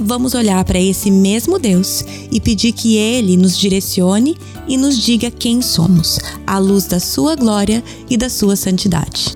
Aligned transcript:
vamos 0.00 0.34
olhar 0.34 0.64
para 0.64 0.80
esse 0.80 1.10
mesmo 1.10 1.58
Deus 1.58 2.04
e 2.30 2.40
pedir 2.40 2.72
que 2.72 2.96
Ele 2.96 3.36
nos 3.36 3.56
direcione 3.56 4.36
e 4.66 4.76
nos 4.76 4.98
diga 4.98 5.30
quem 5.30 5.60
somos, 5.62 6.18
à 6.46 6.58
luz 6.58 6.86
da 6.86 6.98
Sua 6.98 7.34
glória 7.36 7.82
e 8.08 8.16
da 8.16 8.28
Sua 8.28 8.56
santidade. 8.56 9.34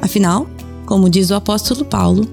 Afinal, 0.00 0.48
como 0.86 1.08
diz 1.08 1.30
o 1.30 1.34
apóstolo 1.34 1.84
Paulo, 1.84 2.28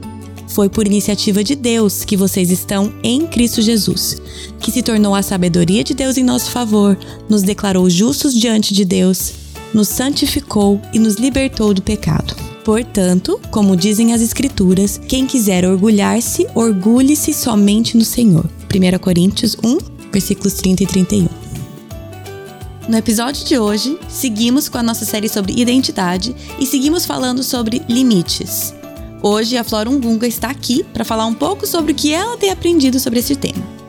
foi 0.48 0.68
por 0.68 0.86
iniciativa 0.86 1.44
de 1.44 1.56
Deus 1.56 2.04
que 2.04 2.18
vocês 2.18 2.52
estão 2.52 2.94
em 3.02 3.26
Cristo 3.26 3.62
Jesus, 3.62 4.22
que 4.60 4.72
se 4.72 4.84
tornou 4.84 5.16
a 5.16 5.22
sabedoria 5.22 5.84
de 5.84 5.94
Deus 5.94 6.18
em 6.18 6.24
nosso 6.24 6.52
favor, 6.52 6.98
nos 7.30 7.42
declarou 7.42 7.90
justos 7.90 8.34
diante 8.34 8.74
de 8.74 8.84
Deus, 8.84 9.34
nos 9.74 9.88
santificou 9.88 10.82
e 10.94 11.00
nos 11.00 11.16
libertou 11.16 11.74
do 11.74 11.82
pecado. 11.82 12.36
Portanto, 12.64 13.40
como 13.50 13.76
dizem 13.76 14.14
as 14.14 14.22
Escrituras, 14.22 15.00
quem 15.08 15.26
quiser 15.26 15.66
orgulhar-se, 15.66 16.48
orgulhe-se 16.54 17.34
somente 17.34 17.98
no 17.98 18.06
Senhor. 18.06 18.46
1 18.74 19.00
Coríntios 19.00 19.58
1, 19.64 19.78
versículos 20.12 20.54
30 20.54 20.84
e 20.84 20.88
31. 20.88 21.28
No 22.88 22.98
episódio 22.98 23.46
de 23.46 23.58
hoje, 23.58 23.98
seguimos 24.10 24.68
com 24.68 24.78
a 24.78 24.84
nossa 24.84 25.06
série 25.06 25.30
sobre 25.30 25.60
identidade 25.60 26.36
e 26.60 26.66
seguimos 26.66 27.06
falando 27.06 27.44
sobre 27.44 27.82
limites. 27.88 28.74
Hoje, 29.24 29.56
a 29.56 29.64
Flora 29.64 29.90
Ungunga 29.90 30.28
está 30.28 30.50
aqui 30.50 30.84
para 30.92 31.06
falar 31.06 31.26
um 31.26 31.34
pouco 31.34 31.66
sobre 31.68 31.92
o 31.92 31.96
que 31.96 32.12
ela 32.12 32.38
tem 32.38 32.50
aprendido 32.50 33.00
sobre 33.00 33.20
esse 33.20 33.36
tema. 33.36 33.81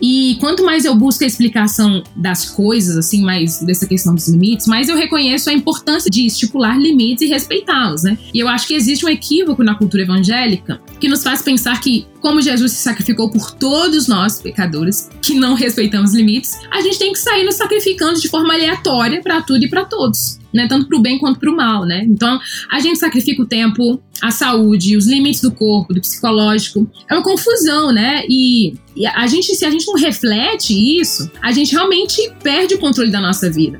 E 0.00 0.36
quanto 0.40 0.64
mais 0.64 0.84
eu 0.84 0.94
busco 0.94 1.24
a 1.24 1.26
explicação 1.26 2.02
das 2.14 2.50
coisas, 2.50 2.96
assim, 2.96 3.22
mais 3.22 3.60
dessa 3.60 3.86
questão 3.86 4.14
dos 4.14 4.28
limites, 4.28 4.66
mais 4.66 4.88
eu 4.88 4.96
reconheço 4.96 5.50
a 5.50 5.52
importância 5.52 6.10
de 6.10 6.26
estipular 6.26 6.78
limites 6.78 7.22
e 7.22 7.26
respeitá-los, 7.26 8.02
né? 8.02 8.18
E 8.32 8.38
eu 8.38 8.48
acho 8.48 8.66
que 8.66 8.74
existe 8.74 9.04
um 9.04 9.08
equívoco 9.08 9.62
na 9.62 9.74
cultura 9.74 10.02
evangélica 10.02 10.80
que 11.00 11.08
nos 11.08 11.22
faz 11.22 11.42
pensar 11.42 11.80
que, 11.80 12.06
como 12.20 12.42
Jesus 12.42 12.72
se 12.72 12.82
sacrificou 12.82 13.30
por 13.30 13.52
todos 13.52 14.08
nós, 14.08 14.40
pecadores, 14.40 15.08
que 15.22 15.34
não 15.34 15.54
respeitamos 15.54 16.14
limites, 16.14 16.58
a 16.70 16.80
gente 16.80 16.98
tem 16.98 17.12
que 17.12 17.18
sair 17.18 17.44
nos 17.44 17.54
sacrificando 17.54 18.20
de 18.20 18.28
forma 18.28 18.54
aleatória 18.54 19.22
para 19.22 19.42
tudo 19.42 19.64
e 19.64 19.68
para 19.68 19.84
todos 19.84 20.38
né? 20.52 20.66
Tanto 20.68 20.88
para 20.88 20.98
o 20.98 21.02
bem 21.02 21.18
quanto 21.18 21.38
para 21.38 21.50
o 21.50 21.56
mal, 21.56 21.84
né? 21.84 22.04
Então, 22.08 22.38
a 22.70 22.80
gente 22.80 22.98
sacrifica 22.98 23.42
o 23.42 23.46
tempo, 23.46 24.00
a 24.20 24.30
saúde, 24.30 24.96
os 24.96 25.06
limites 25.06 25.40
do 25.40 25.52
corpo, 25.52 25.92
do 25.92 26.00
psicológico. 26.00 26.88
É 27.08 27.14
uma 27.14 27.22
confusão, 27.22 27.92
né? 27.92 28.24
E, 28.28 28.74
e 28.96 29.06
a 29.06 29.26
gente, 29.26 29.54
se 29.54 29.64
a 29.64 29.70
gente 29.70 29.86
não 29.86 29.94
reflete 29.94 30.72
isso, 31.00 31.30
a 31.42 31.52
gente 31.52 31.72
realmente 31.72 32.30
perde 32.42 32.74
o 32.74 32.78
controle 32.78 33.10
da 33.10 33.20
nossa 33.20 33.50
vida. 33.50 33.78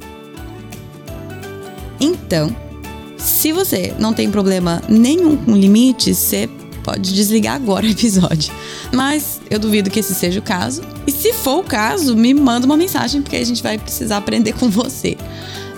Então, 2.01 2.55
se 3.17 3.53
você 3.53 3.95
não 3.99 4.13
tem 4.13 4.31
problema 4.31 4.81
nenhum 4.89 5.37
com 5.37 5.57
limites, 5.57 6.17
você 6.17 6.49
pode 6.89 7.13
desligar 7.13 7.57
agora 7.57 7.85
o 7.87 7.91
episódio. 7.91 8.51
Mas 8.95 9.43
eu 9.51 9.59
duvido 9.59 9.91
que 9.91 10.01
esse 10.01 10.15
seja 10.15 10.41
o 10.41 10.43
caso. 10.43 10.81
E 11.07 11.13
se 11.13 11.35
for 11.35 11.59
o 11.59 11.63
caso, 11.63 12.17
me 12.17 12.33
manda 12.33 12.65
uma 12.65 12.79
mensagem, 12.79 13.21
porque 13.21 13.37
a 13.37 13.45
gente 13.45 13.63
vai 13.63 13.77
precisar 13.77 14.17
aprender 14.17 14.55
com 14.55 14.71
você. 14.71 15.17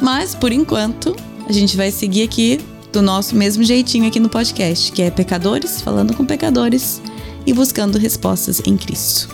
Mas, 0.00 0.36
por 0.36 0.52
enquanto, 0.52 1.16
a 1.48 1.52
gente 1.52 1.76
vai 1.76 1.90
seguir 1.90 2.22
aqui 2.22 2.60
do 2.92 3.02
nosso 3.02 3.34
mesmo 3.34 3.64
jeitinho 3.64 4.06
aqui 4.06 4.20
no 4.20 4.28
podcast, 4.28 4.92
que 4.92 5.02
é 5.02 5.10
pecadores 5.10 5.80
falando 5.80 6.14
com 6.14 6.24
pecadores 6.24 7.02
e 7.44 7.52
buscando 7.52 7.98
respostas 7.98 8.62
em 8.64 8.76
Cristo. 8.76 9.28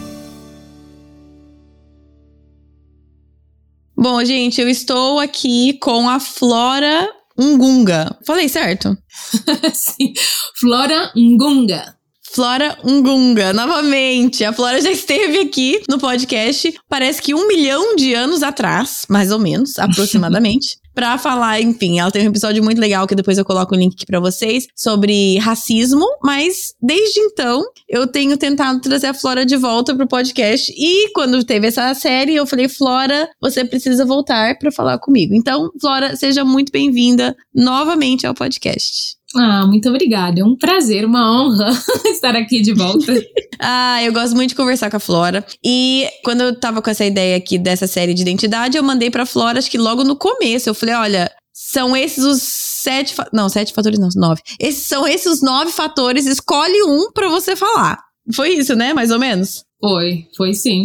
Bom, 3.94 4.24
gente, 4.24 4.60
eu 4.60 4.68
estou 4.68 5.18
aqui 5.18 5.74
com 5.74 6.08
a 6.08 6.20
Flora 6.20 7.15
Ungunga. 7.38 8.16
Falei 8.26 8.48
certo? 8.48 8.96
Sim, 9.72 10.12
Flora 10.58 11.12
Ungunga. 11.16 11.96
Flora 12.32 12.76
Ungunga, 12.84 13.52
novamente. 13.52 14.44
A 14.44 14.52
Flora 14.52 14.80
já 14.80 14.90
esteve 14.90 15.38
aqui 15.38 15.82
no 15.88 15.98
podcast, 15.98 16.74
parece 16.88 17.22
que 17.22 17.34
um 17.34 17.46
milhão 17.46 17.96
de 17.96 18.14
anos 18.14 18.42
atrás, 18.42 19.06
mais 19.08 19.30
ou 19.30 19.38
menos, 19.38 19.78
aproximadamente. 19.80 20.76
Para 20.96 21.18
falar, 21.18 21.60
enfim, 21.60 21.98
ela 22.00 22.10
tem 22.10 22.26
um 22.26 22.30
episódio 22.30 22.64
muito 22.64 22.80
legal 22.80 23.06
que 23.06 23.14
depois 23.14 23.36
eu 23.36 23.44
coloco 23.44 23.74
o 23.74 23.78
link 23.78 23.92
aqui 23.92 24.06
para 24.06 24.18
vocês 24.18 24.66
sobre 24.74 25.36
racismo, 25.36 26.06
mas 26.24 26.72
desde 26.80 27.20
então 27.20 27.62
eu 27.86 28.06
tenho 28.06 28.34
tentado 28.38 28.80
trazer 28.80 29.08
a 29.08 29.14
Flora 29.14 29.44
de 29.44 29.58
volta 29.58 29.94
pro 29.94 30.08
podcast 30.08 30.72
e 30.74 31.12
quando 31.12 31.44
teve 31.44 31.66
essa 31.66 31.92
série 31.92 32.34
eu 32.34 32.46
falei, 32.46 32.66
Flora, 32.66 33.28
você 33.38 33.62
precisa 33.62 34.06
voltar 34.06 34.58
para 34.58 34.72
falar 34.72 34.98
comigo. 34.98 35.34
Então, 35.34 35.70
Flora, 35.78 36.16
seja 36.16 36.46
muito 36.46 36.72
bem-vinda 36.72 37.36
novamente 37.54 38.26
ao 38.26 38.32
podcast. 38.32 39.18
Ah, 39.36 39.66
muito 39.66 39.88
obrigada. 39.88 40.40
É 40.40 40.44
um 40.44 40.56
prazer, 40.56 41.04
uma 41.04 41.30
honra 41.30 41.70
estar 42.10 42.34
aqui 42.34 42.60
de 42.60 42.72
volta. 42.72 43.12
ah, 43.60 44.02
eu 44.02 44.12
gosto 44.12 44.34
muito 44.34 44.50
de 44.50 44.54
conversar 44.54 44.90
com 44.90 44.96
a 44.96 45.00
Flora. 45.00 45.44
E 45.64 46.08
quando 46.24 46.42
eu 46.42 46.58
tava 46.58 46.80
com 46.80 46.90
essa 46.90 47.04
ideia 47.04 47.36
aqui 47.36 47.58
dessa 47.58 47.86
série 47.86 48.14
de 48.14 48.22
identidade, 48.22 48.76
eu 48.76 48.82
mandei 48.82 49.10
pra 49.10 49.26
Flora, 49.26 49.58
acho 49.58 49.70
que 49.70 49.78
logo 49.78 50.04
no 50.04 50.16
começo. 50.16 50.68
Eu 50.68 50.74
falei: 50.74 50.94
olha, 50.94 51.30
são 51.52 51.96
esses 51.96 52.24
os 52.24 52.42
sete. 52.42 53.14
Não, 53.32 53.48
sete 53.48 53.72
fatores 53.72 53.98
não, 53.98 54.08
nove. 54.14 54.42
Esses 54.60 54.86
são 54.86 55.06
esses 55.06 55.26
os 55.26 55.42
nove 55.42 55.72
fatores. 55.72 56.26
Escolhe 56.26 56.82
um 56.84 57.10
pra 57.12 57.28
você 57.28 57.56
falar. 57.56 57.98
Foi 58.34 58.50
isso, 58.50 58.74
né? 58.74 58.92
Mais 58.92 59.10
ou 59.10 59.18
menos? 59.18 59.65
Foi, 59.80 60.26
foi 60.36 60.54
sim. 60.54 60.82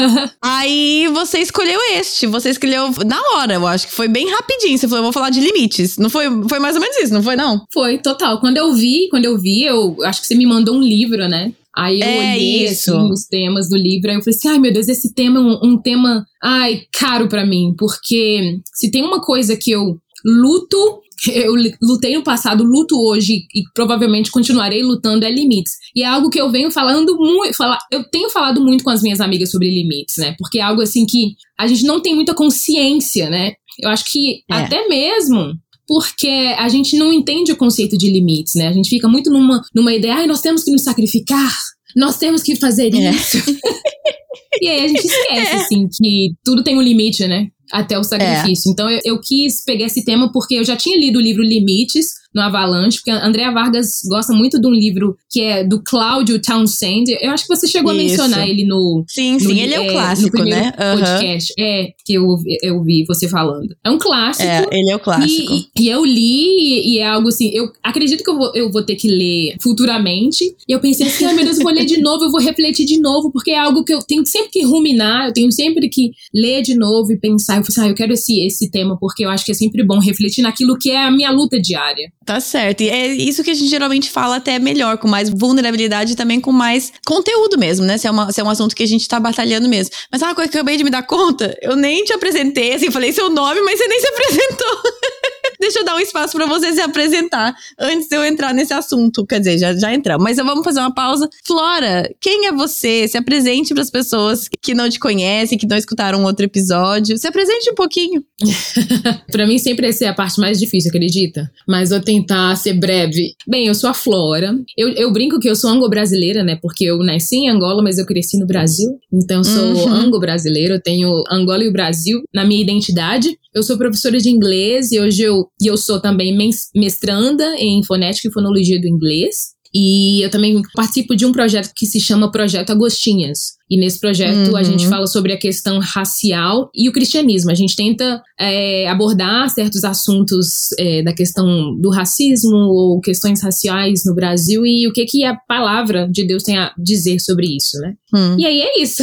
Aí 0.42 1.08
você 1.12 1.38
escolheu 1.38 1.80
este, 1.94 2.26
você 2.26 2.50
escolheu 2.50 2.90
na 3.06 3.20
hora, 3.34 3.54
eu 3.54 3.66
acho 3.66 3.86
que 3.88 3.94
foi 3.94 4.06
bem 4.06 4.30
rapidinho. 4.30 4.76
Você 4.76 4.86
falou, 4.86 4.98
eu 4.98 5.04
vou 5.04 5.12
falar 5.12 5.30
de 5.30 5.40
limites. 5.40 5.96
Não 5.96 6.10
foi, 6.10 6.26
foi 6.48 6.58
mais 6.58 6.74
ou 6.76 6.82
menos 6.82 6.96
isso, 6.98 7.14
não 7.14 7.22
foi 7.22 7.36
não? 7.36 7.64
Foi, 7.72 7.98
total. 7.98 8.40
Quando 8.40 8.58
eu 8.58 8.72
vi, 8.74 9.08
quando 9.08 9.24
eu 9.24 9.38
vi, 9.38 9.64
eu 9.64 9.96
acho 10.04 10.20
que 10.20 10.26
você 10.26 10.34
me 10.34 10.46
mandou 10.46 10.76
um 10.76 10.82
livro, 10.82 11.26
né? 11.26 11.52
Aí 11.76 12.00
eu 12.00 12.06
é 12.06 12.18
olhei 12.18 12.68
assim, 12.68 13.10
os 13.10 13.24
temas 13.24 13.68
do 13.68 13.76
livro, 13.76 14.08
aí 14.08 14.16
eu 14.16 14.22
falei 14.22 14.36
assim: 14.36 14.48
ai 14.48 14.58
meu 14.58 14.72
Deus, 14.72 14.88
esse 14.88 15.12
tema 15.12 15.40
é 15.40 15.42
um, 15.42 15.72
um 15.72 15.82
tema, 15.82 16.24
ai, 16.40 16.82
caro 16.92 17.28
para 17.28 17.44
mim, 17.44 17.74
porque 17.76 18.60
se 18.72 18.90
tem 18.92 19.02
uma 19.02 19.20
coisa 19.20 19.56
que 19.56 19.72
eu 19.72 19.98
luto 20.24 21.00
eu 21.30 21.54
lutei 21.82 22.14
no 22.14 22.22
passado, 22.22 22.64
luto 22.64 22.96
hoje 22.98 23.46
e 23.54 23.62
provavelmente 23.74 24.30
continuarei 24.30 24.82
lutando 24.82 25.24
é 25.24 25.30
limites. 25.30 25.74
E 25.94 26.02
é 26.02 26.06
algo 26.06 26.30
que 26.30 26.40
eu 26.40 26.50
venho 26.50 26.70
falando 26.70 27.16
muito, 27.16 27.56
fala, 27.56 27.78
eu 27.90 28.04
tenho 28.10 28.30
falado 28.30 28.60
muito 28.60 28.84
com 28.84 28.90
as 28.90 29.02
minhas 29.02 29.20
amigas 29.20 29.50
sobre 29.50 29.68
limites, 29.68 30.16
né? 30.18 30.34
Porque 30.38 30.58
é 30.58 30.62
algo 30.62 30.82
assim 30.82 31.06
que 31.06 31.34
a 31.58 31.66
gente 31.66 31.84
não 31.84 32.00
tem 32.00 32.14
muita 32.14 32.34
consciência, 32.34 33.30
né? 33.30 33.52
Eu 33.80 33.90
acho 33.90 34.04
que 34.06 34.42
é. 34.50 34.54
até 34.54 34.88
mesmo 34.88 35.54
porque 35.86 36.54
a 36.58 36.68
gente 36.68 36.96
não 36.96 37.12
entende 37.12 37.52
o 37.52 37.56
conceito 37.56 37.96
de 37.96 38.10
limites, 38.10 38.54
né? 38.54 38.68
A 38.68 38.72
gente 38.72 38.88
fica 38.88 39.08
muito 39.08 39.30
numa, 39.30 39.62
numa 39.74 39.92
ideia, 39.92 40.14
ai, 40.14 40.26
nós 40.26 40.40
temos 40.40 40.64
que 40.64 40.70
nos 40.70 40.82
sacrificar, 40.82 41.52
nós 41.96 42.16
temos 42.16 42.42
que 42.42 42.56
fazer 42.56 42.94
é. 42.94 43.10
isso. 43.10 43.38
e 44.60 44.68
aí 44.68 44.84
a 44.84 44.88
gente 44.88 45.06
esquece, 45.06 45.52
é. 45.52 45.56
assim, 45.56 45.88
que 45.88 46.34
tudo 46.44 46.62
tem 46.62 46.76
um 46.76 46.82
limite, 46.82 47.26
né? 47.26 47.48
Até 47.74 47.98
o 47.98 48.04
sacrifício. 48.04 48.68
É. 48.68 48.72
Então 48.72 48.88
eu, 48.88 49.00
eu 49.04 49.20
quis 49.20 49.64
pegar 49.64 49.86
esse 49.86 50.04
tema 50.04 50.30
porque 50.30 50.54
eu 50.54 50.64
já 50.64 50.76
tinha 50.76 50.96
lido 50.96 51.18
o 51.18 51.22
livro 51.22 51.42
Limites, 51.42 52.06
no 52.34 52.42
Avalanche, 52.42 52.98
porque 52.98 53.10
a 53.10 53.26
Andrea 53.26 53.50
Vargas 53.52 54.00
gosta 54.08 54.32
muito 54.32 54.60
de 54.60 54.66
um 54.66 54.72
livro 54.72 55.16
que 55.30 55.40
é 55.40 55.64
do 55.64 55.82
Cláudio 55.82 56.40
Townsend. 56.40 57.16
Eu 57.20 57.30
acho 57.30 57.46
que 57.46 57.54
você 57.54 57.66
chegou 57.66 57.92
a 57.92 57.94
mencionar 57.94 58.48
ele 58.48 58.64
no. 58.64 59.04
Sim, 59.08 59.38
sim, 59.38 59.54
no, 59.54 59.60
ele 59.60 59.74
é 59.74 59.80
o 59.80 59.92
clássico, 59.92 60.42
né? 60.42 60.72
Uhum. 60.78 60.98
podcast. 60.98 61.54
É, 61.58 61.88
que 62.04 62.14
eu, 62.14 62.26
eu 62.62 62.82
vi 62.82 63.04
você 63.06 63.28
falando. 63.28 63.74
É 63.84 63.90
um 63.90 63.98
clássico. 63.98 64.48
É, 64.48 64.64
ele 64.72 64.90
é 64.90 64.96
o 64.96 64.98
clássico. 64.98 65.52
E, 65.52 65.84
e 65.84 65.88
eu 65.88 66.04
li, 66.04 66.94
e 66.94 66.98
é 66.98 67.06
algo 67.06 67.28
assim, 67.28 67.50
eu 67.54 67.70
acredito 67.82 68.22
que 68.24 68.30
eu 68.30 68.36
vou, 68.36 68.52
eu 68.54 68.70
vou 68.70 68.82
ter 68.82 68.96
que 68.96 69.08
ler 69.08 69.56
futuramente. 69.62 70.44
E 70.68 70.72
eu 70.72 70.80
pensei 70.80 71.06
assim, 71.06 71.24
ai 71.24 71.34
meu 71.34 71.44
Deus, 71.44 71.58
eu 71.58 71.62
vou 71.62 71.72
ler 71.72 71.84
de 71.84 72.00
novo, 72.02 72.24
eu 72.24 72.30
vou 72.30 72.40
refletir 72.40 72.84
de 72.84 72.98
novo, 73.00 73.30
porque 73.30 73.50
é 73.50 73.58
algo 73.58 73.84
que 73.84 73.94
eu 73.94 74.00
tenho 74.00 74.26
sempre 74.26 74.50
que 74.50 74.64
ruminar, 74.64 75.26
eu 75.26 75.32
tenho 75.32 75.52
sempre 75.52 75.88
que 75.88 76.10
ler 76.34 76.62
de 76.62 76.74
novo 76.74 77.12
e 77.12 77.18
pensar. 77.18 77.58
Eu 77.58 77.64
falei 77.64 77.68
assim, 77.68 77.80
ah, 77.82 77.88
eu 77.88 77.94
quero 77.94 78.12
esse, 78.12 78.44
esse 78.44 78.70
tema, 78.70 78.96
porque 78.98 79.24
eu 79.24 79.30
acho 79.30 79.44
que 79.44 79.52
é 79.52 79.54
sempre 79.54 79.84
bom 79.84 79.98
refletir 79.98 80.42
naquilo 80.42 80.76
que 80.78 80.90
é 80.90 81.04
a 81.04 81.10
minha 81.10 81.30
luta 81.30 81.60
diária. 81.60 82.10
Tá 82.24 82.40
certo. 82.40 82.80
E 82.80 82.88
é 82.88 83.08
isso 83.08 83.44
que 83.44 83.50
a 83.50 83.54
gente 83.54 83.68
geralmente 83.68 84.10
fala 84.10 84.36
até 84.36 84.58
melhor, 84.58 84.96
com 84.96 85.06
mais 85.06 85.28
vulnerabilidade 85.28 86.12
e 86.12 86.16
também 86.16 86.40
com 86.40 86.52
mais 86.52 86.92
conteúdo 87.06 87.58
mesmo, 87.58 87.84
né? 87.84 87.98
Se 87.98 88.06
é, 88.06 88.10
uma, 88.10 88.32
se 88.32 88.40
é 88.40 88.44
um 88.44 88.48
assunto 88.48 88.74
que 88.74 88.82
a 88.82 88.86
gente 88.86 89.06
tá 89.06 89.20
batalhando 89.20 89.68
mesmo. 89.68 89.94
Mas 90.10 90.22
ah, 90.22 90.34
coisa 90.34 90.50
que 90.50 90.56
eu 90.56 90.60
acabei 90.60 90.76
de 90.76 90.84
me 90.84 90.90
dar 90.90 91.02
conta, 91.02 91.56
eu 91.60 91.76
nem 91.76 92.02
te 92.04 92.12
apresentei, 92.14 92.74
assim, 92.74 92.90
falei 92.90 93.12
seu 93.12 93.28
nome, 93.28 93.60
mas 93.60 93.78
você 93.78 93.86
nem 93.88 94.00
se 94.00 94.08
apresentou. 94.08 94.82
deixa 95.64 95.78
eu 95.78 95.84
dar 95.84 95.96
um 95.96 96.00
espaço 96.00 96.36
para 96.36 96.46
você 96.46 96.72
se 96.72 96.80
apresentar 96.80 97.54
antes 97.78 98.08
de 98.08 98.16
eu 98.16 98.24
entrar 98.24 98.52
nesse 98.52 98.74
assunto. 98.74 99.24
Quer 99.26 99.38
dizer, 99.38 99.58
já, 99.58 99.74
já 99.74 99.94
entramos. 99.94 100.22
Mas 100.22 100.36
vamos 100.36 100.62
fazer 100.62 100.80
uma 100.80 100.94
pausa. 100.94 101.28
Flora, 101.46 102.10
quem 102.20 102.46
é 102.46 102.52
você? 102.52 103.08
Se 103.08 103.16
apresente 103.16 103.72
para 103.72 103.82
as 103.82 103.90
pessoas 103.90 104.48
que 104.60 104.74
não 104.74 104.88
te 104.88 104.98
conhecem, 104.98 105.56
que 105.56 105.66
não 105.66 105.76
escutaram 105.76 106.22
outro 106.24 106.44
episódio. 106.44 107.16
Se 107.16 107.26
apresente 107.26 107.70
um 107.70 107.74
pouquinho. 107.74 108.22
para 109.32 109.46
mim, 109.46 109.58
sempre 109.58 109.88
essa 109.88 110.04
é 110.04 110.08
a 110.08 110.14
parte 110.14 110.38
mais 110.38 110.58
difícil, 110.58 110.90
acredita? 110.90 111.50
Mas 111.66 111.90
vou 111.90 112.00
tentar 112.00 112.54
ser 112.56 112.74
breve. 112.74 113.34
Bem, 113.46 113.66
eu 113.66 113.74
sou 113.74 113.88
a 113.88 113.94
Flora. 113.94 114.54
Eu, 114.76 114.90
eu 114.90 115.12
brinco 115.12 115.40
que 115.40 115.48
eu 115.48 115.56
sou 115.56 115.70
anglo-brasileira, 115.70 116.42
né? 116.42 116.58
Porque 116.60 116.84
eu 116.84 116.98
nasci 116.98 117.36
em 117.36 117.48
Angola, 117.48 117.82
mas 117.82 117.98
eu 117.98 118.04
cresci 118.04 118.38
no 118.38 118.46
Brasil. 118.46 118.98
Então, 119.12 119.38
eu 119.38 119.44
sou 119.44 119.64
uhum. 119.64 119.92
anglo-brasileira. 119.92 120.74
Eu 120.74 120.82
tenho 120.82 121.24
Angola 121.30 121.64
e 121.64 121.68
o 121.68 121.72
Brasil 121.72 122.22
na 122.34 122.44
minha 122.44 122.60
identidade. 122.60 123.38
Eu 123.54 123.62
sou 123.62 123.78
professora 123.78 124.18
de 124.18 124.28
inglês 124.28 124.90
e 124.90 124.98
hoje 124.98 125.22
eu, 125.22 125.46
e 125.60 125.66
eu 125.66 125.76
sou 125.76 126.00
também 126.00 126.36
mestranda 126.74 127.54
em 127.56 127.82
fonética 127.84 128.28
e 128.28 128.32
fonologia 128.32 128.80
do 128.80 128.88
inglês. 128.88 129.54
E 129.74 130.22
eu 130.22 130.30
também 130.30 130.62
participo 130.72 131.16
de 131.16 131.26
um 131.26 131.32
projeto 131.32 131.72
que 131.74 131.84
se 131.84 131.98
chama 131.98 132.30
Projeto 132.30 132.70
Agostinhas. 132.70 133.54
E 133.68 133.76
nesse 133.76 133.98
projeto 133.98 134.50
uhum. 134.50 134.56
a 134.56 134.62
gente 134.62 134.86
fala 134.86 135.06
sobre 135.08 135.32
a 135.32 135.36
questão 135.36 135.80
racial 135.80 136.70
e 136.72 136.88
o 136.88 136.92
cristianismo. 136.92 137.50
A 137.50 137.54
gente 137.54 137.74
tenta 137.74 138.22
é, 138.38 138.88
abordar 138.88 139.50
certos 139.50 139.82
assuntos 139.82 140.68
é, 140.78 141.02
da 141.02 141.12
questão 141.12 141.74
do 141.80 141.90
racismo 141.90 142.54
ou 142.54 143.00
questões 143.00 143.42
raciais 143.42 144.04
no 144.04 144.14
Brasil 144.14 144.64
e 144.64 144.86
o 144.86 144.92
que, 144.92 145.04
que 145.06 145.24
a 145.24 145.34
palavra 145.34 146.06
de 146.08 146.24
Deus 146.24 146.44
tem 146.44 146.56
a 146.56 146.72
dizer 146.78 147.18
sobre 147.18 147.46
isso, 147.56 147.76
né? 147.78 147.94
Hum. 148.14 148.36
E 148.38 148.46
aí 148.46 148.60
é 148.60 148.80
isso. 148.80 149.02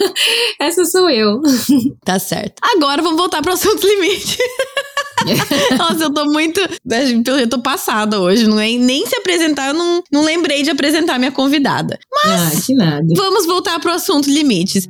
Essa 0.58 0.86
sou 0.86 1.10
eu. 1.10 1.42
Tá 2.04 2.18
certo. 2.18 2.54
Agora 2.62 3.02
vamos 3.02 3.18
voltar 3.18 3.42
para 3.42 3.50
o 3.50 3.54
assunto 3.54 3.86
limite. 3.86 4.38
Nossa, 5.78 6.04
eu 6.04 6.12
tô 6.12 6.24
muito. 6.26 6.60
Eu 6.60 7.48
tô 7.48 7.60
passada 7.60 8.20
hoje. 8.20 8.46
Não 8.46 8.60
é, 8.60 8.70
nem 8.72 9.06
se 9.06 9.16
apresentar, 9.16 9.68
eu 9.68 9.74
não, 9.74 10.02
não 10.12 10.24
lembrei 10.24 10.62
de 10.62 10.70
apresentar 10.70 11.18
minha 11.18 11.32
convidada. 11.32 11.98
Mas. 12.24 12.58
Ah, 12.58 12.66
que 12.66 12.74
nada. 12.74 13.06
Vamos 13.16 13.46
voltar 13.46 13.80
pro 13.80 13.92
assunto 13.92 14.30
limites. 14.30 14.88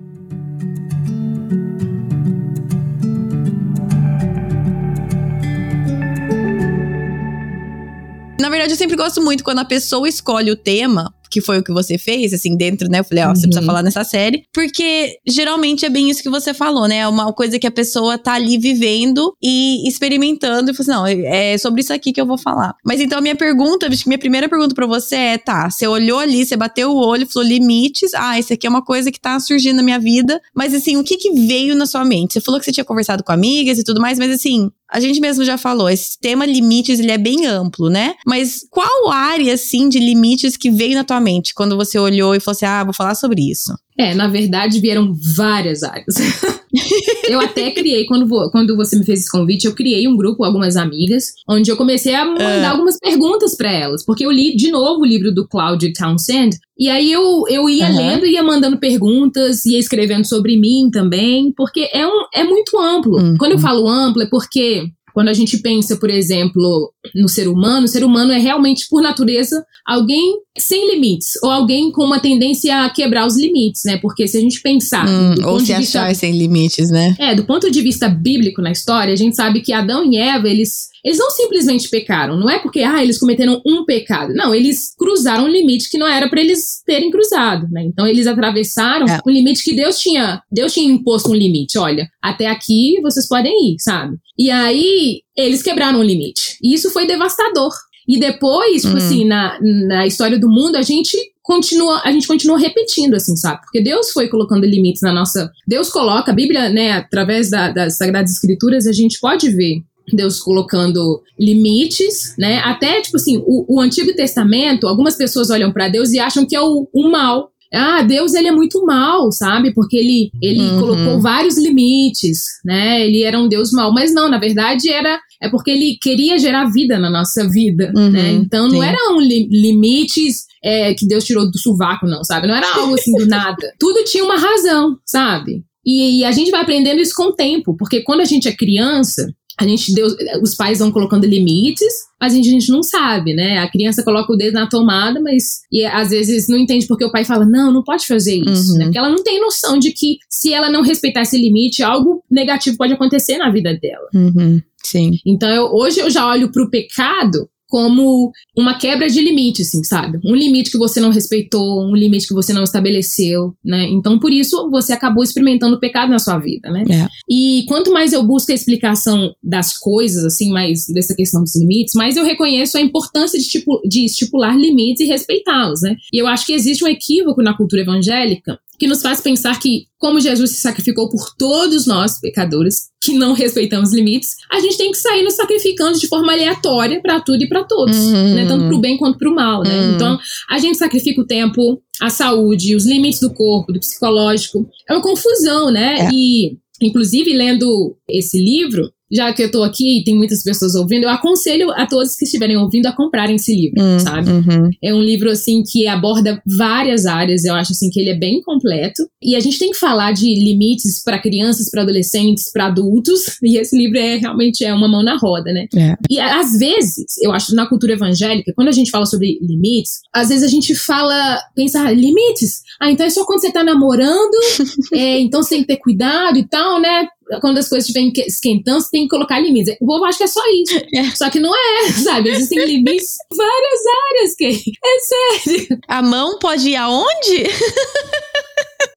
Na 8.38 8.50
verdade, 8.50 8.72
eu 8.72 8.76
sempre 8.76 8.96
gosto 8.96 9.20
muito 9.22 9.42
quando 9.42 9.60
a 9.60 9.64
pessoa 9.64 10.08
escolhe 10.08 10.50
o 10.50 10.56
tema 10.56 11.12
que 11.36 11.40
foi 11.42 11.58
o 11.58 11.62
que 11.62 11.70
você 11.70 11.98
fez, 11.98 12.32
assim, 12.32 12.56
dentro, 12.56 12.88
né? 12.88 13.00
Eu 13.00 13.04
falei, 13.04 13.22
ó, 13.22 13.28
uhum. 13.28 13.34
você 13.34 13.42
precisa 13.42 13.60
uhum. 13.60 13.66
falar 13.66 13.82
nessa 13.82 14.02
série. 14.04 14.44
Porque 14.54 15.18
geralmente 15.28 15.84
é 15.84 15.90
bem 15.90 16.08
isso 16.08 16.22
que 16.22 16.30
você 16.30 16.54
falou, 16.54 16.88
né? 16.88 17.00
É 17.00 17.08
uma 17.08 17.30
coisa 17.30 17.58
que 17.58 17.66
a 17.66 17.70
pessoa 17.70 18.16
tá 18.16 18.32
ali 18.32 18.56
vivendo 18.56 19.36
e 19.42 19.86
experimentando 19.86 20.70
e 20.70 20.74
falou 20.74 21.04
assim, 21.04 21.14
não, 21.20 21.30
é 21.30 21.58
sobre 21.58 21.82
isso 21.82 21.92
aqui 21.92 22.10
que 22.10 22.18
eu 22.18 22.24
vou 22.24 22.38
falar. 22.38 22.74
Mas 22.82 23.02
então 23.02 23.18
a 23.18 23.20
minha 23.20 23.36
pergunta, 23.36 23.86
minha 24.06 24.18
primeira 24.18 24.48
pergunta 24.48 24.74
para 24.74 24.86
você 24.86 25.14
é, 25.14 25.38
tá, 25.38 25.68
você 25.68 25.86
olhou 25.86 26.20
ali, 26.20 26.46
você 26.46 26.56
bateu 26.56 26.90
o 26.90 26.96
olho, 26.96 27.28
falou 27.30 27.46
limites, 27.46 28.14
ah, 28.14 28.38
isso 28.38 28.54
aqui 28.54 28.66
é 28.66 28.70
uma 28.70 28.82
coisa 28.82 29.12
que 29.12 29.20
tá 29.20 29.38
surgindo 29.38 29.76
na 29.76 29.82
minha 29.82 29.98
vida, 29.98 30.40
mas 30.54 30.72
assim, 30.72 30.96
o 30.96 31.04
que 31.04 31.18
que 31.18 31.32
veio 31.32 31.74
na 31.74 31.84
sua 31.84 32.02
mente? 32.02 32.32
Você 32.32 32.40
falou 32.40 32.58
que 32.58 32.64
você 32.64 32.72
tinha 32.72 32.84
conversado 32.84 33.22
com 33.22 33.32
amigas 33.32 33.78
e 33.78 33.84
tudo 33.84 34.00
mais, 34.00 34.18
mas 34.18 34.30
assim, 34.30 34.70
a 34.90 35.00
gente 35.00 35.20
mesmo 35.20 35.44
já 35.44 35.58
falou, 35.58 35.88
esse 35.88 36.18
tema 36.20 36.46
limites, 36.46 37.00
ele 37.00 37.10
é 37.10 37.18
bem 37.18 37.46
amplo, 37.46 37.90
né? 37.90 38.14
Mas 38.26 38.60
qual 38.70 39.10
área, 39.10 39.54
assim, 39.54 39.88
de 39.88 39.98
limites 39.98 40.56
que 40.56 40.70
veio 40.70 40.94
na 40.94 41.04
tua 41.04 41.20
mente 41.20 41.54
quando 41.54 41.76
você 41.76 41.98
olhou 41.98 42.34
e 42.34 42.40
falou 42.40 42.56
assim, 42.56 42.66
ah, 42.66 42.84
vou 42.84 42.94
falar 42.94 43.14
sobre 43.14 43.50
isso? 43.50 43.72
É, 43.98 44.14
na 44.14 44.28
verdade 44.28 44.78
vieram 44.78 45.14
várias 45.34 45.82
áreas. 45.82 46.14
eu 47.28 47.40
até 47.40 47.70
criei, 47.70 48.04
quando, 48.04 48.28
quando 48.50 48.76
você 48.76 48.96
me 48.96 49.04
fez 49.04 49.20
esse 49.20 49.30
convite, 49.30 49.66
eu 49.66 49.74
criei 49.74 50.06
um 50.06 50.16
grupo 50.16 50.38
com 50.38 50.44
algumas 50.44 50.76
amigas, 50.76 51.32
onde 51.48 51.70
eu 51.70 51.76
comecei 51.76 52.14
a 52.14 52.24
mandar 52.24 52.70
uh. 52.70 52.72
algumas 52.72 52.98
perguntas 52.98 53.56
para 53.56 53.72
elas, 53.72 54.04
porque 54.04 54.26
eu 54.26 54.30
li 54.30 54.54
de 54.54 54.70
novo 54.70 55.00
o 55.00 55.06
livro 55.06 55.32
do 55.32 55.48
Claude 55.48 55.92
Townsend, 55.94 56.58
e 56.78 56.90
aí 56.90 57.10
eu, 57.10 57.44
eu 57.48 57.68
ia 57.70 57.88
uhum. 57.88 57.96
lendo, 57.96 58.26
ia 58.26 58.42
mandando 58.42 58.78
perguntas, 58.78 59.64
ia 59.64 59.78
escrevendo 59.78 60.26
sobre 60.26 60.58
mim 60.58 60.90
também, 60.92 61.50
porque 61.56 61.88
é, 61.90 62.06
um, 62.06 62.26
é 62.34 62.44
muito 62.44 62.78
amplo. 62.78 63.18
Uhum. 63.18 63.36
Quando 63.38 63.52
eu 63.52 63.58
falo 63.58 63.88
amplo, 63.88 64.22
é 64.22 64.26
porque 64.26 64.85
quando 65.16 65.28
a 65.28 65.32
gente 65.32 65.56
pensa, 65.62 65.96
por 65.96 66.10
exemplo, 66.10 66.92
no 67.14 67.26
ser 67.26 67.48
humano, 67.48 67.86
o 67.86 67.88
ser 67.88 68.04
humano 68.04 68.32
é 68.32 68.38
realmente, 68.38 68.86
por 68.86 69.00
natureza, 69.00 69.64
alguém 69.86 70.34
sem 70.58 70.92
limites, 70.92 71.42
ou 71.42 71.50
alguém 71.50 71.90
com 71.90 72.04
uma 72.04 72.20
tendência 72.20 72.84
a 72.84 72.90
quebrar 72.90 73.26
os 73.26 73.34
limites, 73.34 73.80
né? 73.86 73.96
Porque 73.96 74.28
se 74.28 74.36
a 74.36 74.40
gente 74.42 74.60
pensar. 74.60 75.08
Hum, 75.08 75.34
ou 75.46 75.58
se 75.58 75.72
achar 75.72 76.08
vista, 76.08 76.20
sem 76.20 76.36
limites, 76.36 76.90
né? 76.90 77.16
É, 77.18 77.34
do 77.34 77.44
ponto 77.44 77.70
de 77.70 77.80
vista 77.80 78.10
bíblico 78.10 78.60
na 78.60 78.70
história, 78.70 79.14
a 79.14 79.16
gente 79.16 79.34
sabe 79.34 79.62
que 79.62 79.72
Adão 79.72 80.04
e 80.04 80.18
Eva, 80.18 80.50
eles 80.50 80.88
eles 81.06 81.18
não 81.18 81.30
simplesmente 81.30 81.88
pecaram, 81.88 82.36
não 82.36 82.50
é 82.50 82.58
porque 82.58 82.80
ah, 82.80 83.00
eles 83.00 83.16
cometeram 83.16 83.62
um 83.64 83.84
pecado. 83.84 84.34
Não, 84.34 84.52
eles 84.52 84.92
cruzaram 84.98 85.44
um 85.44 85.48
limite 85.48 85.88
que 85.88 85.96
não 85.96 86.06
era 86.06 86.28
para 86.28 86.40
eles 86.40 86.82
terem 86.84 87.12
cruzado, 87.12 87.68
né? 87.70 87.84
Então 87.84 88.08
eles 88.08 88.26
atravessaram 88.26 89.06
é. 89.06 89.20
um 89.24 89.30
limite 89.30 89.62
que 89.62 89.72
Deus 89.72 90.00
tinha, 90.00 90.42
Deus 90.50 90.74
tinha 90.74 90.92
imposto 90.92 91.30
um 91.30 91.34
limite, 91.34 91.78
olha, 91.78 92.08
até 92.20 92.48
aqui 92.48 93.00
vocês 93.02 93.28
podem 93.28 93.52
ir, 93.70 93.76
sabe? 93.78 94.16
E 94.36 94.50
aí 94.50 95.20
eles 95.36 95.62
quebraram 95.62 96.00
o 96.00 96.02
limite. 96.02 96.58
E 96.60 96.74
isso 96.74 96.90
foi 96.90 97.06
devastador. 97.06 97.72
E 98.08 98.18
depois, 98.18 98.82
tipo 98.82 98.94
hum. 98.94 98.98
assim, 98.98 99.24
na, 99.24 99.60
na 99.60 100.06
história 100.08 100.40
do 100.40 100.48
mundo, 100.48 100.74
a 100.74 100.82
gente 100.82 101.16
continua, 101.40 102.02
a 102.04 102.10
gente 102.10 102.26
continua 102.26 102.58
repetindo, 102.58 103.14
assim, 103.14 103.36
sabe? 103.36 103.60
Porque 103.60 103.80
Deus 103.80 104.10
foi 104.10 104.26
colocando 104.26 104.66
limites 104.66 105.02
na 105.02 105.12
nossa. 105.12 105.52
Deus 105.68 105.88
coloca, 105.88 106.32
a 106.32 106.34
Bíblia, 106.34 106.68
né, 106.68 106.92
através 106.92 107.48
da, 107.48 107.70
das 107.70 107.96
Sagradas 107.96 108.32
Escrituras, 108.32 108.88
a 108.88 108.92
gente 108.92 109.20
pode 109.20 109.50
ver 109.50 109.84
Deus 110.12 110.40
colocando 110.40 111.22
limites, 111.38 112.34
né? 112.38 112.58
Até, 112.58 113.00
tipo 113.00 113.16
assim, 113.16 113.42
o, 113.46 113.76
o 113.76 113.80
Antigo 113.80 114.14
Testamento, 114.14 114.86
algumas 114.86 115.16
pessoas 115.16 115.50
olham 115.50 115.72
para 115.72 115.88
Deus 115.88 116.12
e 116.12 116.18
acham 116.18 116.46
que 116.46 116.54
é 116.54 116.60
o, 116.60 116.88
o 116.92 117.10
mal. 117.10 117.50
Ah, 117.74 118.02
Deus 118.02 118.32
ele 118.34 118.46
é 118.46 118.52
muito 118.52 118.84
mal, 118.86 119.30
sabe? 119.32 119.74
Porque 119.74 119.96
ele, 119.96 120.30
ele 120.40 120.60
uhum. 120.60 120.80
colocou 120.80 121.20
vários 121.20 121.58
limites, 121.58 122.44
né? 122.64 123.04
Ele 123.04 123.22
era 123.22 123.38
um 123.38 123.48
Deus 123.48 123.72
mal. 123.72 123.92
Mas 123.92 124.14
não, 124.14 124.28
na 124.28 124.38
verdade 124.38 124.88
era 124.88 125.20
é 125.42 125.48
porque 125.48 125.70
ele 125.70 125.98
queria 126.00 126.38
gerar 126.38 126.70
vida 126.70 126.98
na 126.98 127.10
nossa 127.10 127.48
vida, 127.48 127.92
uhum, 127.94 128.10
né? 128.10 128.32
Então 128.32 128.68
não 128.68 128.82
eram 128.82 129.20
li 129.20 129.48
limites 129.50 130.46
é, 130.62 130.94
que 130.94 131.06
Deus 131.06 131.24
tirou 131.24 131.50
do 131.50 131.58
sovaco, 131.58 132.06
não, 132.06 132.24
sabe? 132.24 132.46
Não 132.46 132.54
era 132.54 132.74
algo 132.74 132.94
assim 132.94 133.12
do 133.12 133.26
nada. 133.26 133.72
Tudo 133.78 134.04
tinha 134.04 134.24
uma 134.24 134.38
razão, 134.38 134.96
sabe? 135.04 135.62
E, 135.84 136.20
e, 136.20 136.24
a 136.24 136.32
gente 136.32 136.50
vai 136.50 136.62
aprendendo 136.62 137.00
isso 137.00 137.14
com 137.14 137.28
o 137.28 137.32
tempo, 137.32 137.76
porque 137.76 138.02
quando 138.02 138.20
a 138.20 138.24
gente 138.24 138.48
é 138.48 138.52
criança, 138.52 139.32
a 139.58 139.66
gente 139.66 139.94
deu, 139.94 140.06
os 140.42 140.54
pais 140.54 140.78
vão 140.78 140.92
colocando 140.92 141.26
limites, 141.26 141.92
mas 142.20 142.32
a 142.32 142.36
gente, 142.36 142.48
a 142.48 142.52
gente 142.52 142.70
não 142.70 142.82
sabe, 142.82 143.34
né? 143.34 143.58
A 143.58 143.70
criança 143.70 144.02
coloca 144.02 144.32
o 144.32 144.36
dedo 144.36 144.52
na 144.52 144.68
tomada, 144.68 145.20
mas 145.20 145.60
e 145.72 145.84
às 145.84 146.10
vezes 146.10 146.46
não 146.46 146.58
entende 146.58 146.86
porque 146.86 147.04
o 147.04 147.10
pai 147.10 147.24
fala, 147.24 147.46
não, 147.46 147.72
não 147.72 147.82
pode 147.82 148.06
fazer 148.06 148.36
isso, 148.36 148.72
uhum. 148.72 148.78
né? 148.78 148.84
Porque 148.84 148.98
ela 148.98 149.08
não 149.08 149.22
tem 149.22 149.40
noção 149.40 149.78
de 149.78 149.92
que 149.92 150.18
se 150.28 150.52
ela 150.52 150.70
não 150.70 150.82
respeitar 150.82 151.22
esse 151.22 151.38
limite, 151.38 151.82
algo 151.82 152.22
negativo 152.30 152.76
pode 152.76 152.92
acontecer 152.92 153.38
na 153.38 153.50
vida 153.50 153.74
dela. 153.80 154.08
Uhum. 154.14 154.60
Sim. 154.82 155.12
Então, 155.24 155.48
eu, 155.48 155.64
hoje 155.72 156.00
eu 156.00 156.10
já 156.10 156.26
olho 156.28 156.52
para 156.52 156.62
o 156.62 156.70
pecado 156.70 157.48
como 157.68 158.30
uma 158.56 158.78
quebra 158.78 159.08
de 159.08 159.20
limite, 159.20 159.62
assim, 159.62 159.82
sabe? 159.82 160.18
Um 160.24 160.34
limite 160.34 160.70
que 160.70 160.78
você 160.78 161.00
não 161.00 161.10
respeitou, 161.10 161.82
um 161.82 161.94
limite 161.94 162.28
que 162.28 162.34
você 162.34 162.52
não 162.52 162.62
estabeleceu, 162.62 163.54
né? 163.64 163.86
Então, 163.88 164.18
por 164.18 164.32
isso, 164.32 164.70
você 164.70 164.92
acabou 164.92 165.22
experimentando 165.22 165.76
o 165.76 165.80
pecado 165.80 166.10
na 166.10 166.18
sua 166.18 166.38
vida, 166.38 166.70
né? 166.70 166.84
É. 166.90 167.06
E 167.28 167.64
quanto 167.68 167.92
mais 167.92 168.12
eu 168.12 168.22
busco 168.22 168.52
a 168.52 168.54
explicação 168.54 169.32
das 169.42 169.76
coisas, 169.78 170.24
assim, 170.24 170.50
mais 170.50 170.86
dessa 170.92 171.14
questão 171.14 171.42
dos 171.42 171.56
limites, 171.56 171.94
mais 171.94 172.16
eu 172.16 172.24
reconheço 172.24 172.76
a 172.78 172.80
importância 172.80 173.38
de, 173.38 173.46
tipo, 173.46 173.80
de 173.88 174.04
estipular 174.04 174.56
limites 174.56 175.00
e 175.00 175.08
respeitá-los, 175.08 175.82
né? 175.82 175.96
E 176.12 176.20
eu 176.20 176.26
acho 176.26 176.46
que 176.46 176.52
existe 176.52 176.84
um 176.84 176.88
equívoco 176.88 177.42
na 177.42 177.56
cultura 177.56 177.82
evangélica 177.82 178.58
que 178.78 178.86
nos 178.86 179.02
faz 179.02 179.20
pensar 179.20 179.58
que, 179.58 179.86
como 179.98 180.20
Jesus 180.20 180.50
se 180.50 180.60
sacrificou 180.60 181.08
por 181.08 181.34
todos 181.38 181.86
nós, 181.86 182.20
pecadores, 182.20 182.90
que 183.02 183.14
não 183.14 183.32
respeitamos 183.32 183.92
limites, 183.92 184.34
a 184.50 184.60
gente 184.60 184.76
tem 184.76 184.90
que 184.90 184.98
sair 184.98 185.22
nos 185.22 185.34
sacrificando 185.34 185.98
de 185.98 186.08
forma 186.08 186.32
aleatória 186.32 187.00
para 187.00 187.20
tudo 187.20 187.42
e 187.42 187.48
para 187.48 187.64
todos, 187.64 187.96
uhum. 187.96 188.34
né? 188.34 188.46
Tanto 188.46 188.66
pro 188.66 188.80
bem 188.80 188.96
quanto 188.96 189.18
pro 189.18 189.34
mal, 189.34 189.62
né? 189.62 189.80
Uhum. 189.80 189.94
Então, 189.94 190.18
a 190.50 190.58
gente 190.58 190.76
sacrifica 190.76 191.20
o 191.20 191.26
tempo, 191.26 191.80
a 192.00 192.10
saúde, 192.10 192.74
os 192.74 192.84
limites 192.84 193.20
do 193.20 193.32
corpo, 193.32 193.72
do 193.72 193.80
psicológico. 193.80 194.68
É 194.88 194.92
uma 194.92 195.02
confusão, 195.02 195.70
né? 195.70 195.96
É. 196.00 196.08
E, 196.12 196.58
inclusive, 196.82 197.32
lendo 197.32 197.96
esse 198.08 198.38
livro, 198.38 198.90
já 199.10 199.32
que 199.32 199.42
eu 199.42 199.50
tô 199.50 199.62
aqui 199.62 200.00
e 200.00 200.04
tem 200.04 200.16
muitas 200.16 200.42
pessoas 200.42 200.74
ouvindo, 200.74 201.04
eu 201.04 201.10
aconselho 201.10 201.70
a 201.70 201.86
todos 201.86 202.16
que 202.16 202.24
estiverem 202.24 202.56
ouvindo 202.56 202.86
a 202.86 202.92
comprarem 202.92 203.36
esse 203.36 203.54
livro, 203.54 203.82
hum, 203.82 203.98
sabe? 203.98 204.30
Uhum. 204.30 204.70
É 204.82 204.92
um 204.92 205.00
livro, 205.00 205.30
assim, 205.30 205.62
que 205.62 205.86
aborda 205.86 206.42
várias 206.46 207.06
áreas, 207.06 207.44
eu 207.44 207.54
acho, 207.54 207.72
assim, 207.72 207.88
que 207.90 208.00
ele 208.00 208.10
é 208.10 208.18
bem 208.18 208.40
completo. 208.42 209.08
E 209.22 209.36
a 209.36 209.40
gente 209.40 209.58
tem 209.58 209.70
que 209.70 209.78
falar 209.78 210.12
de 210.12 210.26
limites 210.34 211.02
para 211.02 211.20
crianças, 211.20 211.70
para 211.70 211.82
adolescentes, 211.82 212.50
para 212.52 212.66
adultos, 212.66 213.20
e 213.42 213.58
esse 213.58 213.76
livro 213.76 213.98
é 213.98 214.16
realmente 214.16 214.64
é 214.64 214.74
uma 214.74 214.88
mão 214.88 215.02
na 215.02 215.16
roda, 215.16 215.52
né? 215.52 215.66
É. 215.76 215.94
E 216.10 216.20
às 216.20 216.58
vezes, 216.58 217.18
eu 217.22 217.32
acho, 217.32 217.54
na 217.54 217.66
cultura 217.66 217.92
evangélica, 217.92 218.52
quando 218.54 218.68
a 218.68 218.72
gente 218.72 218.90
fala 218.90 219.06
sobre 219.06 219.38
limites, 219.40 220.00
às 220.12 220.28
vezes 220.28 220.42
a 220.42 220.48
gente 220.48 220.74
fala, 220.74 221.40
pensa, 221.54 221.80
ah, 221.80 221.92
limites? 221.92 222.62
Ah, 222.80 222.90
então 222.90 223.06
é 223.06 223.10
só 223.10 223.24
quando 223.24 223.40
você 223.40 223.52
tá 223.52 223.62
namorando, 223.62 224.36
é, 224.92 225.20
então 225.20 225.42
você 225.42 225.50
tem 225.50 225.60
que 225.60 225.68
ter 225.68 225.76
cuidado 225.76 226.38
e 226.38 226.48
tal, 226.48 226.80
né? 226.80 227.06
Quando 227.40 227.58
as 227.58 227.68
coisas 227.68 227.88
estiverem 227.88 228.12
esquentando, 228.26 228.80
você 228.80 228.90
tem 228.90 229.02
que 229.02 229.08
colocar 229.08 229.40
limites. 229.40 229.74
O 229.80 229.86
povo 229.86 230.04
acha 230.04 230.18
que 230.18 230.24
é 230.24 230.28
só 230.28 230.42
isso. 230.48 230.76
É. 230.94 231.04
Só 231.16 231.30
que 231.30 231.40
não 231.40 231.54
é, 231.54 231.92
sabe? 232.02 232.30
Existem 232.30 232.64
limites 232.64 233.16
em 233.32 233.36
várias 233.36 233.80
áreas, 234.10 234.34
que 234.36 234.44
é 234.84 235.44
sério. 235.44 235.78
A 235.88 236.02
mão 236.02 236.38
pode 236.38 236.70
ir 236.70 236.76
aonde? 236.76 237.44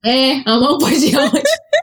É, 0.06 0.42
a 0.46 0.60
mão 0.60 0.78
pode 0.78 1.06
ir 1.06 1.16
aonde? 1.16 1.42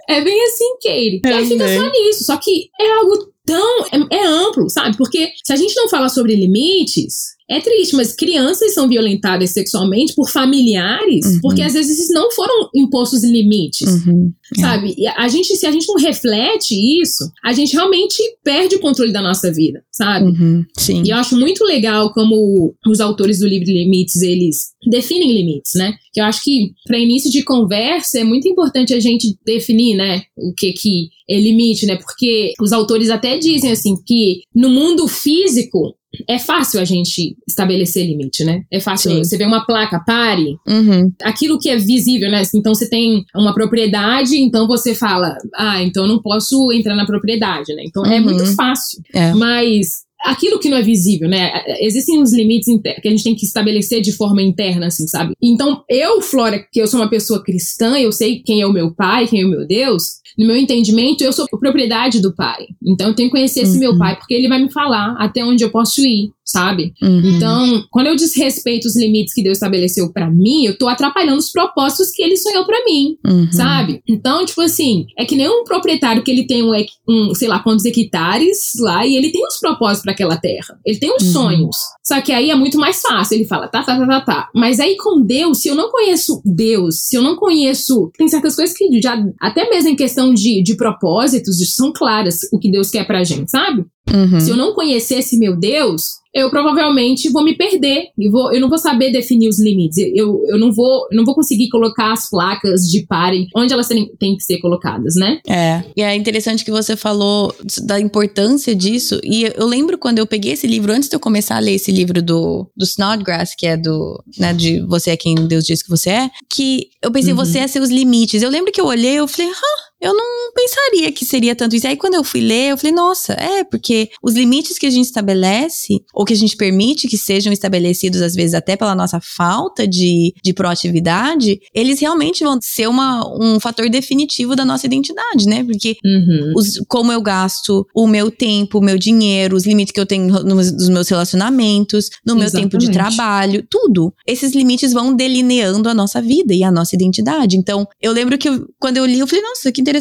É 0.09 0.21
bem 0.21 0.43
assim, 0.45 0.73
Katie. 0.83 1.21
E 1.25 1.33
aí 1.33 1.47
fica 1.47 1.69
só 1.69 1.91
nisso. 1.91 2.25
Só 2.25 2.37
que 2.37 2.71
é 2.81 2.93
algo 2.93 3.33
tão. 3.45 3.85
É, 3.87 4.17
é 4.17 4.27
amplo, 4.27 4.71
sabe? 4.71 4.97
Porque 4.97 5.33
se 5.45 5.53
a 5.53 5.57
gente 5.57 5.75
não 5.75 5.89
falar 5.89 6.09
sobre 6.09 6.35
limites, 6.35 7.36
é 7.49 7.61
triste, 7.61 7.95
mas 7.95 8.13
crianças 8.13 8.75
são 8.75 8.89
violentadas 8.89 9.51
sexualmente 9.51 10.15
por 10.15 10.29
familiares, 10.29 11.25
uhum. 11.27 11.41
porque 11.41 11.63
às 11.63 11.75
vezes 11.75 12.09
não 12.11 12.31
foram 12.33 12.69
impostos 12.75 13.23
limites, 13.23 14.05
uhum. 14.05 14.33
É. 14.57 14.61
sabe? 14.61 14.95
E 14.99 15.07
a 15.07 15.29
gente, 15.29 15.55
se 15.57 15.65
a 15.65 15.71
gente 15.71 15.87
não 15.87 15.95
reflete 15.95 16.75
isso, 17.01 17.31
a 17.45 17.53
gente 17.53 17.73
realmente 17.73 18.21
perde 18.43 18.75
o 18.75 18.81
controle 18.81 19.13
da 19.13 19.23
nossa 19.23 19.53
vida, 19.53 19.85
sabe? 19.93 20.27
Uhum. 20.27 20.65
Sim. 20.77 21.03
E 21.05 21.11
eu 21.11 21.17
acho 21.17 21.37
muito 21.37 21.65
legal 21.65 22.13
como 22.13 22.75
os 22.85 23.01
autores 23.01 23.39
do 23.39 23.47
livro 23.47 23.67
limites, 23.67 24.21
eles 24.23 24.73
definem 24.91 25.33
limites, 25.33 25.73
né? 25.77 25.95
Que 26.13 26.21
eu 26.21 26.25
acho 26.25 26.43
que 26.43 26.73
para 26.85 26.99
início 26.99 27.31
de 27.31 27.45
conversa 27.45 28.19
é 28.19 28.25
muito 28.25 28.49
importante 28.49 28.93
a 28.93 28.99
gente 28.99 29.37
definir, 29.45 29.97
né, 29.97 30.23
o 30.37 30.53
que 30.53 30.73
que 30.73 31.09
é 31.29 31.39
limite, 31.39 31.87
né? 31.87 31.97
Porque 31.97 32.53
os 32.61 32.73
autores 32.73 33.11
até 33.11 33.39
dizem 33.39 33.73
assim 33.73 33.95
que 34.05 34.43
no 34.55 34.69
mundo 34.71 35.07
físico 35.09 35.95
é 36.29 36.39
fácil 36.39 36.81
a 36.81 36.85
gente 36.85 37.37
estabelecer 37.47 38.07
limite, 38.07 38.45
né? 38.45 38.63
É 38.71 38.81
fácil. 38.81 39.11
Sim. 39.11 39.25
Você 39.25 39.37
vê 39.37 39.45
uma 39.45 39.67
placa, 39.67 40.01
pare. 40.01 40.57
Uhum. 40.67 41.13
Aquilo 41.23 41.59
que 41.59 41.69
é 41.69 41.77
visível, 41.77 42.31
né? 42.31 42.43
Então 42.55 42.75
você 42.75 42.89
tem 42.89 43.25
uma 43.35 43.53
propriedade, 43.53 44.37
então 44.39 44.67
você 44.67 44.95
fala, 44.95 45.37
ah, 45.55 45.83
então 45.83 46.05
eu 46.05 46.09
não 46.09 46.23
posso 46.23 46.73
entrar 46.73 46.95
na 46.95 47.05
propriedade, 47.05 47.75
né? 47.75 47.83
Então 47.85 48.05
é 48.05 48.09
uhum. 48.09 48.15
é 48.15 48.21
muito 48.21 48.47
fácil. 48.55 49.01
É. 49.13 49.35
Mas 49.35 50.06
aquilo 50.27 50.59
que 50.59 50.69
não 50.69 50.77
é 50.77 50.83
visível, 50.83 51.29
né? 51.29 51.53
Existem 51.81 52.21
uns 52.21 52.33
limites 52.33 52.67
que 53.01 53.09
a 53.09 53.11
gente 53.11 53.25
tem 53.25 53.35
que 53.35 53.47
estabelecer 53.47 54.01
de 54.01 54.13
forma 54.13 54.43
interna, 54.43 54.87
assim, 54.87 55.07
sabe? 55.07 55.35
Então, 55.43 55.83
eu, 55.89 56.21
Flora, 56.21 56.59
que 56.73 56.81
eu 56.81 56.87
sou 56.87 57.01
uma 57.01 57.09
pessoa 57.09 57.43
cristã, 57.43 57.99
eu 57.99 58.13
sei 58.13 58.41
quem 58.41 58.61
é 58.61 58.67
o 58.67 58.73
meu 58.73 58.95
pai, 58.95 59.27
quem 59.27 59.43
é 59.43 59.47
o 59.47 59.51
meu 59.51 59.67
Deus, 59.67 60.21
no 60.39 60.47
meu 60.47 60.57
entendimento, 60.57 61.25
eu 61.25 61.33
sou 61.33 61.47
propriedade 61.49 62.21
do 62.21 62.35
pai. 62.35 62.67
Então 62.85 63.09
eu 63.09 63.15
tenho 63.15 63.29
que 63.29 63.37
conhecer 63.37 63.61
esse 63.61 63.75
uhum. 63.75 63.81
meu 63.81 63.99
pai, 63.99 64.17
porque 64.17 64.35
ele 64.35 64.49
vai 64.49 64.63
me 64.63 64.71
falar 64.71 65.15
até 65.19 65.45
onde 65.45 65.65
eu 65.65 65.71
posso 65.71 66.05
ir, 66.05 66.31
sabe? 66.45 66.93
Uhum. 67.03 67.37
Então, 67.37 67.85
quando 67.91 68.09
eu 68.09 68.17
desrespeito 68.17 68.87
os 68.87 68.97
limites 68.97 69.33
que 69.33 69.43
Deus 69.43 69.57
estabeleceu 69.57 70.13
para 70.13 70.31
mim, 70.31 70.67
eu 70.67 70.77
tô 70.77 70.89
atrapalhando 70.89 71.39
os 71.39 71.51
propósitos 71.51 72.11
que 72.13 72.23
ele 72.23 72.37
sonhou 72.37 72.65
para 72.67 72.85
mim, 72.85 73.17
uhum. 73.27 73.51
sabe? 73.51 74.03
Então, 74.07 74.45
tipo 74.45 74.61
assim, 74.61 75.07
é 75.19 75.25
que 75.25 75.35
nem 75.35 75.49
um 75.49 75.65
proprietário 75.65 76.23
que 76.23 76.31
ele 76.31 76.47
tem 76.47 76.63
um, 76.63 76.73
um 77.09 77.35
sei 77.35 77.49
lá 77.49 77.61
quantos 77.61 77.85
hectares 77.85 78.73
lá 78.81 79.07
e 79.07 79.17
ele 79.17 79.31
tem 79.31 79.45
uns 79.45 79.59
propósitos 79.59 80.03
para 80.03 80.15
aquela 80.17 80.37
terra. 80.37 80.79
Ele 80.85 80.99
tem 80.99 81.15
uns 81.15 81.23
uhum. 81.25 81.33
sonhos. 81.33 81.77
Só 82.03 82.21
que 82.21 82.33
aí 82.33 82.51
é 82.51 82.55
muito 82.55 82.79
mais 82.79 83.01
fácil. 83.01 83.35
Ele 83.37 83.45
fala, 83.45 83.69
tá, 83.69 83.83
tá, 83.83 83.99
tá, 83.99 84.07
tá, 84.07 84.21
tá. 84.23 84.51
Mas 84.55 84.81
aí 84.81 84.97
com 84.97 85.23
Deus, 85.23 85.59
se 85.59 85.69
eu 85.69 85.75
não 85.75 85.91
conheço 85.91 86.41
Deus, 86.45 87.01
se 87.07 87.17
eu 87.17 87.23
não 87.23 87.37
conheço. 87.37 88.11
Tem 88.17 88.27
certas 88.27 88.57
coisas 88.57 88.77
que 88.77 89.01
já, 89.01 89.23
até 89.41 89.69
mesmo 89.69 89.91
em 89.91 89.97
questão 89.97 90.33
de, 90.33 90.63
de 90.63 90.77
propósitos, 90.77 91.57
são 91.75 91.93
claras 91.93 92.41
o 92.53 92.59
que 92.59 92.71
Deus 92.71 92.91
quer 92.91 93.07
pra 93.07 93.25
gente, 93.25 93.51
sabe? 93.51 93.85
Uhum. 94.13 94.41
Se 94.41 94.51
eu 94.51 94.57
não 94.57 94.73
conhecesse 94.73 95.37
meu 95.37 95.57
Deus, 95.57 96.21
eu 96.37 96.51
provavelmente 96.51 97.31
vou 97.31 97.43
me 97.43 97.57
perder 97.57 98.09
e 98.19 98.29
vou, 98.29 98.53
eu 98.53 98.61
não 98.61 98.69
vou 98.69 98.79
saber 98.79 99.11
definir 99.11 99.49
os 99.49 99.59
limites. 99.59 99.97
Eu, 100.15 100.43
eu 100.49 100.59
não 100.59 100.73
vou 100.73 101.07
eu 101.11 101.17
não 101.17 101.25
vou 101.25 101.35
conseguir 101.35 101.69
colocar 101.69 102.13
as 102.13 102.29
placas 102.29 102.83
de 102.83 103.07
pare 103.07 103.47
onde 103.57 103.73
elas 103.73 103.89
têm, 103.89 104.07
têm 104.19 104.37
que 104.37 104.43
ser 104.43 104.59
colocadas, 104.59 105.15
né? 105.17 105.41
É. 105.49 105.83
E 105.97 106.03
é 106.03 106.15
interessante 106.15 106.65
que 106.65 106.71
você 106.71 106.97
falou 106.97 107.55
da 107.85 107.99
importância 107.99 108.75
disso. 108.75 109.21
E 109.25 109.45
eu 109.57 109.67
lembro 109.67 109.99
quando 109.99 110.19
eu 110.19 110.27
peguei 110.27 110.53
esse 110.53 110.67
livro, 110.67 110.93
antes 110.93 111.09
de 111.09 111.17
eu 111.17 111.21
começar 111.21 111.57
a 111.57 111.61
ler 111.61 111.75
esse 111.75 111.91
livro 111.91 112.23
do, 112.23 112.71
do 112.77 112.85
Snodgrass, 112.85 113.55
que 113.57 113.67
é 113.67 113.77
do, 113.77 114.23
né, 114.39 114.53
de 114.53 114.81
Você 114.87 115.11
é 115.11 115.17
quem 115.17 115.35
Deus 115.35 115.65
diz 115.65 115.83
que 115.83 115.91
você 115.91 116.11
é, 116.11 116.31
que 116.51 116.89
eu 117.03 117.11
pensei, 117.11 117.33
uhum. 117.33 117.37
você 117.37 117.59
é 117.61 117.67
seus 117.67 117.89
limites. 117.89 118.43
Eu 118.43 118.51
lembro 118.51 118.73
que 118.73 118.81
eu 118.81 118.87
olhei, 118.87 119.15
eu 119.15 119.29
falei, 119.29 119.51
ah, 119.51 119.87
eu 120.07 120.15
não 120.15 120.53
pensaria 120.55 121.11
que 121.11 121.25
seria 121.25 121.57
tanto 121.57 121.75
isso. 121.75 121.87
Aí 121.87 121.97
quando 121.97 122.15
eu 122.15 122.23
fui 122.23 122.41
ler, 122.41 122.71
eu 122.71 122.79
falei, 122.79 122.95
nossa, 122.95 123.33
é, 123.33 123.65
porque 123.65 124.09
os 124.23 124.35
limites 124.35 124.79
que 124.79 124.87
a 124.87 124.91
gente 124.91 125.07
estabelece, 125.07 126.01
ou 126.15 126.25
que 126.25 126.33
a 126.33 126.37
gente 126.37 126.57
permite 126.57 127.09
que 127.09 127.19
sejam 127.19 127.53
estabelecidos, 127.53 128.23
às 128.23 128.35
vezes 128.35 128.55
até 128.55 128.77
pela 128.77 128.95
nossa 128.95 129.21
falta 129.21 129.87
de, 129.87 130.33
de 130.43 130.53
proatividade, 130.53 131.59
eles 131.75 132.01
realmente 132.01 132.45
vão 132.45 132.59
ser 132.63 132.89
uma, 132.89 133.25
um 133.41 133.59
fator 133.59 133.89
definitivo 133.91 134.55
da 134.55 134.65
nossa 134.65 134.87
identidade, 134.87 135.47
né? 135.47 135.65
Porque 135.65 135.97
uhum. 136.05 136.53
os, 136.57 136.81
como 136.89 137.11
eu 137.11 137.21
gasto 137.21 137.85
o 137.95 138.07
meu 138.07 138.31
tempo, 138.31 138.79
o 138.79 138.83
meu 138.83 138.99
dinheiro, 138.99 139.57
os 139.57 139.67
limites 139.67 139.93
que 139.93 140.01
eu 140.01 140.07
tenho 140.07 140.27
nos, 140.45 140.73
nos 140.73 140.89
meus 140.89 141.09
relacionamentos, 141.09 142.11
no 142.25 142.35
meu 142.35 142.45
Exatamente. 142.45 142.71
tempo 142.71 142.79
de 142.79 142.93
trabalho, 142.93 143.67
tudo. 143.69 144.13
Esses 144.27 144.55
limites 144.55 144.93
vão 144.93 145.15
delineando 145.15 145.89
a 145.89 145.95
nossa 145.95 146.23
vida 146.23 146.55
e 146.55 146.63
a 146.63 146.71
nossa 146.71 146.95
identidade. 146.95 147.57
Então, 147.57 147.87
eu 148.01 148.13
lembro 148.13 148.39
que 148.39 148.49
eu, 148.49 148.67
quando 148.79 148.99
eu 148.99 149.05
li, 149.05 149.19
eu 149.19 149.27
falei, 149.27 149.43
nossa, 149.43 149.73
que 149.73 149.81
interessante. 149.81 149.96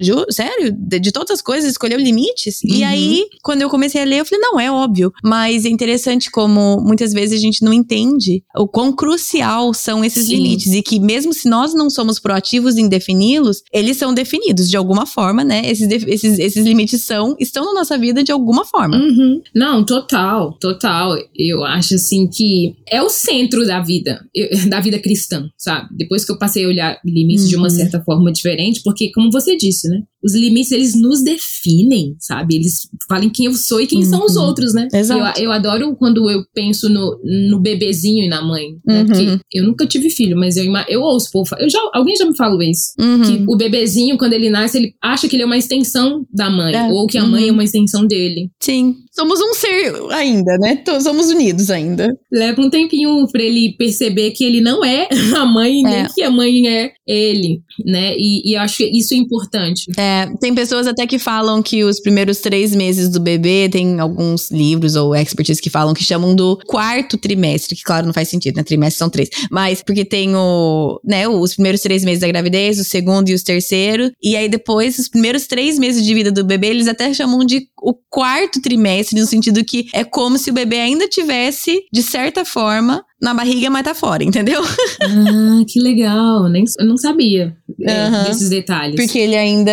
Ju, 0.00 0.24
sério? 0.30 0.72
De, 0.72 0.98
de, 0.98 1.12
todas 1.12 1.30
as 1.30 1.42
coisas, 1.42 1.70
escolheu 1.70 1.98
limites? 1.98 2.60
Uhum. 2.64 2.76
E 2.76 2.84
aí, 2.84 3.24
quando 3.42 3.62
eu 3.62 3.70
comecei 3.70 4.02
a 4.02 4.04
ler, 4.04 4.20
eu 4.20 4.24
falei, 4.24 4.40
não, 4.40 4.58
é 4.58 4.70
óbvio. 4.70 5.12
Mas 5.22 5.64
é 5.64 5.68
interessante 5.68 6.30
como 6.30 6.80
muitas 6.80 7.12
vezes 7.12 7.38
a 7.38 7.40
gente 7.40 7.62
não 7.62 7.72
entende 7.72 8.42
o 8.56 8.66
quão 8.66 8.92
crucial 8.92 9.72
são 9.72 10.04
esses 10.04 10.26
Sim. 10.26 10.36
limites. 10.36 10.72
E 10.72 10.82
que 10.82 10.98
mesmo 11.00 11.32
se 11.32 11.48
nós 11.48 11.74
não 11.74 11.88
somos 11.90 12.18
proativos 12.18 12.76
em 12.76 12.88
defini-los, 12.88 13.62
eles 13.72 13.96
são 13.96 14.14
definidos 14.14 14.68
de 14.68 14.76
alguma 14.76 15.06
forma, 15.06 15.44
né? 15.44 15.62
Esses, 15.70 15.88
esses, 15.90 16.38
esses 16.38 16.64
limites 16.64 17.02
são, 17.02 17.36
estão 17.38 17.64
na 17.66 17.74
nossa 17.74 17.96
vida 17.98 18.22
de 18.22 18.32
alguma 18.32 18.64
forma. 18.64 18.96
Uhum. 18.96 19.40
Não, 19.54 19.84
total, 19.84 20.56
total. 20.58 21.16
Eu 21.36 21.64
acho 21.64 21.94
assim 21.94 22.28
que 22.28 22.74
é 22.88 23.02
o 23.02 23.08
centro 23.08 23.66
da 23.66 23.80
vida, 23.80 24.20
da 24.68 24.80
vida 24.80 24.98
cristã, 24.98 25.48
sabe? 25.56 25.88
Depois 25.96 26.24
que 26.24 26.32
eu 26.32 26.38
passei 26.38 26.64
a 26.64 26.68
olhar 26.68 27.00
limites 27.04 27.44
uhum. 27.44 27.50
de 27.50 27.56
uma 27.56 27.68
uhum. 27.68 27.70
certa 27.70 28.02
forma 28.02 28.32
diferente, 28.32 28.80
porque 28.82 29.03
porque, 29.04 29.12
como 29.12 29.30
você 29.30 29.56
disse, 29.56 29.88
né? 29.88 30.02
Os 30.24 30.34
limites, 30.34 30.72
eles 30.72 30.94
nos 30.94 31.22
definem, 31.22 32.16
sabe? 32.18 32.56
Eles 32.56 32.88
falam 33.08 33.30
quem 33.30 33.46
eu 33.46 33.54
sou 33.54 33.80
e 33.80 33.86
quem 33.86 33.98
uhum. 34.00 34.04
são 34.04 34.24
os 34.24 34.36
uhum. 34.36 34.44
outros, 34.44 34.74
né? 34.74 34.88
Exato. 34.92 35.40
Eu, 35.40 35.44
eu 35.44 35.52
adoro 35.52 35.94
quando 35.96 36.30
eu 36.30 36.44
penso 36.54 36.88
no, 36.88 37.20
no 37.50 37.60
bebezinho 37.60 38.24
e 38.24 38.28
na 38.28 38.42
mãe, 38.42 38.76
né? 38.86 39.02
Uhum. 39.02 39.06
Porque 39.06 39.38
eu 39.52 39.64
nunca 39.64 39.86
tive 39.86 40.10
filho, 40.10 40.36
mas 40.36 40.56
eu, 40.56 40.64
eu 40.88 41.00
ouço, 41.00 41.28
pô, 41.32 41.44
eu 41.58 41.68
já, 41.68 41.78
alguém 41.92 42.16
já 42.16 42.24
me 42.24 42.36
falou 42.36 42.62
isso. 42.62 42.92
Uhum. 42.98 43.22
Que 43.22 43.44
o 43.46 43.56
bebezinho, 43.56 44.16
quando 44.16 44.32
ele 44.32 44.50
nasce, 44.50 44.78
ele 44.78 44.94
acha 45.02 45.28
que 45.28 45.36
ele 45.36 45.42
é 45.42 45.46
uma 45.46 45.58
extensão 45.58 46.26
da 46.32 46.48
mãe, 46.48 46.74
é. 46.74 46.88
ou 46.88 47.06
que 47.06 47.18
a 47.18 47.24
mãe 47.24 47.44
é 47.44 47.46
uhum. 47.46 47.54
uma 47.54 47.64
extensão 47.64 48.06
dele. 48.06 48.50
Sim. 48.60 48.96
Somos 49.12 49.40
um 49.40 49.54
ser 49.54 49.92
ainda, 50.10 50.58
né? 50.58 50.82
Somos 51.00 51.28
unidos 51.28 51.70
ainda. 51.70 52.08
Leva 52.32 52.60
um 52.60 52.68
tempinho 52.68 53.26
pra 53.30 53.42
ele 53.42 53.74
perceber 53.78 54.32
que 54.32 54.44
ele 54.44 54.60
não 54.60 54.84
é 54.84 55.08
a 55.36 55.44
mãe, 55.44 55.86
é. 55.86 55.88
nem 55.88 56.06
que 56.12 56.22
a 56.22 56.30
mãe 56.30 56.66
é 56.66 56.92
ele, 57.06 57.60
né? 57.84 58.14
E, 58.16 58.50
e 58.50 58.56
eu 58.56 58.60
acho 58.60 58.78
que 58.78 58.84
isso 58.86 59.14
é 59.14 59.16
importante. 59.16 59.84
É, 59.96 60.13
tem 60.40 60.54
pessoas 60.54 60.86
até 60.86 61.06
que 61.06 61.18
falam 61.18 61.62
que 61.62 61.84
os 61.84 62.00
primeiros 62.00 62.38
três 62.38 62.74
meses 62.74 63.08
do 63.08 63.20
bebê, 63.20 63.68
tem 63.68 64.00
alguns 64.00 64.50
livros 64.50 64.96
ou 64.96 65.14
experts 65.14 65.60
que 65.60 65.70
falam 65.70 65.94
que 65.94 66.04
chamam 66.04 66.34
do 66.34 66.58
quarto 66.66 67.16
trimestre, 67.16 67.76
que 67.76 67.82
claro, 67.82 68.06
não 68.06 68.12
faz 68.12 68.28
sentido, 68.28 68.56
né? 68.56 68.62
Trimestre 68.62 68.98
são 68.98 69.10
três. 69.10 69.28
Mas 69.50 69.82
porque 69.82 70.04
tem 70.04 70.34
o, 70.34 71.00
né, 71.04 71.28
os 71.28 71.54
primeiros 71.54 71.80
três 71.80 72.04
meses 72.04 72.20
da 72.20 72.28
gravidez, 72.28 72.78
o 72.78 72.84
segundo 72.84 73.28
e 73.28 73.34
os 73.34 73.42
terceiro. 73.42 74.10
E 74.22 74.36
aí 74.36 74.48
depois, 74.48 74.98
os 74.98 75.08
primeiros 75.08 75.46
três 75.46 75.78
meses 75.78 76.04
de 76.04 76.14
vida 76.14 76.30
do 76.30 76.44
bebê, 76.44 76.68
eles 76.68 76.88
até 76.88 77.12
chamam 77.12 77.44
de 77.44 77.66
o 77.84 77.94
quarto 78.08 78.62
trimestre, 78.62 79.20
no 79.20 79.26
sentido 79.26 79.62
que 79.62 79.88
é 79.92 80.02
como 80.02 80.38
se 80.38 80.50
o 80.50 80.54
bebê 80.54 80.80
ainda 80.80 81.06
tivesse, 81.06 81.82
de 81.92 82.02
certa 82.02 82.42
forma, 82.42 83.04
na 83.20 83.34
barriga, 83.34 83.70
mas 83.70 83.84
tá 83.84 83.94
fora, 83.94 84.24
entendeu? 84.24 84.62
Ah, 85.02 85.64
que 85.68 85.80
legal. 85.80 86.48
Nem, 86.48 86.64
eu 86.78 86.86
não 86.86 86.96
sabia 86.96 87.56
é, 87.80 88.24
desses 88.24 88.48
detalhes. 88.50 88.96
Porque 88.96 89.18
ele 89.18 89.36
ainda 89.36 89.72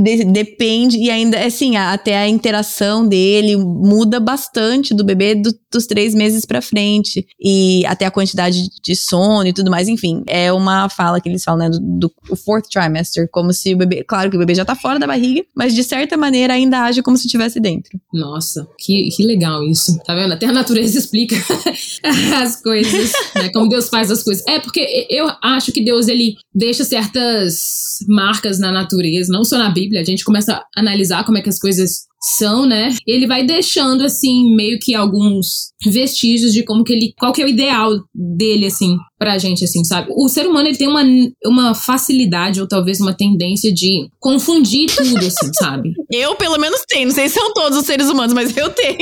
de, 0.00 0.24
depende, 0.24 0.98
e 0.98 1.10
ainda, 1.10 1.44
assim, 1.44 1.76
até 1.76 2.18
a 2.18 2.28
interação 2.28 3.06
dele 3.06 3.56
muda 3.56 4.18
bastante 4.18 4.94
do 4.94 5.04
bebê 5.04 5.34
do, 5.34 5.50
dos 5.72 5.86
três 5.86 6.14
meses 6.14 6.44
pra 6.44 6.60
frente. 6.60 7.26
E 7.40 7.84
até 7.86 8.06
a 8.06 8.10
quantidade 8.10 8.68
de 8.82 8.96
sono 8.96 9.46
e 9.46 9.52
tudo 9.52 9.70
mais, 9.70 9.88
enfim. 9.88 10.22
É 10.26 10.52
uma 10.52 10.88
fala 10.88 11.20
que 11.20 11.28
eles 11.28 11.44
falam, 11.44 11.68
né, 11.68 11.70
do, 11.70 12.12
do 12.28 12.36
fourth 12.36 12.68
trimester, 12.70 13.28
como 13.30 13.52
se 13.52 13.74
o 13.74 13.78
bebê. 13.78 14.04
Claro 14.04 14.30
que 14.30 14.36
o 14.36 14.40
bebê 14.40 14.54
já 14.54 14.64
tá 14.64 14.74
fora 14.74 14.98
da 14.98 15.06
barriga, 15.06 15.44
mas 15.54 15.74
de 15.74 15.84
certa 15.84 16.16
maneira 16.16 16.54
ainda 16.54 16.82
age 16.82 17.02
como 17.02 17.16
se 17.16 17.28
estivesse 17.40 17.60
dentro. 17.60 18.00
Nossa, 18.12 18.68
que, 18.78 19.08
que 19.10 19.24
legal 19.24 19.62
isso. 19.64 19.98
Tá 20.04 20.14
vendo? 20.14 20.32
Até 20.32 20.46
a 20.46 20.52
natureza 20.52 20.96
explica 20.98 21.36
as 22.42 22.60
coisas 22.62 23.12
né? 23.34 23.50
Como 23.52 23.68
Deus 23.68 23.88
faz 23.88 24.10
as 24.10 24.22
coisas. 24.22 24.44
É, 24.46 24.58
porque 24.58 25.06
eu 25.10 25.28
acho 25.42 25.72
que 25.72 25.82
Deus, 25.82 26.08
ele 26.08 26.36
deixa 26.54 26.84
certas 26.84 27.98
marcas 28.08 28.58
na 28.58 28.70
natureza, 28.70 29.32
não 29.32 29.44
só 29.44 29.58
na 29.58 29.70
Bíblia. 29.70 30.00
A 30.00 30.04
gente 30.04 30.24
começa 30.24 30.54
a 30.54 30.64
analisar 30.76 31.24
como 31.24 31.38
é 31.38 31.42
que 31.42 31.48
as 31.48 31.58
coisas 31.58 32.09
são, 32.22 32.66
né? 32.66 32.94
Ele 33.06 33.26
vai 33.26 33.44
deixando 33.44 34.04
assim 34.04 34.54
meio 34.54 34.78
que 34.78 34.94
alguns 34.94 35.70
vestígios 35.86 36.52
de 36.52 36.62
como 36.62 36.84
que 36.84 36.92
ele, 36.92 37.14
qual 37.18 37.32
que 37.32 37.40
é 37.40 37.44
o 37.44 37.48
ideal 37.48 37.90
dele 38.14 38.66
assim 38.66 38.96
pra 39.18 39.38
gente 39.38 39.64
assim, 39.64 39.84
sabe? 39.84 40.12
O 40.14 40.28
ser 40.28 40.46
humano 40.46 40.68
ele 40.68 40.76
tem 40.76 40.88
uma, 40.88 41.02
uma 41.44 41.74
facilidade 41.74 42.60
ou 42.60 42.68
talvez 42.68 43.00
uma 43.00 43.14
tendência 43.14 43.72
de 43.72 44.08
confundir 44.18 44.94
tudo 44.94 45.18
assim, 45.18 45.50
sabe? 45.58 45.92
Eu 46.12 46.36
pelo 46.36 46.58
menos 46.58 46.82
tenho, 46.88 47.08
não 47.08 47.14
sei 47.14 47.28
se 47.28 47.34
são 47.34 47.52
todos 47.54 47.78
os 47.78 47.86
seres 47.86 48.08
humanos, 48.08 48.34
mas 48.34 48.54
eu 48.56 48.70
tenho. 48.70 48.98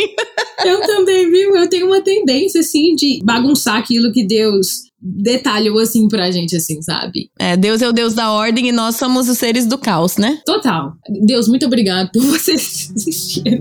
eu 0.65 0.81
também, 0.83 1.31
viu? 1.31 1.57
Eu 1.57 1.69
tenho 1.69 1.87
uma 1.87 2.01
tendência 2.01 2.61
assim 2.61 2.95
de 2.95 3.21
bagunçar 3.25 3.77
aquilo 3.77 4.13
que 4.13 4.25
Deus 4.25 4.88
detalhou 5.01 5.79
assim 5.79 6.09
pra 6.09 6.31
gente, 6.31 6.57
assim, 6.57 6.83
sabe? 6.83 7.31
É, 7.39 7.57
Deus 7.57 7.81
é 7.83 7.89
o 7.89 7.93
Deus 7.93 8.15
da 8.15 8.33
ordem 8.33 8.69
e 8.69 8.73
nós 8.73 8.97
somos 8.97 9.29
os 9.29 9.39
seres 9.39 9.67
do 9.67 9.79
caos, 9.79 10.17
né? 10.17 10.41
Total. 10.45 10.93
Deus, 11.25 11.49
muito 11.49 11.67
obrigado 11.67 12.11
por 12.13 12.23
você 12.23 12.53
existir. 12.55 13.61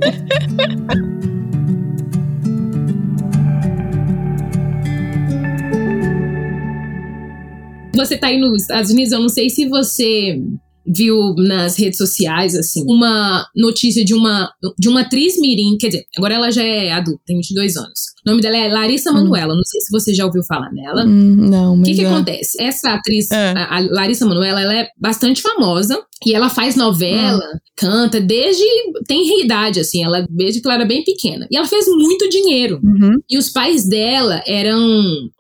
você 7.98 8.16
tá 8.16 8.28
aí 8.28 8.40
nos 8.40 8.62
Estados 8.62 8.92
Unidos, 8.92 9.12
eu 9.12 9.20
não 9.20 9.30
sei 9.30 9.50
se 9.50 9.68
você 9.68 10.40
viu 10.88 11.34
nas 11.36 11.78
redes 11.78 11.98
sociais, 11.98 12.56
assim, 12.56 12.84
uma 12.88 13.46
notícia 13.56 14.04
de 14.04 14.14
uma, 14.14 14.50
de 14.78 14.88
uma 14.88 15.02
atriz 15.02 15.40
mirim, 15.40 15.78
quer 15.78 15.88
dizer, 15.88 16.06
agora 16.18 16.36
ela 16.36 16.52
já 16.52 16.64
é 16.64 16.92
adulta, 16.92 17.22
tem 17.26 17.38
22 17.38 17.78
anos. 17.78 18.00
O 18.26 18.30
nome 18.30 18.42
dela 18.42 18.58
é 18.58 18.68
Larissa 18.68 19.12
Manoela, 19.12 19.56
não 19.56 19.64
sei 19.64 19.82
se 19.82 19.92
você 19.92 20.14
já 20.14 20.26
ouviu 20.26 20.44
falar 20.44 20.72
nela. 20.72 21.06
Hum, 21.06 21.50
não, 21.50 21.76
mas... 21.76 21.88
O 21.88 21.92
que 21.92 21.98
que 21.98 22.06
é. 22.06 22.10
acontece? 22.10 22.62
Essa 22.62 22.94
atriz, 22.94 23.32
é. 23.32 23.54
a, 23.58 23.80
Larissa 23.92 24.26
Manoela, 24.26 24.62
ela 24.62 24.74
é 24.74 24.88
bastante 25.00 25.42
famosa 25.42 26.02
e 26.26 26.34
ela 26.34 26.50
faz 26.50 26.76
novela, 26.76 27.44
hum. 27.54 27.58
canta, 27.76 28.20
desde, 28.20 28.64
tem 29.08 29.44
idade, 29.44 29.80
assim, 29.80 30.04
ela 30.04 30.26
desde 30.30 30.62
que 30.62 30.68
ela 30.68 30.76
era 30.76 30.86
bem 30.86 31.04
pequena. 31.04 31.48
E 31.52 31.58
ela 31.58 31.68
fez 31.68 31.86
muito 31.88 32.30
dinheiro. 32.30 32.80
Uhum. 32.84 33.18
E 33.30 33.38
os 33.38 33.50
pais 33.50 33.88
dela 33.88 34.42
eram 34.46 34.80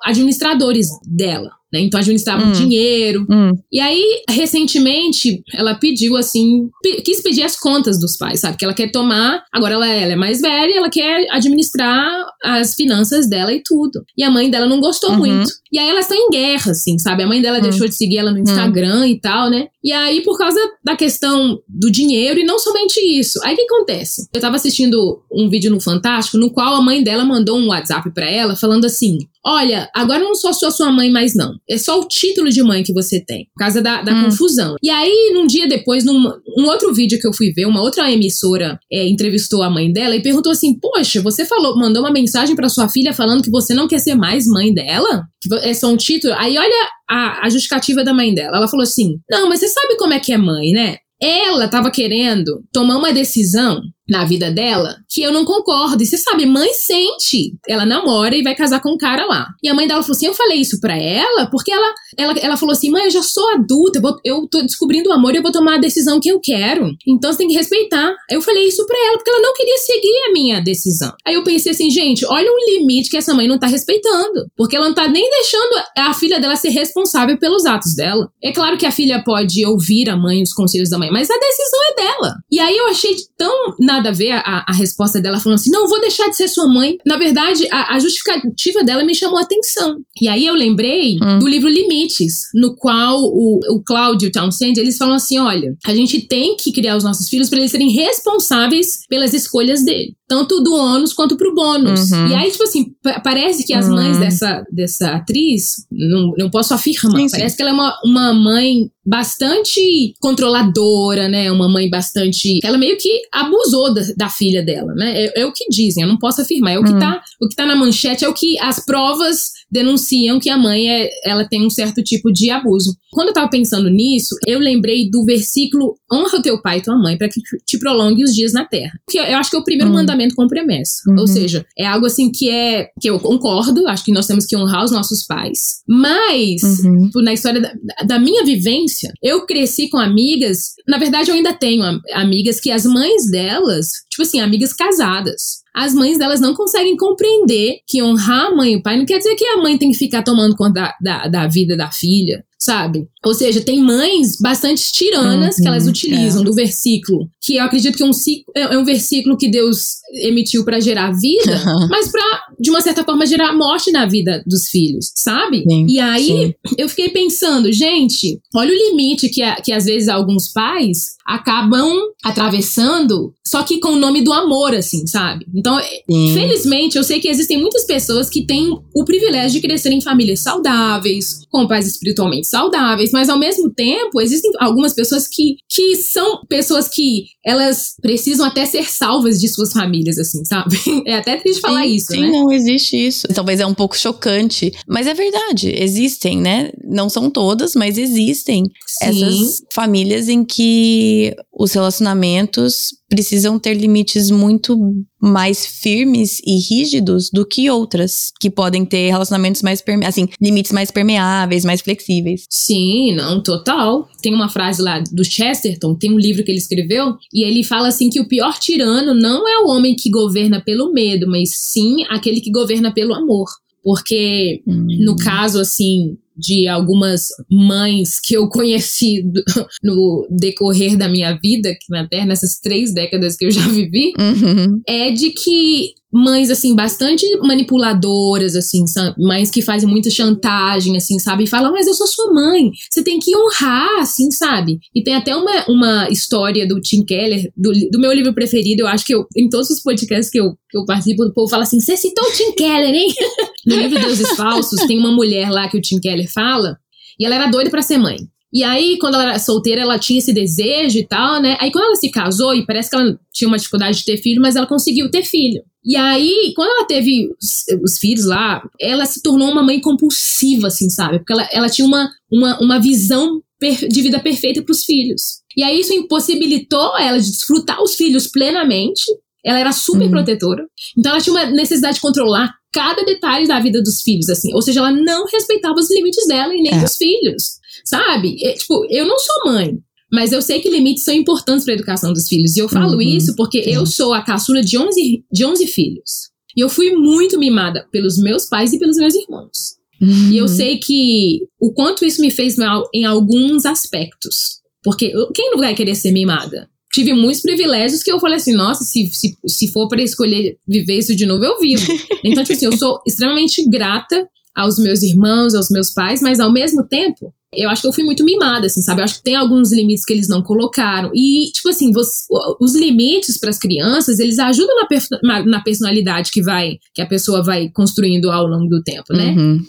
administradores 0.05 0.87
dela 1.05 1.51
né? 1.77 1.83
Então 1.83 1.99
administrava 1.99 2.43
hum. 2.43 2.51
dinheiro. 2.51 3.25
Hum. 3.29 3.51
E 3.71 3.79
aí, 3.79 4.03
recentemente, 4.29 5.41
ela 5.53 5.75
pediu 5.75 6.17
assim, 6.17 6.69
quis 7.05 7.21
pedir 7.21 7.43
as 7.43 7.57
contas 7.59 7.99
dos 7.99 8.17
pais, 8.17 8.39
sabe? 8.39 8.57
Que 8.57 8.65
ela 8.65 8.73
quer 8.73 8.91
tomar, 8.91 9.43
agora 9.53 9.75
ela, 9.75 9.87
ela 9.87 10.13
é 10.13 10.15
mais 10.15 10.41
velha, 10.41 10.73
ela 10.73 10.89
quer 10.89 11.27
administrar 11.31 12.25
as 12.43 12.73
finanças 12.73 13.29
dela 13.29 13.53
e 13.53 13.61
tudo. 13.63 14.03
E 14.17 14.23
a 14.23 14.31
mãe 14.31 14.49
dela 14.49 14.65
não 14.65 14.79
gostou 14.79 15.11
uhum. 15.11 15.17
muito. 15.17 15.49
E 15.71 15.77
aí 15.77 15.89
elas 15.89 16.05
estão 16.05 16.17
em 16.17 16.29
guerra, 16.29 16.71
assim, 16.71 16.97
sabe? 16.97 17.23
A 17.23 17.27
mãe 17.27 17.41
dela 17.41 17.59
hum. 17.59 17.61
deixou 17.61 17.87
de 17.87 17.95
seguir 17.95 18.17
ela 18.17 18.31
no 18.31 18.37
hum. 18.37 18.43
Instagram 18.43 19.01
hum. 19.01 19.05
e 19.05 19.19
tal, 19.19 19.49
né? 19.49 19.67
E 19.83 19.91
aí, 19.91 20.21
por 20.21 20.37
causa 20.37 20.59
da 20.83 20.95
questão 20.95 21.59
do 21.67 21.91
dinheiro, 21.91 22.39
e 22.39 22.43
não 22.43 22.59
somente 22.59 22.99
isso. 22.99 23.39
Aí 23.43 23.53
o 23.53 23.55
que 23.55 23.63
acontece? 23.63 24.27
Eu 24.33 24.41
tava 24.41 24.55
assistindo 24.57 25.21
um 25.31 25.49
vídeo 25.49 25.71
no 25.71 25.79
Fantástico, 25.79 26.37
no 26.37 26.51
qual 26.51 26.75
a 26.75 26.81
mãe 26.81 27.03
dela 27.03 27.23
mandou 27.23 27.57
um 27.57 27.67
WhatsApp 27.67 28.13
para 28.13 28.29
ela, 28.29 28.55
falando 28.55 28.85
assim: 28.85 29.17
Olha, 29.45 29.89
agora 29.95 30.19
não 30.19 30.35
sou 30.35 30.53
só 30.53 30.69
sua 30.69 30.91
mãe 30.91 31.09
mais, 31.09 31.33
não. 31.33 31.53
É 31.69 31.77
só 31.77 31.99
o 32.01 32.05
título 32.05 32.49
de 32.49 32.61
mãe 32.61 32.83
que 32.83 32.91
você 32.91 33.23
tem, 33.23 33.45
por 33.55 33.59
causa 33.59 33.81
da, 33.81 34.01
da 34.01 34.13
hum. 34.13 34.25
confusão. 34.25 34.75
E 34.83 34.89
aí, 34.89 35.31
num 35.33 35.47
dia 35.47 35.67
depois, 35.67 36.03
num 36.03 36.17
um 36.57 36.65
outro 36.65 36.93
vídeo 36.93 37.17
que 37.17 37.25
eu 37.27 37.33
fui 37.33 37.53
ver, 37.53 37.65
uma 37.65 37.81
outra 37.81 38.11
emissora 38.11 38.77
é, 38.91 39.07
entrevistou 39.07 39.63
a 39.63 39.69
mãe 39.69 39.91
dela 39.93 40.15
e 40.15 40.21
perguntou 40.21 40.51
assim: 40.51 40.77
Poxa, 40.77 41.21
você 41.21 41.45
falou, 41.45 41.77
mandou 41.77 42.03
uma 42.03 42.11
mensagem 42.11 42.57
para 42.57 42.67
sua 42.67 42.89
filha 42.89 43.13
falando 43.13 43.41
que 43.41 43.49
você 43.49 43.73
não 43.73 43.87
quer 43.87 43.99
ser 43.99 44.15
mais 44.15 44.45
mãe 44.47 44.73
dela? 44.73 45.23
Que 45.41 45.47
é 45.63 45.73
só 45.73 45.87
um 45.87 45.97
título. 45.97 46.33
Aí 46.35 46.57
olha 46.57 46.89
a, 47.09 47.45
a 47.45 47.49
justificativa 47.49 48.03
da 48.03 48.13
mãe 48.13 48.33
dela. 48.33 48.57
Ela 48.57 48.67
falou 48.67 48.83
assim: 48.83 49.19
Não, 49.29 49.49
mas 49.49 49.59
você 49.59 49.67
sabe 49.67 49.97
como 49.97 50.13
é 50.13 50.19
que 50.19 50.33
é 50.33 50.37
mãe, 50.37 50.71
né? 50.71 50.97
Ela 51.21 51.65
estava 51.65 51.89
querendo 51.89 52.63
tomar 52.71 52.97
uma 52.97 53.11
decisão 53.11 53.81
na 54.09 54.25
vida 54.25 54.49
dela 54.51 54.97
que 55.09 55.21
eu 55.21 55.31
não 55.31 55.45
concordo. 55.45 56.01
E 56.01 56.05
você 56.05 56.17
sabe, 56.17 56.45
mãe 56.45 56.73
sente. 56.73 57.53
Ela 57.67 57.85
namora 57.85 58.35
e 58.35 58.43
vai 58.43 58.55
casar 58.55 58.81
com 58.81 58.93
um 58.93 58.97
cara 58.97 59.25
lá. 59.25 59.47
E 59.63 59.69
a 59.69 59.73
mãe 59.73 59.87
dela 59.87 60.01
falou 60.01 60.15
assim: 60.15 60.27
Eu 60.27 60.33
falei 60.33 60.59
isso 60.59 60.79
pra 60.79 60.97
ela 60.97 61.47
porque 61.47 61.71
ela, 61.71 61.93
ela, 62.17 62.33
ela 62.39 62.57
falou 62.57 62.73
assim: 62.73 62.89
Mãe, 62.89 63.05
eu 63.05 63.11
já 63.11 63.23
sou 63.23 63.47
adulta, 63.51 63.99
eu, 63.99 64.01
vou, 64.01 64.17
eu 64.23 64.47
tô 64.47 64.61
descobrindo 64.61 65.09
o 65.09 65.13
amor 65.13 65.33
e 65.33 65.37
eu 65.37 65.43
vou 65.43 65.51
tomar 65.51 65.75
a 65.75 65.79
decisão 65.79 66.19
que 66.19 66.29
eu 66.29 66.39
quero. 66.39 66.91
Então 67.07 67.31
você 67.31 67.39
tem 67.39 67.47
que 67.47 67.55
respeitar. 67.55 68.13
Eu 68.29 68.41
falei 68.41 68.67
isso 68.67 68.85
pra 68.85 68.97
ela 69.07 69.17
porque 69.17 69.29
ela 69.29 69.41
não 69.41 69.53
queria 69.53 69.77
seguir 69.77 70.27
a 70.29 70.31
minha 70.31 70.61
decisão. 70.61 71.13
Aí 71.25 71.35
eu 71.35 71.43
pensei 71.43 71.71
assim: 71.71 71.89
Gente, 71.89 72.25
olha 72.25 72.49
um 72.49 72.79
limite 72.79 73.09
que 73.09 73.17
essa 73.17 73.33
mãe 73.33 73.47
não 73.47 73.59
tá 73.59 73.67
respeitando. 73.67 74.47
Porque 74.55 74.75
ela 74.75 74.87
não 74.87 74.95
tá 74.95 75.07
nem 75.07 75.29
deixando 75.29 75.83
a 75.97 76.13
filha 76.13 76.39
dela 76.39 76.55
ser 76.55 76.69
responsável 76.69 77.37
pelos 77.37 77.65
atos 77.65 77.95
dela. 77.95 78.29
É 78.41 78.51
claro 78.51 78.77
que 78.77 78.85
a 78.85 78.91
filha 78.91 79.23
pode 79.23 79.65
ouvir 79.65 80.09
a 80.09 80.15
mãe, 80.15 80.41
os 80.41 80.53
conselhos 80.53 80.89
da 80.89 80.97
mãe, 80.97 81.09
mas 81.11 81.29
a 81.29 81.37
decisão 81.37 81.79
é 81.91 81.95
dela. 81.95 82.35
E 82.51 82.59
aí 82.59 82.77
eu 82.77 82.87
achei 82.87 83.15
tão 83.37 83.75
nada 83.97 84.09
a 84.09 84.13
ver 84.13 84.31
a, 84.31 84.65
a 84.67 84.73
resposta 84.73 85.19
dela 85.21 85.39
falando 85.39 85.59
assim: 85.59 85.71
não, 85.71 85.87
vou 85.87 85.99
deixar 85.99 86.29
de 86.29 86.35
ser 86.35 86.47
sua 86.47 86.67
mãe. 86.67 86.97
Na 87.05 87.17
verdade, 87.17 87.67
a, 87.71 87.95
a 87.95 87.99
justificativa 87.99 88.83
dela 88.83 89.03
me 89.03 89.15
chamou 89.15 89.37
a 89.37 89.41
atenção. 89.41 89.97
E 90.21 90.27
aí 90.27 90.45
eu 90.45 90.53
lembrei 90.53 91.17
hum. 91.21 91.39
do 91.39 91.47
livro 91.47 91.69
Limites, 91.69 92.49
no 92.53 92.75
qual 92.75 93.19
o, 93.19 93.59
o 93.71 93.83
Cláudio 93.83 94.31
Townsend 94.31 94.79
eles 94.79 94.97
falam 94.97 95.15
assim: 95.15 95.39
olha, 95.39 95.75
a 95.85 95.93
gente 95.93 96.27
tem 96.27 96.55
que 96.55 96.71
criar 96.71 96.95
os 96.95 97.03
nossos 97.03 97.29
filhos 97.29 97.49
para 97.49 97.59
eles 97.59 97.71
serem 97.71 97.91
responsáveis 97.91 99.01
pelas 99.09 99.33
escolhas 99.33 99.83
dele 99.83 100.16
tanto 100.27 100.61
do 100.61 100.73
ônus 100.73 101.13
quanto 101.13 101.37
pro 101.37 101.55
bônus. 101.55 102.11
Uhum. 102.11 102.27
E 102.27 102.35
aí, 102.35 102.51
tipo 102.51 102.63
assim, 102.63 102.91
parece 103.23 103.65
que 103.65 103.73
as 103.73 103.87
uhum. 103.87 103.95
mães 103.95 104.19
dessa, 104.19 104.63
dessa 104.71 105.11
atriz, 105.11 105.85
não, 105.91 106.33
não 106.37 106.49
posso 106.49 106.73
afirmar, 106.73 107.21
sim, 107.21 107.31
parece 107.31 107.51
sim. 107.51 107.55
que 107.55 107.61
ela 107.61 107.71
é 107.71 107.73
uma, 107.73 107.99
uma 108.03 108.33
mãe 108.33 108.89
bastante 109.05 110.13
controladora, 110.19 111.29
né? 111.29 111.49
Uma 111.49 111.69
mãe 111.69 111.89
bastante. 111.89 112.59
Ela 112.61 112.77
meio 112.77 112.97
que 112.97 113.21
abusou 113.31 113.93
da, 113.93 114.01
da 114.17 114.29
filha 114.29 114.61
dela, 114.61 114.93
né? 114.95 115.25
É, 115.25 115.41
é, 115.41 115.45
o 115.45 115.53
que 115.53 115.69
dizem, 115.69 116.03
eu 116.03 116.09
não 116.09 116.17
posso 116.17 116.41
afirmar. 116.41 116.73
É 116.73 116.77
o, 116.77 116.81
uhum. 116.81 116.93
que 116.93 116.99
tá, 116.99 117.21
o 117.41 117.47
que 117.47 117.55
tá 117.55 117.65
na 117.65 117.75
manchete, 117.75 118.25
é 118.25 118.29
o 118.29 118.33
que 118.33 118.59
as 118.59 118.83
provas 118.83 119.51
denunciam 119.71 120.39
que 120.39 120.49
a 120.49 120.57
mãe 120.57 120.89
é, 120.89 121.09
ela 121.25 121.47
tem 121.47 121.65
um 121.65 121.69
certo 121.69 122.03
tipo 122.03 122.31
de 122.31 122.49
abuso. 122.49 122.95
Quando 123.11 123.29
eu 123.29 123.33
tava 123.33 123.49
pensando 123.49 123.89
nisso, 123.89 124.35
eu 124.45 124.59
lembrei 124.59 125.09
do 125.09 125.25
versículo 125.25 125.97
honra 126.11 126.37
o 126.37 126.41
teu 126.41 126.61
pai 126.61 126.77
e 126.77 126.81
tua 126.81 126.97
mãe 126.97 127.17
para 127.17 127.27
que 127.27 127.41
te 127.65 127.77
prolongue 127.77 128.23
os 128.23 128.33
dias 128.33 128.53
na 128.53 128.65
terra. 128.65 128.99
Que 129.09 129.17
eu 129.17 129.37
acho 129.37 129.49
que 129.49 129.55
é 129.55 129.59
o 129.59 129.63
primeiro 129.63 129.89
uhum. 129.89 129.97
mandamento 129.97 130.35
com 130.35 130.47
promessa. 130.47 131.01
Uhum. 131.07 131.19
Ou 131.19 131.27
seja, 131.27 131.65
é 131.77 131.85
algo 131.85 132.05
assim 132.05 132.31
que 132.31 132.49
é 132.49 132.89
que 132.99 133.09
eu 133.09 133.19
concordo, 133.19 133.87
acho 133.87 134.05
que 134.05 134.11
nós 134.11 134.27
temos 134.27 134.45
que 134.45 134.55
honrar 134.55 134.83
os 134.83 134.91
nossos 134.91 135.25
pais. 135.25 135.81
Mas 135.87 136.61
uhum. 136.83 137.09
na 137.15 137.33
história 137.33 137.61
da, 137.61 137.73
da, 138.05 138.19
minha 138.19 138.43
vivência, 138.43 139.11
eu 139.21 139.45
cresci 139.45 139.89
com 139.89 139.97
amigas, 139.97 140.73
na 140.87 140.97
verdade 140.97 141.29
eu 141.29 141.35
ainda 141.35 141.53
tenho 141.53 141.83
amigas 142.13 142.59
que 142.59 142.71
as 142.71 142.85
mães 142.85 143.29
delas, 143.29 143.87
tipo 144.17 144.23
assim, 144.23 144.39
amigas 144.39 144.73
casadas, 144.73 145.61
as 145.75 145.93
mães 145.93 146.17
delas 146.17 146.41
não 146.41 146.55
conseguem 146.55 146.97
compreender 146.97 147.77
que 147.87 148.01
honrar 148.01 148.47
a 148.47 148.55
mãe 148.55 148.73
e 148.73 148.75
o 148.77 148.81
pai 148.81 148.97
não 148.97 149.05
quer 149.05 149.19
dizer 149.19 149.35
que 149.35 149.45
a 149.45 149.57
mãe 149.57 149.77
tem 149.77 149.91
que 149.91 149.97
ficar 149.97 150.23
tomando 150.23 150.55
conta 150.55 150.95
da, 150.99 151.21
da, 151.21 151.27
da 151.27 151.47
vida 151.47 151.77
da 151.77 151.91
filha, 151.91 152.43
sabe? 152.57 153.07
Ou 153.23 153.33
seja, 153.33 153.61
tem 153.61 153.81
mães 153.81 154.37
bastante 154.39 154.91
tiranas 154.91 155.57
uhum, 155.57 155.61
que 155.61 155.67
elas 155.67 155.83
uhum, 155.83 155.89
utilizam 155.89 156.41
é. 156.41 156.45
do 156.45 156.53
versículo, 156.53 157.29
que 157.41 157.57
eu 157.57 157.63
acredito 157.63 157.97
que 157.97 158.03
é 158.03 158.05
um, 158.05 158.11
é, 158.55 158.61
é 158.75 158.77
um 158.77 158.85
versículo 158.85 159.37
que 159.37 159.49
Deus 159.49 159.97
emitiu 160.23 160.65
para 160.65 160.79
gerar 160.79 161.11
vida, 161.11 161.63
uhum. 161.65 161.87
mas 161.89 162.09
para 162.11 162.47
de 162.59 162.69
uma 162.71 162.81
certa 162.81 163.03
forma 163.03 163.25
gerar 163.25 163.53
morte 163.53 163.91
na 163.91 164.05
vida 164.05 164.43
dos 164.47 164.67
filhos, 164.69 165.11
sabe? 165.15 165.63
Sim, 165.67 165.85
e 165.87 165.99
aí 165.99 166.25
sim. 166.25 166.53
eu 166.77 166.89
fiquei 166.89 167.09
pensando, 167.09 167.71
gente, 167.71 168.39
olha 168.55 168.71
o 168.71 168.89
limite 168.89 169.29
que, 169.29 169.43
que 169.61 169.71
às 169.71 169.85
vezes 169.85 170.09
alguns 170.09 170.47
pais 170.47 171.17
acabam 171.25 171.91
atravessando, 172.23 173.33
só 173.45 173.61
que 173.61 173.79
com 173.79 173.89
o 173.89 173.99
nome 173.99 174.21
do 174.21 174.31
amor, 174.31 174.73
assim, 174.73 175.05
sabe? 175.05 175.45
Então, 175.53 175.77
sim. 175.79 176.33
felizmente, 176.33 176.97
eu 176.97 177.03
sei 177.03 177.19
que 177.19 177.27
existem 177.27 177.59
muitas 177.59 177.85
pessoas 177.85 178.29
que 178.29 178.45
têm 178.45 178.71
o 178.95 179.03
privilégio 179.03 179.59
de 179.61 179.67
crescer 179.67 179.91
em 179.91 180.01
famílias 180.01 180.39
saudáveis, 180.39 181.41
com 181.49 181.67
pais 181.67 181.85
espiritualmente 181.85 182.46
saudáveis, 182.49 183.11
mas 183.11 183.29
ao 183.29 183.39
mesmo 183.39 183.69
tempo, 183.71 184.21
existem 184.21 184.51
algumas 184.59 184.93
pessoas 184.93 185.27
que, 185.27 185.57
que 185.69 185.95
são 185.95 186.41
pessoas 186.47 186.87
que 186.87 187.25
elas 187.45 187.95
precisam 188.01 188.45
até 188.45 188.65
ser 188.65 188.89
salvas 188.89 189.39
de 189.39 189.47
suas 189.47 189.71
famílias, 189.71 190.17
assim, 190.17 190.43
sabe? 190.45 190.77
É 191.07 191.15
até 191.15 191.37
triste 191.37 191.61
falar 191.61 191.83
sim, 191.83 191.95
isso, 191.95 192.07
sim, 192.07 192.21
né? 192.21 192.29
não 192.29 192.51
existe 192.51 192.97
isso. 192.97 193.27
Talvez 193.33 193.59
é 193.59 193.65
um 193.65 193.73
pouco 193.73 193.97
chocante, 193.97 194.71
mas 194.87 195.07
é 195.07 195.13
verdade. 195.13 195.71
Existem, 195.73 196.37
né? 196.37 196.71
Não 196.83 197.07
são 197.07 197.29
todas, 197.29 197.75
mas 197.75 197.97
existem 197.97 198.63
sim. 198.85 199.05
essas 199.05 199.61
famílias 199.73 200.27
em 200.27 200.43
que 200.43 201.33
os 201.53 201.71
relacionamentos 201.71 202.89
precisam 203.09 203.57
ter 203.57 203.73
limites 203.73 204.29
muito 204.29 204.77
mais 205.19 205.65
firmes 205.65 206.39
e 206.45 206.59
rígidos 206.59 207.29
do 207.31 207.45
que 207.45 207.69
outras 207.69 208.31
que 208.39 208.49
podem 208.49 208.85
ter 208.85 209.09
relacionamentos 209.09 209.61
mais 209.61 209.83
assim, 210.05 210.27
limites 210.41 210.71
mais 210.71 210.91
permeáveis, 210.91 211.65
mais 211.65 211.81
flexíveis. 211.81 212.45
Sim, 212.49 213.15
não, 213.15 213.41
total. 213.41 214.07
Tem 214.21 214.33
uma 214.33 214.49
frase 214.49 214.81
lá 214.81 214.99
do 215.11 215.23
Chesterton, 215.23 215.95
tem 215.95 216.11
um 216.11 216.19
livro 216.19 216.43
que 216.43 216.51
ele 216.51 216.59
escreveu, 216.59 217.15
e 217.33 217.45
ele 217.45 217.63
fala 217.63 217.87
assim 217.87 218.09
que 218.09 218.19
o 218.19 218.27
pior 218.27 218.57
tirano 218.59 219.13
não 219.13 219.47
é 219.47 219.59
o 219.59 219.69
homem 219.69 219.95
que 219.95 220.09
governa 220.09 220.61
pelo 220.61 220.91
medo, 220.91 221.27
mas 221.27 221.51
sim 221.55 222.03
aquele 222.09 222.41
que 222.41 222.51
governa 222.51 222.93
pelo 222.93 223.13
amor. 223.13 223.47
Porque, 223.83 224.61
hum. 224.67 224.85
no 224.99 225.15
caso, 225.15 225.61
assim, 225.61 226.17
de 226.37 226.67
algumas 226.67 227.27
mães 227.49 228.19
que 228.19 228.35
eu 228.35 228.47
conheci 228.47 229.23
do, 229.23 229.43
no 229.83 230.27
decorrer 230.29 230.97
da 230.97 231.09
minha 231.09 231.37
vida 231.41 231.69
aqui 231.69 231.85
na 231.89 232.07
Terra, 232.07 232.27
nessas 232.27 232.59
três 232.59 232.93
décadas 232.93 233.35
que 233.35 233.45
eu 233.45 233.51
já 233.51 233.67
vivi, 233.67 234.13
uhum. 234.17 234.81
é 234.87 235.11
de 235.11 235.31
que 235.31 235.95
mães, 236.17 236.49
assim, 236.49 236.75
bastante 236.75 237.25
manipuladoras, 237.39 238.55
assim, 238.55 238.83
mães 239.17 239.51
que 239.51 239.61
fazem 239.61 239.87
muita 239.87 240.09
chantagem, 240.09 240.97
assim, 240.97 241.19
sabe? 241.19 241.43
E 241.43 241.47
falam, 241.47 241.71
mas 241.71 241.85
eu 241.85 241.93
sou 241.93 242.07
sua 242.07 242.33
mãe, 242.33 242.71
você 242.89 243.03
tem 243.03 243.19
que 243.19 243.35
honrar, 243.37 244.01
assim, 244.01 244.31
sabe? 244.31 244.79
E 244.95 245.03
tem 245.03 245.13
até 245.13 245.35
uma, 245.35 245.65
uma 245.67 246.09
história 246.09 246.67
do 246.67 246.81
Tim 246.81 247.05
Keller, 247.05 247.51
do, 247.55 247.71
do 247.91 247.99
meu 247.99 248.11
livro 248.11 248.33
preferido, 248.33 248.81
eu 248.81 248.87
acho 248.87 249.05
que 249.05 249.13
eu, 249.13 249.25
em 249.35 249.47
todos 249.47 249.69
os 249.69 249.81
podcasts 249.81 250.31
que 250.31 250.39
eu, 250.39 250.53
que 250.69 250.77
eu 250.77 250.85
participo, 250.85 251.23
o 251.23 251.33
povo 251.33 251.49
fala 251.49 251.63
assim, 251.63 251.79
você 251.79 251.95
citou 251.95 252.25
o 252.25 252.33
Tim 252.33 252.51
Keller, 252.53 252.95
hein? 252.95 253.13
no 253.65 253.75
livro 253.75 253.99
Deuses 253.99 254.31
Falsos, 254.31 254.81
tem 254.87 254.97
uma 254.97 255.11
mulher 255.11 255.49
lá 255.51 255.69
que 255.69 255.77
o 255.77 255.81
Tim 255.81 255.99
Keller 255.99 256.31
fala, 256.31 256.77
e 257.19 257.25
ela 257.25 257.35
era 257.35 257.47
doida 257.47 257.69
para 257.69 257.81
ser 257.81 257.97
mãe. 257.97 258.17
E 258.57 258.63
aí, 258.63 258.97
quando 258.97 259.13
ela 259.13 259.25
era 259.25 259.37
solteira, 259.37 259.83
ela 259.83 259.99
tinha 259.99 260.17
esse 260.17 260.33
desejo 260.33 260.97
e 260.97 261.05
tal, 261.05 261.39
né? 261.39 261.55
Aí, 261.61 261.71
quando 261.71 261.85
ela 261.85 261.95
se 261.95 262.09
casou, 262.09 262.55
e 262.55 262.65
parece 262.65 262.89
que 262.89 262.95
ela 262.95 263.19
tinha 263.31 263.47
uma 263.47 263.57
dificuldade 263.57 263.99
de 263.99 264.05
ter 264.05 264.17
filho, 264.17 264.41
mas 264.41 264.55
ela 264.55 264.65
conseguiu 264.65 265.11
ter 265.11 265.21
filho. 265.21 265.61
E 265.85 265.95
aí, 265.95 266.53
quando 266.55 266.71
ela 266.71 266.85
teve 266.85 267.29
os, 267.39 267.83
os 267.83 267.99
filhos 267.99 268.25
lá, 268.25 268.67
ela 268.81 269.05
se 269.05 269.21
tornou 269.21 269.51
uma 269.51 269.61
mãe 269.61 269.79
compulsiva, 269.79 270.69
assim, 270.69 270.89
sabe? 270.89 271.19
Porque 271.19 271.33
ela, 271.33 271.47
ela 271.51 271.69
tinha 271.69 271.87
uma, 271.87 272.09
uma, 272.31 272.59
uma 272.59 272.79
visão 272.79 273.39
de 273.61 274.01
vida 274.01 274.19
perfeita 274.19 274.63
para 274.63 274.71
os 274.71 274.83
filhos. 274.83 275.43
E 275.55 275.61
aí, 275.61 275.79
isso 275.79 275.93
impossibilitou 275.93 276.97
ela 276.97 277.19
de 277.19 277.29
desfrutar 277.29 277.79
os 277.83 277.93
filhos 277.93 278.25
plenamente. 278.25 279.03
Ela 279.45 279.59
era 279.59 279.71
super 279.71 280.05
uhum. 280.05 280.09
protetora. 280.09 280.65
Então, 280.97 281.11
ela 281.11 281.21
tinha 281.21 281.35
uma 281.35 281.45
necessidade 281.45 281.97
de 281.97 282.01
controlar 282.01 282.55
cada 282.73 283.05
detalhe 283.05 283.47
da 283.47 283.59
vida 283.59 283.83
dos 283.83 284.01
filhos, 284.01 284.29
assim. 284.29 284.51
Ou 284.55 284.63
seja, 284.63 284.79
ela 284.79 284.91
não 284.91 285.25
respeitava 285.27 285.75
os 285.75 285.91
limites 285.91 286.27
dela 286.27 286.55
e 286.55 286.61
nem 286.63 286.73
é. 286.73 286.79
dos 286.79 286.97
filhos. 286.97 287.59
Sabe? 287.87 288.35
É, 288.43 288.51
tipo, 288.51 288.85
eu 288.89 289.07
não 289.07 289.17
sou 289.17 289.45
mãe, 289.45 289.79
mas 290.11 290.33
eu 290.33 290.41
sei 290.41 290.59
que 290.59 290.69
limites 290.69 291.05
são 291.05 291.13
importantes 291.13 291.63
para 291.63 291.73
a 291.73 291.77
educação 291.77 292.11
dos 292.11 292.27
filhos. 292.27 292.57
E 292.57 292.59
eu 292.59 292.67
falo 292.67 292.95
uhum, 292.95 293.01
isso 293.01 293.33
porque 293.37 293.59
eu 293.59 293.85
sou 293.85 294.13
a 294.13 294.21
caçula 294.21 294.61
de 294.61 294.77
11, 294.77 295.23
de 295.31 295.45
11 295.45 295.67
filhos. 295.67 296.29
E 296.55 296.61
eu 296.61 296.67
fui 296.67 296.91
muito 296.91 297.39
mimada 297.39 297.87
pelos 297.89 298.17
meus 298.17 298.45
pais 298.45 298.73
e 298.73 298.79
pelos 298.79 298.97
meus 298.97 299.15
irmãos. 299.15 299.77
Uhum. 300.01 300.31
E 300.31 300.37
eu 300.37 300.49
sei 300.49 300.77
que 300.77 301.39
o 301.61 301.71
quanto 301.71 302.03
isso 302.03 302.19
me 302.19 302.29
fez 302.29 302.57
mal 302.57 302.89
em 302.93 303.05
alguns 303.05 303.65
aspectos. 303.65 304.57
Porque 304.83 305.13
quem 305.33 305.51
não 305.51 305.59
vai 305.59 305.73
querer 305.73 305.95
ser 305.95 306.11
mimada? 306.11 306.69
Tive 306.91 307.13
muitos 307.13 307.41
privilégios 307.41 308.03
que 308.03 308.11
eu 308.11 308.19
falei 308.19 308.35
assim, 308.35 308.53
nossa, 308.53 308.83
se, 308.83 309.07
se, 309.13 309.37
se 309.45 309.67
for 309.71 309.87
para 309.87 310.01
escolher 310.01 310.57
viver 310.67 310.97
isso 310.97 311.15
de 311.15 311.25
novo, 311.25 311.45
eu 311.45 311.57
vivo. 311.57 311.85
Então, 312.23 312.43
tipo 312.43 312.53
assim, 312.57 312.65
eu 312.65 312.77
sou 312.77 312.99
extremamente 313.07 313.63
grata 313.69 314.27
aos 314.57 314.79
meus 314.79 315.03
irmãos, 315.03 315.53
aos 315.53 315.69
meus 315.69 315.91
pais, 315.91 316.19
mas 316.19 316.39
ao 316.39 316.51
mesmo 316.51 316.83
tempo, 316.83 317.31
eu 317.53 317.69
acho 317.69 317.83
que 317.83 317.87
eu 317.87 317.93
fui 317.93 318.03
muito 318.03 318.25
mimada, 318.25 318.65
assim, 318.65 318.81
sabe? 318.81 319.01
Eu 319.01 319.05
acho 319.05 319.17
que 319.17 319.23
tem 319.23 319.35
alguns 319.35 319.71
limites 319.71 320.03
que 320.03 320.11
eles 320.11 320.27
não 320.27 320.41
colocaram. 320.41 321.11
E, 321.13 321.51
tipo 321.53 321.69
assim, 321.69 321.91
você, 321.93 322.25
os 322.59 322.75
limites 322.75 323.39
para 323.39 323.51
as 323.51 323.59
crianças, 323.59 324.17
eles 324.17 324.39
ajudam 324.39 324.75
na, 325.21 325.45
na, 325.45 325.61
personalidade 325.61 326.31
que 326.31 326.41
vai, 326.41 326.77
que 326.93 327.03
a 327.03 327.05
pessoa 327.05 327.43
vai 327.43 327.69
construindo 327.69 328.31
ao 328.31 328.47
longo 328.47 328.67
do 328.67 328.81
tempo, 328.81 329.13
né? 329.13 329.35
Uhum, 329.37 329.63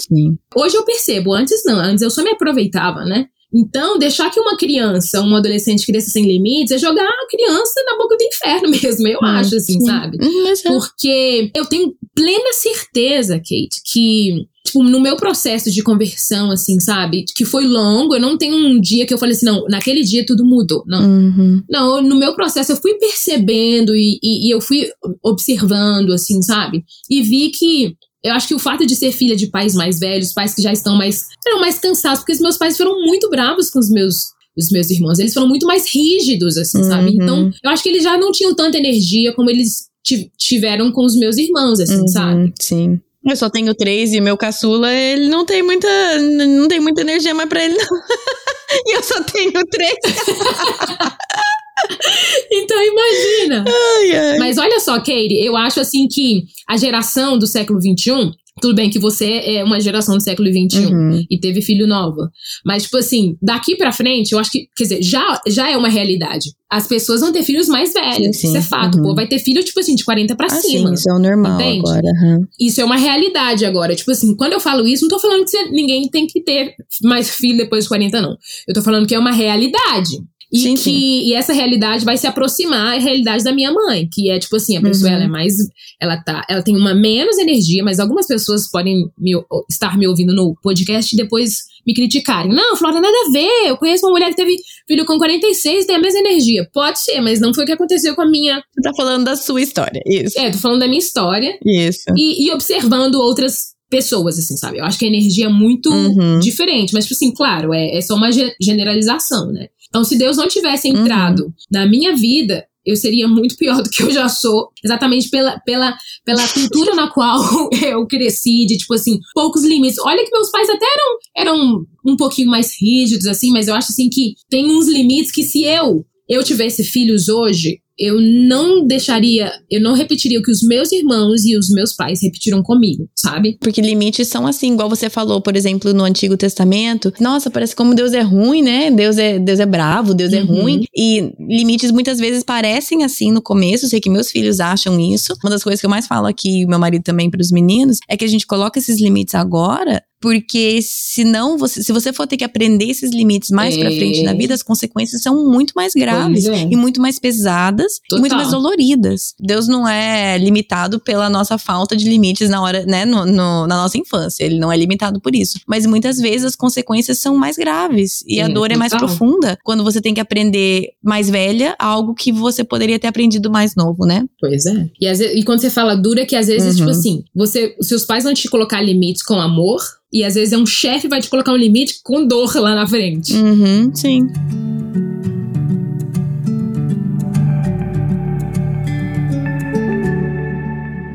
Hoje 0.56 0.76
eu 0.76 0.84
percebo, 0.84 1.34
antes 1.34 1.62
não, 1.66 1.78
antes 1.78 2.02
eu 2.02 2.10
só 2.10 2.24
me 2.24 2.30
aproveitava, 2.30 3.04
né? 3.04 3.26
Então, 3.52 3.98
deixar 3.98 4.30
que 4.30 4.38
uma 4.38 4.56
criança, 4.56 5.22
um 5.22 5.34
adolescente 5.34 5.86
cresça 5.86 6.10
sem 6.10 6.26
limites 6.26 6.72
é 6.72 6.78
jogar 6.78 7.08
a 7.08 7.26
criança 7.30 7.82
na 7.86 7.96
boca 7.96 8.16
do 8.16 8.24
inferno 8.24 8.68
mesmo, 8.82 9.08
eu 9.08 9.18
hum, 9.22 9.26
acho, 9.26 9.56
assim, 9.56 9.80
sim. 9.80 9.86
sabe? 9.86 10.18
Uhum, 10.20 10.48
é. 10.48 10.54
Porque 10.62 11.50
eu 11.54 11.64
tenho 11.64 11.94
plena 12.14 12.52
certeza, 12.52 13.38
Kate, 13.38 13.80
que 13.90 14.46
tipo, 14.68 14.82
no 14.82 15.00
meu 15.00 15.16
processo 15.16 15.70
de 15.70 15.82
conversão, 15.82 16.50
assim, 16.50 16.78
sabe? 16.78 17.24
Que 17.34 17.44
foi 17.44 17.66
longo, 17.66 18.14
eu 18.14 18.20
não 18.20 18.36
tenho 18.36 18.54
um 18.54 18.80
dia 18.80 19.06
que 19.06 19.12
eu 19.12 19.18
falei 19.18 19.34
assim, 19.34 19.46
não, 19.46 19.64
naquele 19.68 20.02
dia 20.02 20.26
tudo 20.26 20.44
mudou. 20.44 20.84
Não. 20.86 21.00
Uhum. 21.00 21.62
Não, 21.68 22.02
no 22.02 22.16
meu 22.16 22.34
processo 22.34 22.72
eu 22.72 22.76
fui 22.76 22.94
percebendo 22.94 23.94
e, 23.96 24.18
e, 24.22 24.48
e, 24.48 24.50
eu 24.54 24.60
fui 24.60 24.88
observando, 25.22 26.12
assim, 26.12 26.42
sabe? 26.42 26.84
E 27.10 27.22
vi 27.22 27.50
que 27.50 27.96
eu 28.22 28.32
acho 28.34 28.48
que 28.48 28.54
o 28.54 28.58
fato 28.58 28.86
de 28.86 28.96
ser 28.96 29.12
filha 29.12 29.36
de 29.36 29.46
pais 29.46 29.74
mais 29.74 29.98
velhos, 29.98 30.32
pais 30.32 30.54
que 30.54 30.62
já 30.62 30.72
estão 30.72 30.96
mais. 30.96 31.26
eram 31.46 31.60
mais 31.60 31.78
cansados, 31.78 32.20
porque 32.20 32.32
os 32.32 32.40
meus 32.40 32.56
pais 32.56 32.76
foram 32.76 33.00
muito 33.04 33.28
bravos 33.30 33.70
com 33.70 33.78
os 33.78 33.90
meus. 33.90 34.36
Os 34.56 34.70
meus 34.70 34.90
irmãos, 34.90 35.20
eles 35.20 35.32
foram 35.32 35.46
muito 35.46 35.66
mais 35.66 35.86
rígidos, 35.88 36.56
assim, 36.56 36.78
uhum. 36.78 36.84
sabe? 36.84 37.12
Então, 37.14 37.48
eu 37.62 37.70
acho 37.70 37.80
que 37.80 37.90
eles 37.90 38.02
já 38.02 38.18
não 38.18 38.32
tinham 38.32 38.52
tanta 38.56 38.76
energia 38.76 39.32
como 39.32 39.48
eles 39.48 39.88
tiveram 40.36 40.90
com 40.90 41.04
os 41.04 41.14
meus 41.14 41.36
irmãos, 41.36 41.78
assim, 41.78 42.00
uhum, 42.00 42.08
sabe? 42.08 42.52
Sim. 42.60 43.00
Eu 43.24 43.36
só 43.36 43.48
tenho 43.48 43.72
três 43.72 44.12
e 44.12 44.20
meu 44.20 44.36
caçula, 44.36 44.92
ele 44.92 45.28
não 45.28 45.44
tem 45.44 45.62
muita. 45.62 45.88
Não 46.18 46.66
tem 46.66 46.80
muita 46.80 47.02
energia 47.02 47.34
mais 47.34 47.48
pra 47.48 47.64
ele, 47.64 47.74
não. 47.74 47.86
e 48.86 48.96
eu 48.96 49.02
só 49.02 49.22
tenho 49.22 49.52
três. 49.70 49.94
então 52.50 52.82
imagina. 52.82 53.64
Ai, 53.66 54.12
ai. 54.12 54.38
Mas 54.38 54.58
olha 54.58 54.80
só, 54.80 54.98
Katie, 54.98 55.44
eu 55.44 55.56
acho 55.56 55.80
assim 55.80 56.06
que 56.08 56.44
a 56.68 56.76
geração 56.76 57.38
do 57.38 57.46
século 57.46 57.80
XXI 57.80 58.32
tudo 58.60 58.74
bem 58.74 58.90
que 58.90 58.98
você 58.98 59.40
é 59.44 59.64
uma 59.64 59.80
geração 59.80 60.16
do 60.16 60.22
século 60.22 60.48
XXI 60.48 60.86
uhum. 60.86 61.24
e 61.30 61.38
teve 61.38 61.62
filho 61.62 61.86
nova. 61.86 62.28
Mas, 62.64 62.84
tipo 62.84 62.96
assim, 62.96 63.36
daqui 63.40 63.76
pra 63.76 63.92
frente, 63.92 64.32
eu 64.32 64.38
acho 64.38 64.50
que, 64.50 64.68
quer 64.76 64.82
dizer, 64.82 65.02
já, 65.02 65.40
já 65.46 65.70
é 65.70 65.76
uma 65.76 65.88
realidade. 65.88 66.50
As 66.70 66.86
pessoas 66.86 67.20
vão 67.22 67.32
ter 67.32 67.42
filhos 67.42 67.66
mais 67.66 67.94
velhos. 67.94 68.16
Sim, 68.16 68.32
sim. 68.32 68.48
Isso 68.48 68.56
é 68.58 68.62
fato. 68.62 68.98
Uhum. 68.98 69.04
Pô, 69.04 69.14
vai 69.14 69.26
ter 69.26 69.38
filho, 69.38 69.64
tipo 69.64 69.80
assim, 69.80 69.94
de 69.94 70.04
40 70.04 70.36
pra 70.36 70.46
ah, 70.46 70.50
cima. 70.50 70.88
Sim, 70.88 70.94
isso 70.94 71.08
é 71.08 71.14
o 71.14 71.18
normal 71.18 71.60
entende? 71.60 71.78
agora. 71.78 72.06
Uhum. 72.06 72.46
Isso 72.60 72.80
é 72.80 72.84
uma 72.84 72.96
realidade 72.96 73.64
agora. 73.64 73.96
Tipo 73.96 74.10
assim, 74.10 74.34
quando 74.36 74.52
eu 74.52 74.60
falo 74.60 74.86
isso, 74.86 75.02
não 75.02 75.08
tô 75.08 75.18
falando 75.18 75.46
que 75.46 75.70
ninguém 75.70 76.08
tem 76.10 76.26
que 76.26 76.42
ter 76.42 76.74
mais 77.02 77.30
filho 77.30 77.56
depois 77.56 77.84
de 77.84 77.88
40, 77.88 78.20
não. 78.20 78.36
Eu 78.66 78.74
tô 78.74 78.82
falando 78.82 79.06
que 79.06 79.14
é 79.14 79.18
uma 79.18 79.32
realidade. 79.32 80.18
E 80.52 80.58
sim, 80.60 80.74
que 80.74 80.80
sim. 80.80 81.22
E 81.24 81.34
essa 81.34 81.52
realidade 81.52 82.04
vai 82.04 82.16
se 82.16 82.26
aproximar 82.26 82.96
à 82.96 82.98
realidade 82.98 83.44
da 83.44 83.52
minha 83.52 83.70
mãe, 83.70 84.08
que 84.10 84.30
é 84.30 84.38
tipo 84.38 84.56
assim, 84.56 84.76
a 84.76 84.80
pessoa 84.80 85.10
uhum. 85.10 85.16
ela 85.16 85.24
é 85.24 85.28
mais 85.28 85.54
ela 86.00 86.16
tá, 86.16 86.44
ela 86.48 86.62
tem 86.62 86.76
uma 86.76 86.94
menos 86.94 87.36
energia, 87.38 87.82
mas 87.84 87.98
algumas 87.98 88.26
pessoas 88.26 88.70
podem 88.70 89.10
me, 89.18 89.32
estar 89.68 89.98
me 89.98 90.06
ouvindo 90.06 90.34
no 90.34 90.56
podcast 90.62 91.14
e 91.14 91.18
depois 91.18 91.64
me 91.88 91.94
criticarem. 91.94 92.52
Não, 92.52 92.76
Flora, 92.76 93.00
nada 93.00 93.16
a 93.26 93.32
ver. 93.32 93.66
Eu 93.66 93.78
conheço 93.78 94.04
uma 94.04 94.12
mulher 94.12 94.28
que 94.28 94.36
teve 94.36 94.56
filho 94.86 95.06
com 95.06 95.16
46 95.16 95.84
e 95.84 95.86
tem 95.86 95.96
a 95.96 95.98
mesma 95.98 96.20
energia. 96.20 96.68
Pode 96.70 97.02
ser, 97.02 97.22
mas 97.22 97.40
não 97.40 97.54
foi 97.54 97.64
o 97.64 97.66
que 97.66 97.72
aconteceu 97.72 98.14
com 98.14 98.20
a 98.20 98.28
minha. 98.28 98.56
Você 98.56 98.82
tá 98.82 98.92
falando 98.94 99.24
da 99.24 99.34
sua 99.34 99.62
história, 99.62 100.02
isso. 100.06 100.38
É, 100.38 100.50
tô 100.50 100.58
falando 100.58 100.80
da 100.80 100.86
minha 100.86 100.98
história. 100.98 101.58
Isso. 101.64 102.04
E, 102.14 102.46
e 102.46 102.52
observando 102.52 103.14
outras 103.14 103.68
pessoas, 103.88 104.38
assim, 104.38 104.54
sabe? 104.58 104.78
Eu 104.78 104.84
acho 104.84 104.98
que 104.98 105.06
a 105.06 105.08
energia 105.08 105.46
é 105.46 105.48
muito 105.48 105.90
uhum. 105.90 106.38
diferente, 106.40 106.92
mas, 106.92 107.06
tipo 107.06 107.14
assim, 107.14 107.32
claro, 107.32 107.72
é, 107.72 107.96
é 107.96 108.00
só 108.02 108.16
uma 108.16 108.28
generalização, 108.60 109.50
né? 109.50 109.68
Então, 109.88 110.04
se 110.04 110.18
Deus 110.18 110.36
não 110.36 110.46
tivesse 110.46 110.90
uhum. 110.90 111.00
entrado 111.00 111.44
uhum. 111.44 111.52
na 111.72 111.86
minha 111.86 112.14
vida, 112.14 112.66
eu 112.88 112.96
seria 112.96 113.28
muito 113.28 113.54
pior 113.56 113.82
do 113.82 113.90
que 113.90 114.02
eu 114.02 114.10
já 114.10 114.28
sou, 114.30 114.70
exatamente 114.82 115.28
pela, 115.28 115.60
pela, 115.60 115.94
pela 116.24 116.48
cultura 116.48 116.94
na 116.94 117.08
qual 117.08 117.38
eu 117.84 118.06
cresci, 118.06 118.64
de 118.66 118.78
tipo 118.78 118.94
assim, 118.94 119.18
poucos 119.34 119.62
limites. 119.62 119.98
Olha 119.98 120.24
que 120.24 120.32
meus 120.32 120.50
pais 120.50 120.70
até 120.70 120.86
eram, 120.86 121.18
eram 121.36 121.86
um 122.06 122.16
pouquinho 122.16 122.48
mais 122.48 122.72
rígidos, 122.80 123.26
assim, 123.26 123.50
mas 123.50 123.68
eu 123.68 123.74
acho 123.74 123.92
assim 123.92 124.08
que 124.08 124.34
tem 124.48 124.66
uns 124.70 124.88
limites 124.88 125.30
que 125.30 125.42
se 125.42 125.64
eu 125.64 126.04
eu 126.28 126.44
tivesse 126.44 126.84
filhos 126.84 127.28
hoje, 127.28 127.80
eu 127.98 128.20
não 128.20 128.86
deixaria, 128.86 129.50
eu 129.70 129.80
não 129.80 129.94
repetiria 129.94 130.38
o 130.38 130.42
que 130.42 130.52
os 130.52 130.62
meus 130.62 130.92
irmãos 130.92 131.44
e 131.44 131.56
os 131.56 131.68
meus 131.70 131.92
pais 131.92 132.20
repetiram 132.22 132.62
comigo, 132.62 133.08
sabe? 133.16 133.58
Porque 133.60 133.80
limites 133.80 134.28
são 134.28 134.46
assim, 134.46 134.72
igual 134.72 134.88
você 134.88 135.10
falou, 135.10 135.40
por 135.40 135.56
exemplo, 135.56 135.92
no 135.92 136.04
Antigo 136.04 136.36
Testamento. 136.36 137.12
Nossa, 137.20 137.50
parece 137.50 137.74
como 137.74 137.94
Deus 137.94 138.12
é 138.12 138.20
ruim, 138.20 138.62
né? 138.62 138.90
Deus 138.90 139.18
é, 139.18 139.38
Deus 139.38 139.58
é 139.58 139.66
bravo, 139.66 140.14
Deus 140.14 140.32
é 140.32 140.42
uhum. 140.42 140.56
é 140.56 140.60
ruim. 140.60 140.84
E 140.96 141.32
limites 141.40 141.90
muitas 141.90 142.18
vezes 142.18 142.44
parecem 142.44 143.02
assim 143.02 143.32
no 143.32 143.42
começo, 143.42 143.88
sei 143.88 144.00
que 144.00 144.10
meus 144.10 144.30
filhos 144.30 144.60
acham 144.60 144.98
isso. 145.00 145.34
Uma 145.42 145.50
das 145.50 145.64
coisas 145.64 145.80
que 145.80 145.86
eu 145.86 145.90
mais 145.90 146.06
falo 146.06 146.26
aqui, 146.26 146.66
meu 146.66 146.78
marido 146.78 147.02
também 147.02 147.30
para 147.30 147.40
os 147.40 147.50
meninos, 147.50 147.98
é 148.08 148.16
que 148.16 148.24
a 148.24 148.28
gente 148.28 148.46
coloca 148.46 148.78
esses 148.78 149.00
limites 149.00 149.34
agora 149.34 150.02
porque 150.20 150.80
senão 150.82 151.56
você, 151.56 151.82
se 151.82 151.92
você 151.92 152.12
for 152.12 152.26
ter 152.26 152.36
que 152.36 152.44
aprender 152.44 152.86
esses 152.86 153.10
limites 153.10 153.50
mais 153.50 153.76
é. 153.76 153.80
para 153.80 153.90
frente 153.90 154.22
na 154.22 154.32
vida, 154.32 154.54
as 154.54 154.62
consequências 154.62 155.22
são 155.22 155.48
muito 155.48 155.72
mais 155.76 155.92
graves 155.94 156.46
é. 156.46 156.68
e 156.70 156.76
muito 156.76 157.00
mais 157.00 157.18
pesadas 157.18 158.00
Total. 158.08 158.18
e 158.18 158.20
muito 158.20 158.36
mais 158.36 158.50
doloridas. 158.50 159.34
Deus 159.38 159.68
não 159.68 159.86
é 159.88 160.36
limitado 160.38 161.00
pela 161.00 161.28
nossa 161.28 161.58
falta 161.58 161.96
de 161.96 162.08
limites 162.08 162.48
na 162.48 162.62
hora, 162.62 162.84
né, 162.86 163.04
no, 163.04 163.24
no, 163.26 163.66
na 163.66 163.76
nossa 163.76 163.98
infância. 163.98 164.44
Ele 164.44 164.58
não 164.58 164.72
é 164.72 164.76
limitado 164.76 165.20
por 165.20 165.34
isso. 165.34 165.60
Mas 165.66 165.86
muitas 165.86 166.18
vezes 166.18 166.44
as 166.44 166.56
consequências 166.56 167.18
são 167.18 167.36
mais 167.36 167.56
graves 167.56 168.22
e 168.26 168.40
é, 168.40 168.44
a 168.44 168.48
dor 168.48 168.70
é 168.70 168.76
mais 168.76 168.92
profunda 168.92 169.58
quando 169.62 169.84
você 169.84 170.00
tem 170.00 170.14
que 170.14 170.20
aprender 170.20 170.88
mais 171.02 171.30
velha 171.30 171.76
algo 171.78 172.14
que 172.14 172.32
você 172.32 172.64
poderia 172.64 172.98
ter 172.98 173.06
aprendido 173.06 173.50
mais 173.50 173.74
novo, 173.74 174.04
né? 174.04 174.24
Pois 174.40 174.66
é. 174.66 174.90
E, 175.00 175.06
vezes, 175.06 175.36
e 175.36 175.44
quando 175.44 175.60
você 175.60 175.70
fala 175.70 175.94
dura, 175.94 176.26
que 176.26 176.36
às 176.36 176.46
vezes, 176.46 176.76
tipo 176.76 176.88
uhum. 176.88 176.92
tipo 176.92 176.98
assim, 176.98 177.24
você, 177.34 177.76
seus 177.80 178.04
pais 178.04 178.24
vão 178.24 178.34
te 178.34 178.48
colocar 178.48 178.80
limites 178.80 179.22
com 179.22 179.34
amor, 179.34 179.80
e 180.12 180.24
às 180.24 180.34
vezes 180.34 180.52
é 180.52 180.58
um 180.58 180.66
chefe 180.66 181.08
vai 181.08 181.20
te 181.20 181.28
colocar 181.28 181.52
um 181.52 181.56
limite 181.56 182.00
com 182.02 182.26
dor 182.26 182.54
lá 182.56 182.74
na 182.74 182.86
frente. 182.86 183.34
Uhum, 183.34 183.94
sim. 183.94 184.26